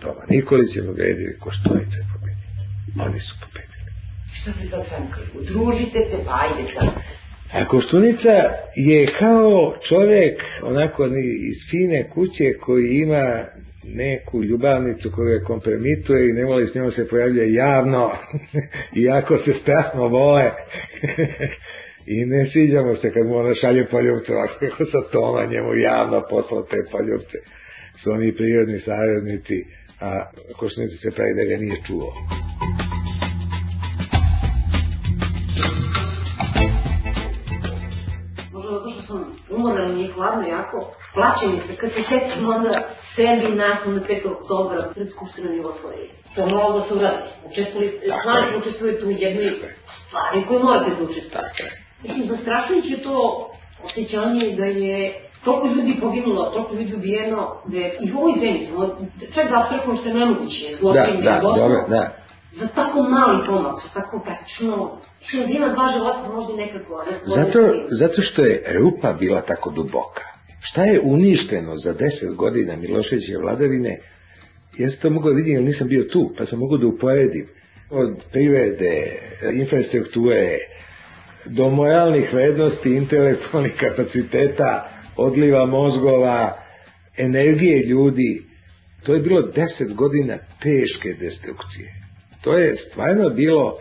Toma 0.00 0.22
Nikolić 0.30 0.76
je 0.76 0.86
pobedio 0.86 1.28
i 1.30 1.38
Koštunica 1.38 1.96
je 2.00 2.06
pobedio. 2.14 2.48
Oni 3.06 3.20
su 3.26 3.34
pobedili. 3.42 3.90
Šta 4.40 4.50
se 4.52 4.68
sad 4.70 4.84
sankali? 4.92 5.26
Udružite 5.40 5.98
se, 6.10 6.16
pa 6.26 6.32
ajde 6.42 6.64
sad. 6.74 6.88
A 7.52 7.68
Koštunica 7.68 8.34
je 8.76 9.06
kao 9.18 9.74
čovek 9.88 10.42
onako 10.62 11.06
iz 11.50 11.58
fine 11.70 12.10
kuće 12.14 12.52
koji 12.60 12.84
ima 13.04 13.44
neku 13.84 14.44
ljubavnicu 14.44 15.10
koju 15.14 15.28
je 15.28 15.44
kompromituje 15.44 16.30
i 16.30 16.32
ne 16.32 16.44
voli 16.44 16.68
s 16.70 16.74
njom 16.74 16.92
se 16.92 17.08
pojavljuje 17.08 17.54
javno, 17.54 18.10
iako 19.04 19.38
se 19.38 19.52
strasno 19.62 20.08
vole. 20.08 20.50
I 22.14 22.24
ne 22.24 22.50
sviđamo 22.52 22.96
se 22.96 23.12
kad 23.12 23.26
mu 23.26 23.36
ona 23.36 23.54
šalje 23.54 23.86
poljubce, 23.86 24.32
ovako 24.32 24.54
kako 24.60 24.84
sa 24.92 25.10
Toma 25.12 25.44
njemu 25.44 25.74
javno 25.74 26.22
poslao 26.30 26.62
te 26.62 26.76
poljubce. 26.92 27.38
Su 28.02 28.10
oni 28.10 28.32
prirodni 28.32 28.80
saradnici, 28.80 29.64
a 30.04 30.08
Košnici 30.58 30.96
se 30.96 31.10
pravi 31.16 31.32
da 31.38 31.44
ga 31.50 31.56
nije 31.62 31.76
čuo. 31.86 32.08
Umoran 39.50 40.00
i 40.00 40.06
hladno 40.06 40.48
jako, 40.48 40.94
plaće 41.14 41.46
mi 41.46 41.58
se 41.66 41.76
kad 41.80 41.90
se 41.90 42.02
sećam 42.08 42.48
onda 42.56 42.88
sebi 43.16 43.54
nakon 43.54 44.00
5. 44.08 44.32
oktobra 44.32 44.90
pred 44.94 45.08
Skupštinom 45.10 45.56
Jugoslavije. 45.56 46.08
To 46.34 46.40
je 46.40 46.46
moralo 46.46 46.78
da 46.78 46.88
se 46.88 46.94
uradi. 46.94 47.22
Učestvali, 47.50 48.00
stvari 48.20 48.56
učestvujete 48.58 49.04
u 49.06 49.10
jednoj 49.10 49.52
stvari 50.08 50.46
koje 50.48 50.62
morate 50.62 50.90
da 50.90 51.02
učestvujete. 51.02 51.64
Mislim, 52.02 52.28
zastrašujuće 52.28 52.88
je 52.88 53.02
to 53.02 53.50
osjećanje 53.84 54.56
da 54.56 54.64
je 54.64 55.14
toliko 55.44 55.66
ljudi 55.66 56.00
poginulo, 56.00 56.50
toliko 56.54 56.74
ljudi 56.74 56.94
ubijeno, 56.94 57.56
da 57.64 57.76
je 57.78 57.98
i 58.00 58.12
u 58.12 58.18
ovoj 58.18 58.34
zemlji, 58.40 58.68
čak 59.34 59.44
da 59.50 59.60
apsrakujemo 59.60 60.00
što 60.00 60.08
je 60.08 60.14
nemoguće, 60.14 60.76
zločin 60.80 61.16
da, 61.24 61.30
da, 61.30 61.40
dobro, 61.40 61.78
da. 61.88 62.02
za 62.60 62.66
tako 62.74 63.02
mali 63.02 63.46
pomak, 63.46 63.76
za 63.84 64.00
tako 64.00 64.20
praktično, 64.24 64.98
što 65.26 65.36
je 65.36 65.74
dva 65.74 65.86
života 65.96 66.24
možda 66.34 66.52
nekako... 66.56 67.04
Zato, 67.26 67.60
zato 68.00 68.22
što 68.22 68.44
je 68.44 68.54
rupa 68.78 69.12
bila 69.12 69.40
tako 69.40 69.70
duboka. 69.70 70.24
Šta 70.68 70.82
je 70.84 71.00
uništeno 71.00 71.76
za 71.76 71.92
deset 71.92 72.34
godina 72.34 72.76
Miloševićeve 72.76 73.38
vladavine, 73.42 73.98
ja 74.78 74.90
sam 74.90 74.98
to 75.02 75.10
mogu 75.10 75.28
da 75.28 75.34
vidim, 75.34 75.54
jer 75.54 75.62
nisam 75.62 75.88
bio 75.88 76.04
tu, 76.12 76.30
pa 76.38 76.46
sam 76.46 76.58
mogu 76.58 76.76
da 76.76 76.86
uporedim. 76.86 77.46
Od 77.90 78.10
privrede, 78.32 79.18
infrastrukture, 79.52 80.58
do 81.46 81.70
moralnih 81.70 82.32
vrednosti, 82.32 82.88
intelektualnih 82.90 83.72
kapaciteta, 83.80 84.88
odliva 85.16 85.66
mozgova, 85.66 86.58
energije 87.16 87.86
ljudi. 87.86 88.42
To 89.02 89.14
je 89.14 89.20
bilo 89.20 89.42
deset 89.42 89.94
godina 89.94 90.38
teške 90.38 91.14
destrukcije. 91.20 91.94
To 92.42 92.58
je 92.58 92.76
stvarno 92.90 93.30
bilo 93.30 93.78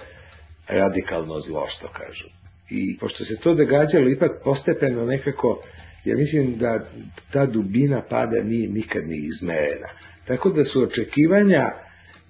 radikalno 0.67 1.39
zlo, 1.47 1.67
što 1.77 1.87
kažu. 1.87 2.27
I 2.69 2.97
pošto 2.99 3.25
se 3.25 3.35
to 3.43 3.53
događalo 3.53 4.09
ipak 4.09 4.31
postepeno 4.43 5.05
nekako, 5.05 5.63
ja 6.05 6.15
mislim 6.15 6.57
da 6.57 6.85
ta 7.31 7.45
dubina 7.45 8.01
pada 8.09 8.43
nije 8.43 8.69
nikad 8.69 9.07
ni 9.07 9.17
izmerena. 9.17 9.87
Tako 10.27 10.49
da 10.49 10.63
su 10.65 10.81
očekivanja 10.81 11.69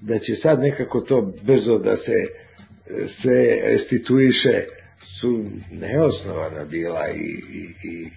da 0.01 0.19
će 0.19 0.35
sad 0.41 0.59
nekako 0.59 1.01
to 1.01 1.33
brzo 1.43 1.77
da 1.77 1.97
se 1.97 2.27
sve 3.21 3.59
restituiše 3.63 4.63
su 5.19 5.45
neosnovana 5.71 6.65
bila 6.65 7.09
i, 7.09 7.41
i, 7.59 7.89
i 7.89 8.09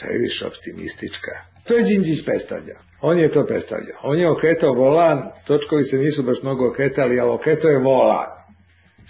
previše 0.00 0.46
optimistička. 0.46 1.32
To 1.64 1.74
je 1.74 1.82
Đinđić 1.84 2.24
predstavlja. 2.24 2.76
On 3.00 3.18
je 3.18 3.32
to 3.32 3.46
predstavljao. 3.46 3.98
On 4.02 4.18
je 4.18 4.30
okretao 4.30 4.72
volan, 4.74 5.22
točkovi 5.46 5.84
se 5.84 5.96
nisu 5.96 6.22
baš 6.22 6.38
mnogo 6.42 6.68
okretali, 6.68 7.20
ali 7.20 7.30
okretao 7.30 7.70
je 7.70 7.78
volan. 7.78 8.30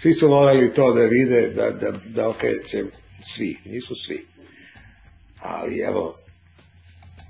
Svi 0.01 0.13
su 0.13 0.27
voleli 0.27 0.73
to 0.73 0.93
da 0.93 1.01
vide, 1.01 1.49
da, 1.49 1.69
da, 1.71 1.91
da 2.05 2.29
okreće 2.29 2.83
svi. 3.35 3.57
Nisu 3.65 3.95
svi. 4.07 4.25
Ali 5.41 5.79
evo, 5.79 6.15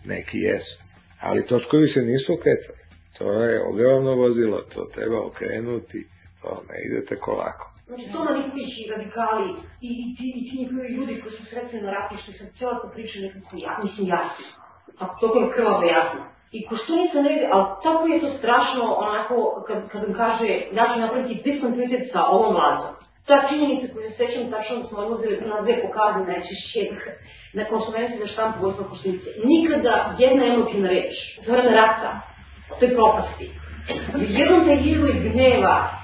neki 0.06 0.40
jesu. 0.40 0.80
Ali 1.20 1.46
točkovi 1.46 1.88
se 1.88 2.02
nisu 2.02 2.34
okretali. 2.34 2.80
To 3.18 3.44
je 3.44 3.64
ogromno 3.64 4.16
vozilo, 4.16 4.62
to 4.62 4.86
treba 4.96 5.26
okrenuti, 5.26 6.08
to 6.42 6.64
ne 6.70 6.76
idete 6.86 7.16
kolako. 7.16 7.69
Znači, 7.90 8.06
to 8.14 8.20
Nikolić 8.24 8.74
i 8.78 8.92
radikali 8.94 9.48
i, 9.88 9.90
i 10.04 10.06
ti, 10.16 10.26
i 10.40 10.42
ti 10.48 10.54
njihovi 10.60 10.88
ljudi 10.96 11.22
koji 11.22 11.34
su 11.38 11.44
sretni 11.46 11.82
na 11.82 11.92
ratištu, 11.92 12.32
sam 12.38 12.48
cijela 12.58 12.82
ta 12.82 12.88
priča 12.94 13.20
nekako, 13.20 13.52
ja, 13.66 13.72
mislim, 13.84 14.08
jasno. 14.08 14.46
Tako, 15.00 15.14
toliko 15.20 15.40
je 15.40 15.54
krvavo 15.56 15.84
jasno. 15.84 16.22
I 16.52 16.66
Koštunica 16.68 17.22
ne 17.22 17.30
vidi, 17.34 17.46
ali 17.54 17.66
tako 17.84 18.08
je 18.08 18.22
to 18.22 18.30
strašno, 18.40 18.84
onako, 19.06 19.36
kad, 19.68 19.90
kad 19.92 20.04
vam 20.04 20.14
kaže, 20.14 20.48
ja 20.78 20.84
ću 20.92 21.00
napraviti 21.00 21.42
diskontinuitet 21.46 22.04
sa 22.14 22.22
ovom 22.26 22.52
vladom. 22.56 22.94
Ta 23.28 23.36
činjenica 23.50 23.94
koju 23.94 24.10
se 24.10 24.16
sećam, 24.18 24.52
tačno 24.52 24.88
smo 24.88 24.98
odlazili 24.98 25.50
na 25.52 25.62
dve 25.62 25.76
pokazne 25.86 26.22
najčešće 26.32 26.82
na 27.58 27.64
konsumenciji 27.66 28.20
za 28.20 28.28
štampu 28.28 28.58
Vojstva 28.62 28.86
Koštunice. 28.90 29.30
Nikada 29.44 30.16
jedna 30.20 30.46
emotivna 30.46 30.90
reč, 30.90 31.14
Zorana 31.46 31.74
Raca, 31.82 32.10
to 32.80 32.86
je 32.86 32.96
propasti. 32.96 33.46
Jednom 34.40 34.66
taj 34.66 34.80
izvoj 34.92 35.14
gneva, 35.28 35.99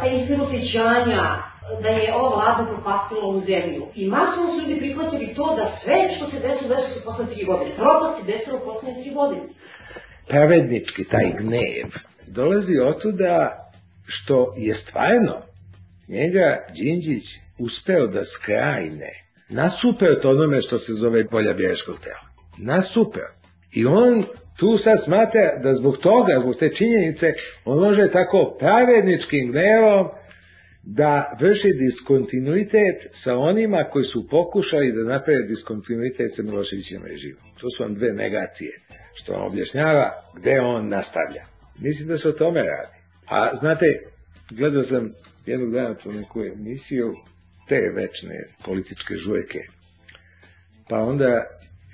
taj 0.00 0.22
izvoj 0.22 0.46
osjećanja, 0.46 1.24
da 1.82 1.88
je 1.88 2.14
ova 2.14 2.36
vlada 2.36 2.72
propastila 2.72 3.24
ovu 3.24 3.40
zemlju. 3.40 3.86
I 3.94 4.08
masovno 4.08 4.52
su 4.52 4.60
ljudi 4.60 4.80
prihvatili 4.80 5.34
to 5.34 5.56
da 5.56 5.78
sve 5.84 5.98
što 6.16 6.30
se 6.30 6.38
desilo, 6.38 6.68
desilo 6.68 6.94
se 6.94 7.04
posle 7.04 7.26
tri 7.26 7.44
godine. 7.44 7.70
Propast 7.76 8.14
se 8.18 8.32
desilo 8.32 8.58
posle 8.58 8.94
tri 9.02 9.10
godine. 9.14 9.46
Pravednički 10.28 11.04
taj 11.04 11.32
gnev 11.38 11.88
dolazi 12.26 12.78
otuda 12.78 13.50
što 14.06 14.54
je 14.56 14.74
stvarno 14.82 15.36
njega 16.08 16.58
Đinđić 16.74 17.24
uspeo 17.58 18.06
da 18.06 18.24
skrajne 18.24 19.10
nasupert 19.48 20.24
onome 20.24 20.62
što 20.62 20.78
se 20.78 20.92
zove 20.92 21.28
polja 21.28 21.52
bješkog 21.52 21.96
tela. 22.00 22.24
Nasupert. 22.58 23.34
I 23.72 23.86
on 23.86 24.24
tu 24.58 24.78
sad 24.84 24.98
smatra 25.04 25.58
da 25.62 25.74
zbog 25.74 25.96
toga, 25.98 26.40
zbog 26.40 26.56
te 26.58 26.68
činjenice, 26.78 27.32
on 27.64 27.78
može 27.78 28.10
tako 28.12 28.56
pravedničkim 28.58 29.50
gnevom 29.50 30.08
da 30.82 31.36
vrši 31.40 31.70
diskontinuitet 31.84 32.98
sa 33.24 33.36
onima 33.36 33.84
koji 33.92 34.04
su 34.04 34.28
pokušali 34.28 34.92
da 34.92 35.02
naprave 35.02 35.42
diskontinuitet 35.42 36.36
sa 36.36 36.42
Miloševićem 36.42 37.02
režimom. 37.04 37.44
To 37.60 37.70
su 37.70 37.82
vam 37.82 37.94
dve 37.94 38.12
negacije, 38.12 38.72
što 39.14 39.32
vam 39.32 39.46
objašnjava 39.46 40.10
gde 40.36 40.60
on 40.60 40.88
nastavlja. 40.88 41.44
Mislim 41.78 42.08
da 42.08 42.18
se 42.18 42.28
o 42.28 42.32
tome 42.32 42.60
radi. 42.60 42.96
A 43.30 43.56
znate, 43.60 43.86
gledao 44.50 44.84
sam 44.84 45.12
jednog 45.46 45.72
dana 45.72 45.94
tu 45.94 46.12
neku 46.12 46.40
emisiju, 46.40 47.14
te 47.68 47.80
večne 47.96 48.44
političke 48.64 49.14
žujke. 49.14 49.60
Pa 50.88 50.98
onda 50.98 51.44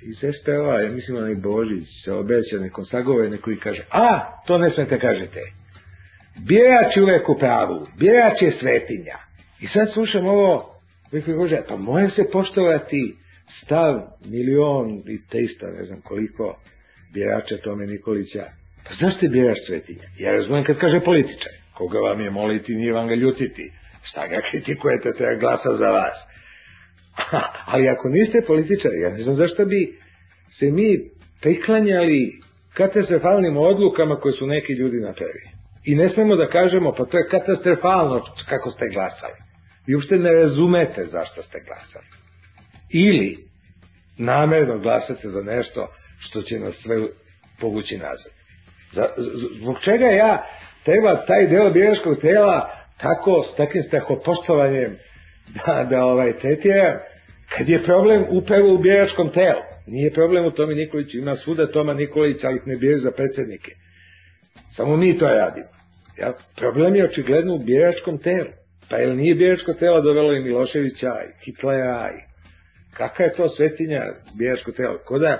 iz 0.01 0.17
SPO-a, 0.17 0.81
ja 0.81 0.91
mislim 0.91 1.17
onaj 1.17 1.35
Božić, 1.35 1.87
se 2.03 2.13
obeća 2.13 2.57
nekom 2.59 2.85
sagovore 2.85 3.37
koji 3.37 3.57
kaže, 3.57 3.83
a, 3.89 4.19
to 4.47 4.57
ne 4.57 4.71
smete 4.71 4.99
kažete. 4.99 5.41
Birač 6.47 6.95
je 6.95 7.03
uvek 7.03 7.29
u 7.29 7.37
pravu, 7.39 7.87
birač 7.97 8.41
je 8.41 8.57
svetinja. 8.59 9.17
I 9.61 9.67
sad 9.67 9.93
slušam 9.93 10.25
ovo, 10.25 10.75
koji 11.09 11.37
kaže, 11.37 11.61
pa 11.67 11.75
može 11.75 12.15
se 12.15 12.23
poštovati 12.31 13.15
stav 13.63 14.01
milion 14.25 15.03
i 15.07 15.19
testa, 15.29 15.67
ne 15.67 15.85
znam 15.85 16.01
koliko, 16.01 16.57
birača 17.13 17.57
Tome 17.63 17.85
Nikolića. 17.85 18.45
Pa 18.85 18.91
zašto 19.01 19.25
je 19.25 19.29
birač 19.29 19.57
svetinja? 19.67 20.07
Ja 20.19 20.31
razumijem 20.31 20.65
kad 20.65 20.77
kaže 20.77 20.99
političar. 20.99 21.51
Koga 21.73 21.99
vam 21.99 22.21
je 22.21 22.29
moliti, 22.29 22.75
nije 22.75 22.93
vam 22.93 23.07
ga 23.07 23.15
ljutiti. 23.15 23.71
Šta 24.03 24.27
ga 24.27 24.41
kritikujete, 24.51 25.09
treba 25.17 25.35
glasa 25.35 25.77
za 25.77 25.89
vas. 25.89 26.30
Ali 27.71 27.89
ako 27.89 28.09
niste 28.09 28.41
političari, 28.47 29.01
ja 29.01 29.09
ne 29.09 29.23
znam 29.23 29.35
zašto 29.35 29.65
bi 29.65 29.93
se 30.59 30.65
mi 30.65 30.99
priklanjali 31.41 32.31
katastrofalnim 32.73 33.57
odlukama 33.57 34.15
koje 34.15 34.33
su 34.33 34.47
neki 34.47 34.73
ljudi 34.73 34.97
napravili. 34.97 35.49
I 35.85 35.95
ne 35.95 36.09
smemo 36.09 36.35
da 36.35 36.47
kažemo, 36.47 36.91
pa 36.91 37.05
to 37.05 37.17
je 37.17 37.27
katastrofalno 37.29 38.21
kako 38.49 38.71
ste 38.71 38.87
glasali. 38.87 39.33
Vi 39.87 39.95
uopšte 39.95 40.17
ne 40.17 40.33
razumete 40.33 41.05
zašto 41.11 41.43
ste 41.43 41.59
glasali. 41.67 42.05
Ili 42.93 43.37
namerno 44.17 44.77
glasate 44.77 45.29
za 45.29 45.41
nešto 45.41 45.87
što 46.19 46.41
će 46.41 46.59
nas 46.59 46.75
sve 46.83 46.95
povući 47.59 47.97
nazad. 47.97 48.31
Za, 48.93 49.07
zbog 49.61 49.75
čega 49.83 50.05
ja 50.05 50.45
treba 50.83 51.25
taj 51.25 51.47
deo 51.47 51.69
biračkog 51.69 52.21
tela 52.21 52.69
tako 53.01 53.45
s 53.53 53.57
takim 53.57 53.83
strahopoštovanjem 53.83 54.97
da, 55.65 55.87
da 55.89 56.05
ovaj 56.05 56.39
tretiram, 56.39 56.97
kad 57.57 57.69
je 57.69 57.83
problem 57.83 58.25
upravo 58.29 58.73
u 58.73 58.77
biračkom 58.77 59.29
telu. 59.29 59.61
Nije 59.87 60.13
problem 60.13 60.45
u 60.45 60.51
Tomi 60.51 60.75
Nikoliću, 60.75 61.17
ima 61.17 61.37
svuda 61.37 61.71
Toma 61.71 61.93
Nikolića, 61.93 62.47
ali 62.47 62.57
ih 62.57 62.67
ne 62.67 62.75
biraju 62.75 62.99
za 62.99 63.11
predsednike. 63.11 63.71
Samo 64.75 64.97
mi 64.97 65.17
to 65.19 65.27
radimo. 65.27 65.67
Ja, 66.17 66.33
problem 66.57 66.95
je 66.95 67.05
očigledno 67.05 67.55
u 67.55 67.59
biračkom 67.59 68.17
telu. 68.17 68.49
Pa 68.89 68.97
jel 68.97 69.15
nije 69.15 69.35
biračko 69.35 69.73
telo 69.73 70.01
dovelo 70.01 70.33
i 70.33 70.43
Miloševića, 70.43 71.13
i 71.29 71.45
Hitlera, 71.45 72.11
i 72.17 72.21
kakva 72.93 73.25
je 73.25 73.33
to 73.33 73.49
svetinja 73.49 74.01
biračko 74.37 74.71
telo? 74.71 74.97
Koda 75.05 75.37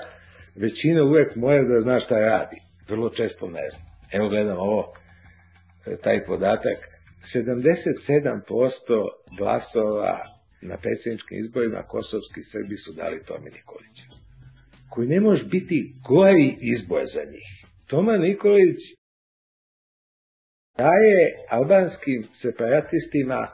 većina 0.56 1.02
uvek 1.02 1.36
mora 1.36 1.62
da 1.62 1.80
zna 1.80 2.00
šta 2.00 2.18
radi. 2.18 2.56
Vrlo 2.88 3.10
često 3.10 3.46
ne 3.46 3.68
zna. 3.70 3.80
Evo 4.12 4.28
gledam 4.28 4.58
ovo, 4.58 4.94
taj 6.02 6.24
podatak. 6.24 6.91
77% 7.34 9.08
glasova 9.38 10.18
na 10.62 10.76
predsjedničkim 10.76 11.38
izborima 11.44 11.82
kosovski 11.82 12.40
Srbi 12.52 12.76
su 12.76 12.92
dali 12.92 13.24
Tome 13.24 13.50
Nikoliću. 13.50 14.06
Koji 14.90 15.08
ne 15.08 15.20
može 15.20 15.44
biti 15.44 15.92
gori 16.08 16.56
izbor 16.60 17.04
za 17.14 17.24
njih. 17.32 17.48
Toma 17.86 18.16
Nikolić 18.16 18.80
daje 20.76 21.18
albanskim 21.50 22.26
separatistima 22.42 23.48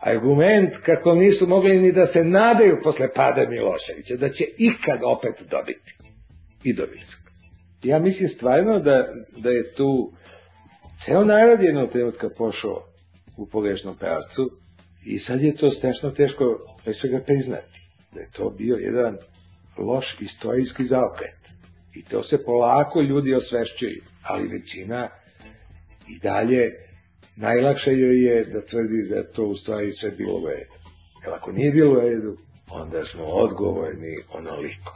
argument 0.00 0.74
kako 0.86 1.14
nisu 1.14 1.46
mogli 1.46 1.80
ni 1.80 1.92
da 1.92 2.06
se 2.12 2.24
nadaju 2.24 2.80
posle 2.82 3.08
pada 3.14 3.46
Miloševića, 3.50 4.16
da 4.16 4.28
će 4.28 4.44
ikad 4.58 5.00
opet 5.04 5.34
dobiti. 5.50 5.92
I 6.64 6.72
dobili 6.72 7.00
su. 7.00 7.16
Ja 7.82 7.98
mislim 7.98 8.28
stvarno 8.28 8.78
da, 8.78 9.08
da 9.36 9.50
je 9.50 9.72
tu 9.74 10.12
ceo 11.04 11.24
narod 11.24 11.62
jednog 11.62 11.92
trenutka 11.92 12.28
pošao 12.38 12.91
u 13.36 13.46
pogrešnom 13.46 13.96
pravcu 13.96 14.50
i 15.04 15.18
sad 15.18 15.42
je 15.42 15.56
to 15.56 15.70
strašno 15.70 16.10
teško 16.10 16.58
pre 16.84 16.94
svega 16.94 17.20
priznati. 17.26 17.80
Da 18.14 18.20
je 18.20 18.30
to 18.32 18.50
bio 18.50 18.76
jedan 18.76 19.16
loš 19.78 20.04
istorijski 20.20 20.86
zaokret. 20.86 21.42
I 21.94 22.04
to 22.04 22.22
se 22.22 22.44
polako 22.44 23.00
ljudi 23.00 23.34
osvešćuju, 23.34 24.02
ali 24.22 24.48
većina 24.48 25.08
i 26.08 26.18
dalje 26.18 26.72
najlakše 27.36 27.90
joj 27.90 28.24
je 28.24 28.44
da 28.44 28.60
tvrdi 28.66 29.08
da 29.10 29.32
to 29.32 29.44
u 29.44 29.56
stvari 29.56 29.92
sve 30.00 30.10
bilo 30.10 30.34
u 30.38 30.46
redu. 30.46 30.74
Jer 31.24 31.34
ako 31.34 31.52
nije 31.52 31.72
bilo 31.72 31.92
u 31.92 32.00
redu, 32.00 32.36
onda 32.70 33.04
smo 33.12 33.24
odgovorni 33.24 34.16
onoliko. 34.32 34.92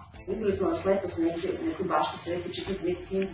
Smo 0.59 0.70
nas 0.70 0.84
letos 0.84 1.11
neki, 1.18 1.49
neku 1.64 1.84
baštu 1.84 2.18
sreti 2.24 2.55
čitati 2.55 2.87
neki. 2.87 3.28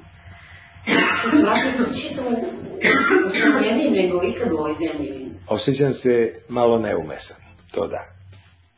Osjećam 5.49 5.95
se 6.03 6.35
malo 6.49 6.79
neumesan, 6.79 7.37
to 7.73 7.87
da. 7.87 8.03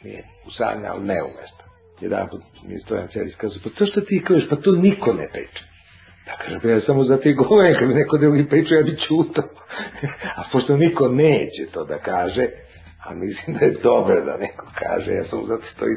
Nije 0.04 0.24
usadnja, 0.46 0.92
ali 0.92 1.04
neumestan. 1.04 1.68
Jedan 2.00 2.28
put 2.28 2.42
mi 2.66 2.78
stojan 2.78 3.08
cijeli 3.08 3.30
skazu, 3.30 3.60
pa 3.64 3.70
to 3.70 3.86
što 3.86 4.00
ti 4.00 4.24
kažeš, 4.26 4.48
pa 4.48 4.56
to 4.56 4.72
niko 4.72 5.12
ne 5.12 5.28
priča. 5.32 5.64
Da 6.26 6.32
kažem, 6.42 6.60
pa 6.60 6.68
ja 6.68 6.80
samo 6.80 7.04
za 7.04 7.16
te 7.20 7.32
govorim, 7.32 7.76
kad 7.78 7.88
mi 7.88 7.94
neko 7.94 8.18
drugi 8.18 8.48
priča, 8.48 8.74
ja 8.74 8.82
bi 8.82 8.96
čutao. 9.08 9.48
a 10.38 10.42
pošto 10.52 10.76
niko 10.76 11.08
neće 11.08 11.66
to 11.72 11.84
da 11.84 11.98
kaže, 11.98 12.46
a 13.04 13.14
mislim 13.14 13.56
da 13.56 13.64
je 13.64 13.78
dobro 13.82 14.24
da 14.24 14.36
neko 14.36 14.66
kaže, 14.78 15.10
ja 15.12 15.24
sam 15.24 15.46
zato 15.46 15.64
što 15.74 15.86
i 15.86 15.96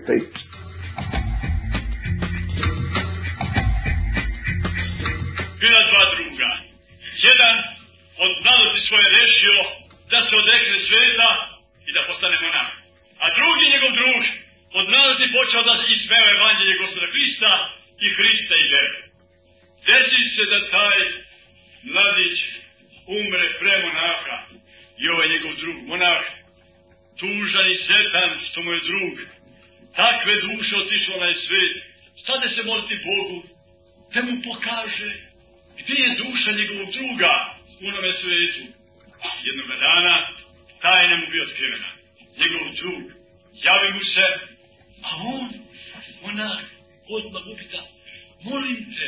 jedan 7.31 7.55
od 8.25 8.31
mladosti 8.43 8.81
svoje 8.87 9.07
rešio 9.19 9.57
da 10.11 10.19
se 10.27 10.33
odrekne 10.41 10.77
sveta 10.87 11.29
i 11.87 11.91
da 11.95 12.01
postane 12.07 12.37
monah. 12.45 12.69
A 13.23 13.25
drugi 13.37 13.65
njegov 13.73 13.91
drug 13.99 14.23
od 14.79 14.85
mladosti 14.93 15.35
počeo 15.37 15.61
da 15.69 15.75
ismeva 15.95 16.29
evanđelje 16.35 16.81
gospoda 16.83 17.07
Hrista 17.13 17.51
i 18.05 18.07
Hrista 18.17 18.55
i 18.63 18.69
vere. 18.73 18.99
Desi 19.87 20.21
se 20.35 20.43
da 20.51 20.59
taj 20.77 20.99
mladić 21.93 22.37
umre 23.07 23.47
pre 23.59 23.73
monaha 23.85 24.37
i 25.01 25.09
ovaj 25.09 25.27
njegov 25.33 25.53
drug 25.61 25.77
monah 25.91 26.23
tužan 27.19 27.67
i 27.71 27.77
sretan 27.85 28.31
što 28.47 28.61
mu 28.63 28.71
je 28.71 28.79
drug 28.89 29.15
takve 29.95 30.33
duše 30.41 30.75
otišlo 30.75 31.15
na 31.17 31.33
svet 31.47 31.73
stade 32.23 32.49
se 32.55 32.63
moliti 32.63 32.97
Bogu 33.09 33.43
da 34.13 34.21
mu 34.21 34.41
pokaže 34.41 35.26
gdje 35.87 36.03
je 36.03 36.15
duša 36.15 36.51
njegovog 36.51 36.91
druga 36.91 37.55
u 37.81 37.87
onome 37.87 38.13
svetu. 38.21 38.63
Jednog 39.43 39.67
dana 39.79 40.27
tajna 40.81 41.15
mu 41.17 41.27
bi 41.31 41.41
otkrivena. 41.41 41.89
Njegov 42.37 42.73
drug 42.79 43.03
javi 43.63 43.93
mu 43.93 44.03
se, 44.13 44.27
a 45.03 45.09
on, 45.15 45.49
monah, 46.21 46.59
odmah 47.09 47.47
upita, 47.47 47.81
molim 48.43 48.75
te, 48.95 49.07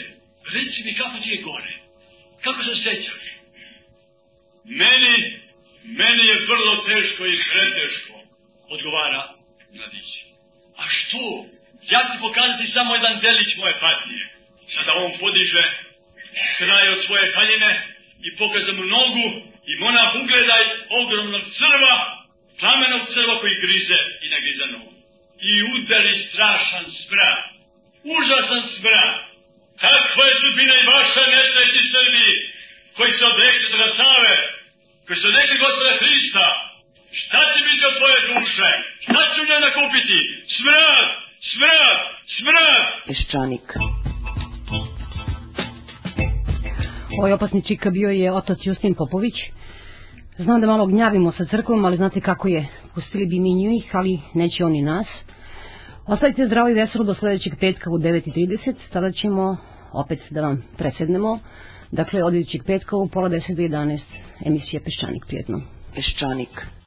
reci 0.53 0.83
mi 0.83 0.95
kako 0.95 1.19
ti 1.23 1.29
je 1.29 1.41
gore, 1.41 1.73
kako 2.43 2.63
se 2.63 2.75
sećaš? 2.83 3.23
Meni, 4.65 5.39
meni 5.83 6.25
je 6.25 6.45
vrlo 6.47 6.75
teško 6.87 7.25
i 7.25 7.39
preteško, 7.51 8.13
odgovara 8.69 9.29
mladić. 9.73 10.09
A 10.77 10.83
što? 10.89 11.45
Ja 11.89 11.99
ti 11.99 12.17
pokazati 12.21 12.71
samo 12.73 12.95
jedan 12.95 13.19
delić 13.19 13.55
moje 13.57 13.73
patnje. 13.79 14.27
Sada 14.75 14.93
on 14.93 15.11
podiže 15.19 15.88
kraj 16.57 16.89
od 16.89 16.99
svoje 17.05 17.31
haljine 17.35 17.71
i 18.27 18.37
pokaza 18.37 18.71
mu 18.73 18.83
nogu 18.83 19.27
i 19.71 19.73
monah 19.79 20.15
ugledaj 20.21 20.63
ogromnog 20.89 21.41
crva, 21.57 21.95
plamenog 22.59 23.01
crva 23.13 23.39
koji 23.39 23.61
grize 23.63 23.99
i 24.25 24.29
nagriza 24.29 24.65
nogu. 24.65 24.91
I 25.49 25.51
udari 25.73 26.27
strašan 26.29 26.85
smrad, 27.01 27.39
užasan 28.03 28.63
smrad. 28.77 29.15
Takva 29.81 30.23
je 30.25 30.35
sudbina 30.41 30.73
i 30.79 30.87
vaša 30.93 31.23
nesreći 31.35 31.81
Srbiji, 31.93 32.35
koji 32.97 33.11
se 33.17 33.25
odrekli 33.25 33.71
toga 33.71 33.89
Save, 33.97 34.35
koji 35.07 35.19
se 35.19 35.27
odrekli 35.27 35.57
gospoda 35.57 35.93
Hrista. 36.01 36.47
Šta 37.21 37.41
će 37.51 37.59
biti 37.67 37.85
od 37.85 37.97
tvoje 37.97 38.19
duše? 38.31 38.69
Šta 39.03 39.21
će 39.31 39.41
u 39.41 39.45
njoj 39.45 39.61
nakupiti? 39.67 40.19
Smrad, 40.57 41.07
smrad, 41.51 41.99
smrad! 42.37 42.85
Peščanik. 43.07 43.67
Ovaj 47.19 47.33
opasni 47.33 47.61
čika 47.61 47.89
bio 47.89 48.09
je 48.09 48.31
otac 48.31 48.57
Justin 48.63 48.93
Popović. 48.93 49.33
Znam 50.37 50.61
da 50.61 50.67
malo 50.67 50.85
gnjavimo 50.85 51.31
sa 51.31 51.45
crkvom, 51.45 51.85
ali 51.85 51.97
znate 51.97 52.21
kako 52.21 52.47
je. 52.47 52.67
Pustili 52.95 53.25
bi 53.25 53.39
mi 53.39 53.53
njih, 53.53 53.89
ali 53.91 54.19
neće 54.33 54.65
oni 54.65 54.81
nas. 54.81 55.07
Ostavite 56.07 56.45
zdravo 56.45 56.69
i 56.69 56.73
veselo 56.73 57.03
do 57.03 57.15
sledećeg 57.15 57.53
petka 57.59 57.89
u 57.89 57.97
9.30. 57.97 58.73
Tada 58.93 59.11
ćemo 59.11 59.57
opet 59.93 60.19
da 60.29 60.41
vam 60.41 60.63
presednemo. 60.77 61.39
Dakle, 61.91 62.23
od 62.23 62.33
idućeg 62.33 62.61
petka 62.65 62.95
u 62.95 63.07
pola 63.07 63.29
10 63.29 63.55
do 63.55 63.61
11 63.61 63.99
emisija 64.45 64.81
Peščanik 64.85 65.25
prijetno. 65.27 65.61
Peščanik. 65.95 66.78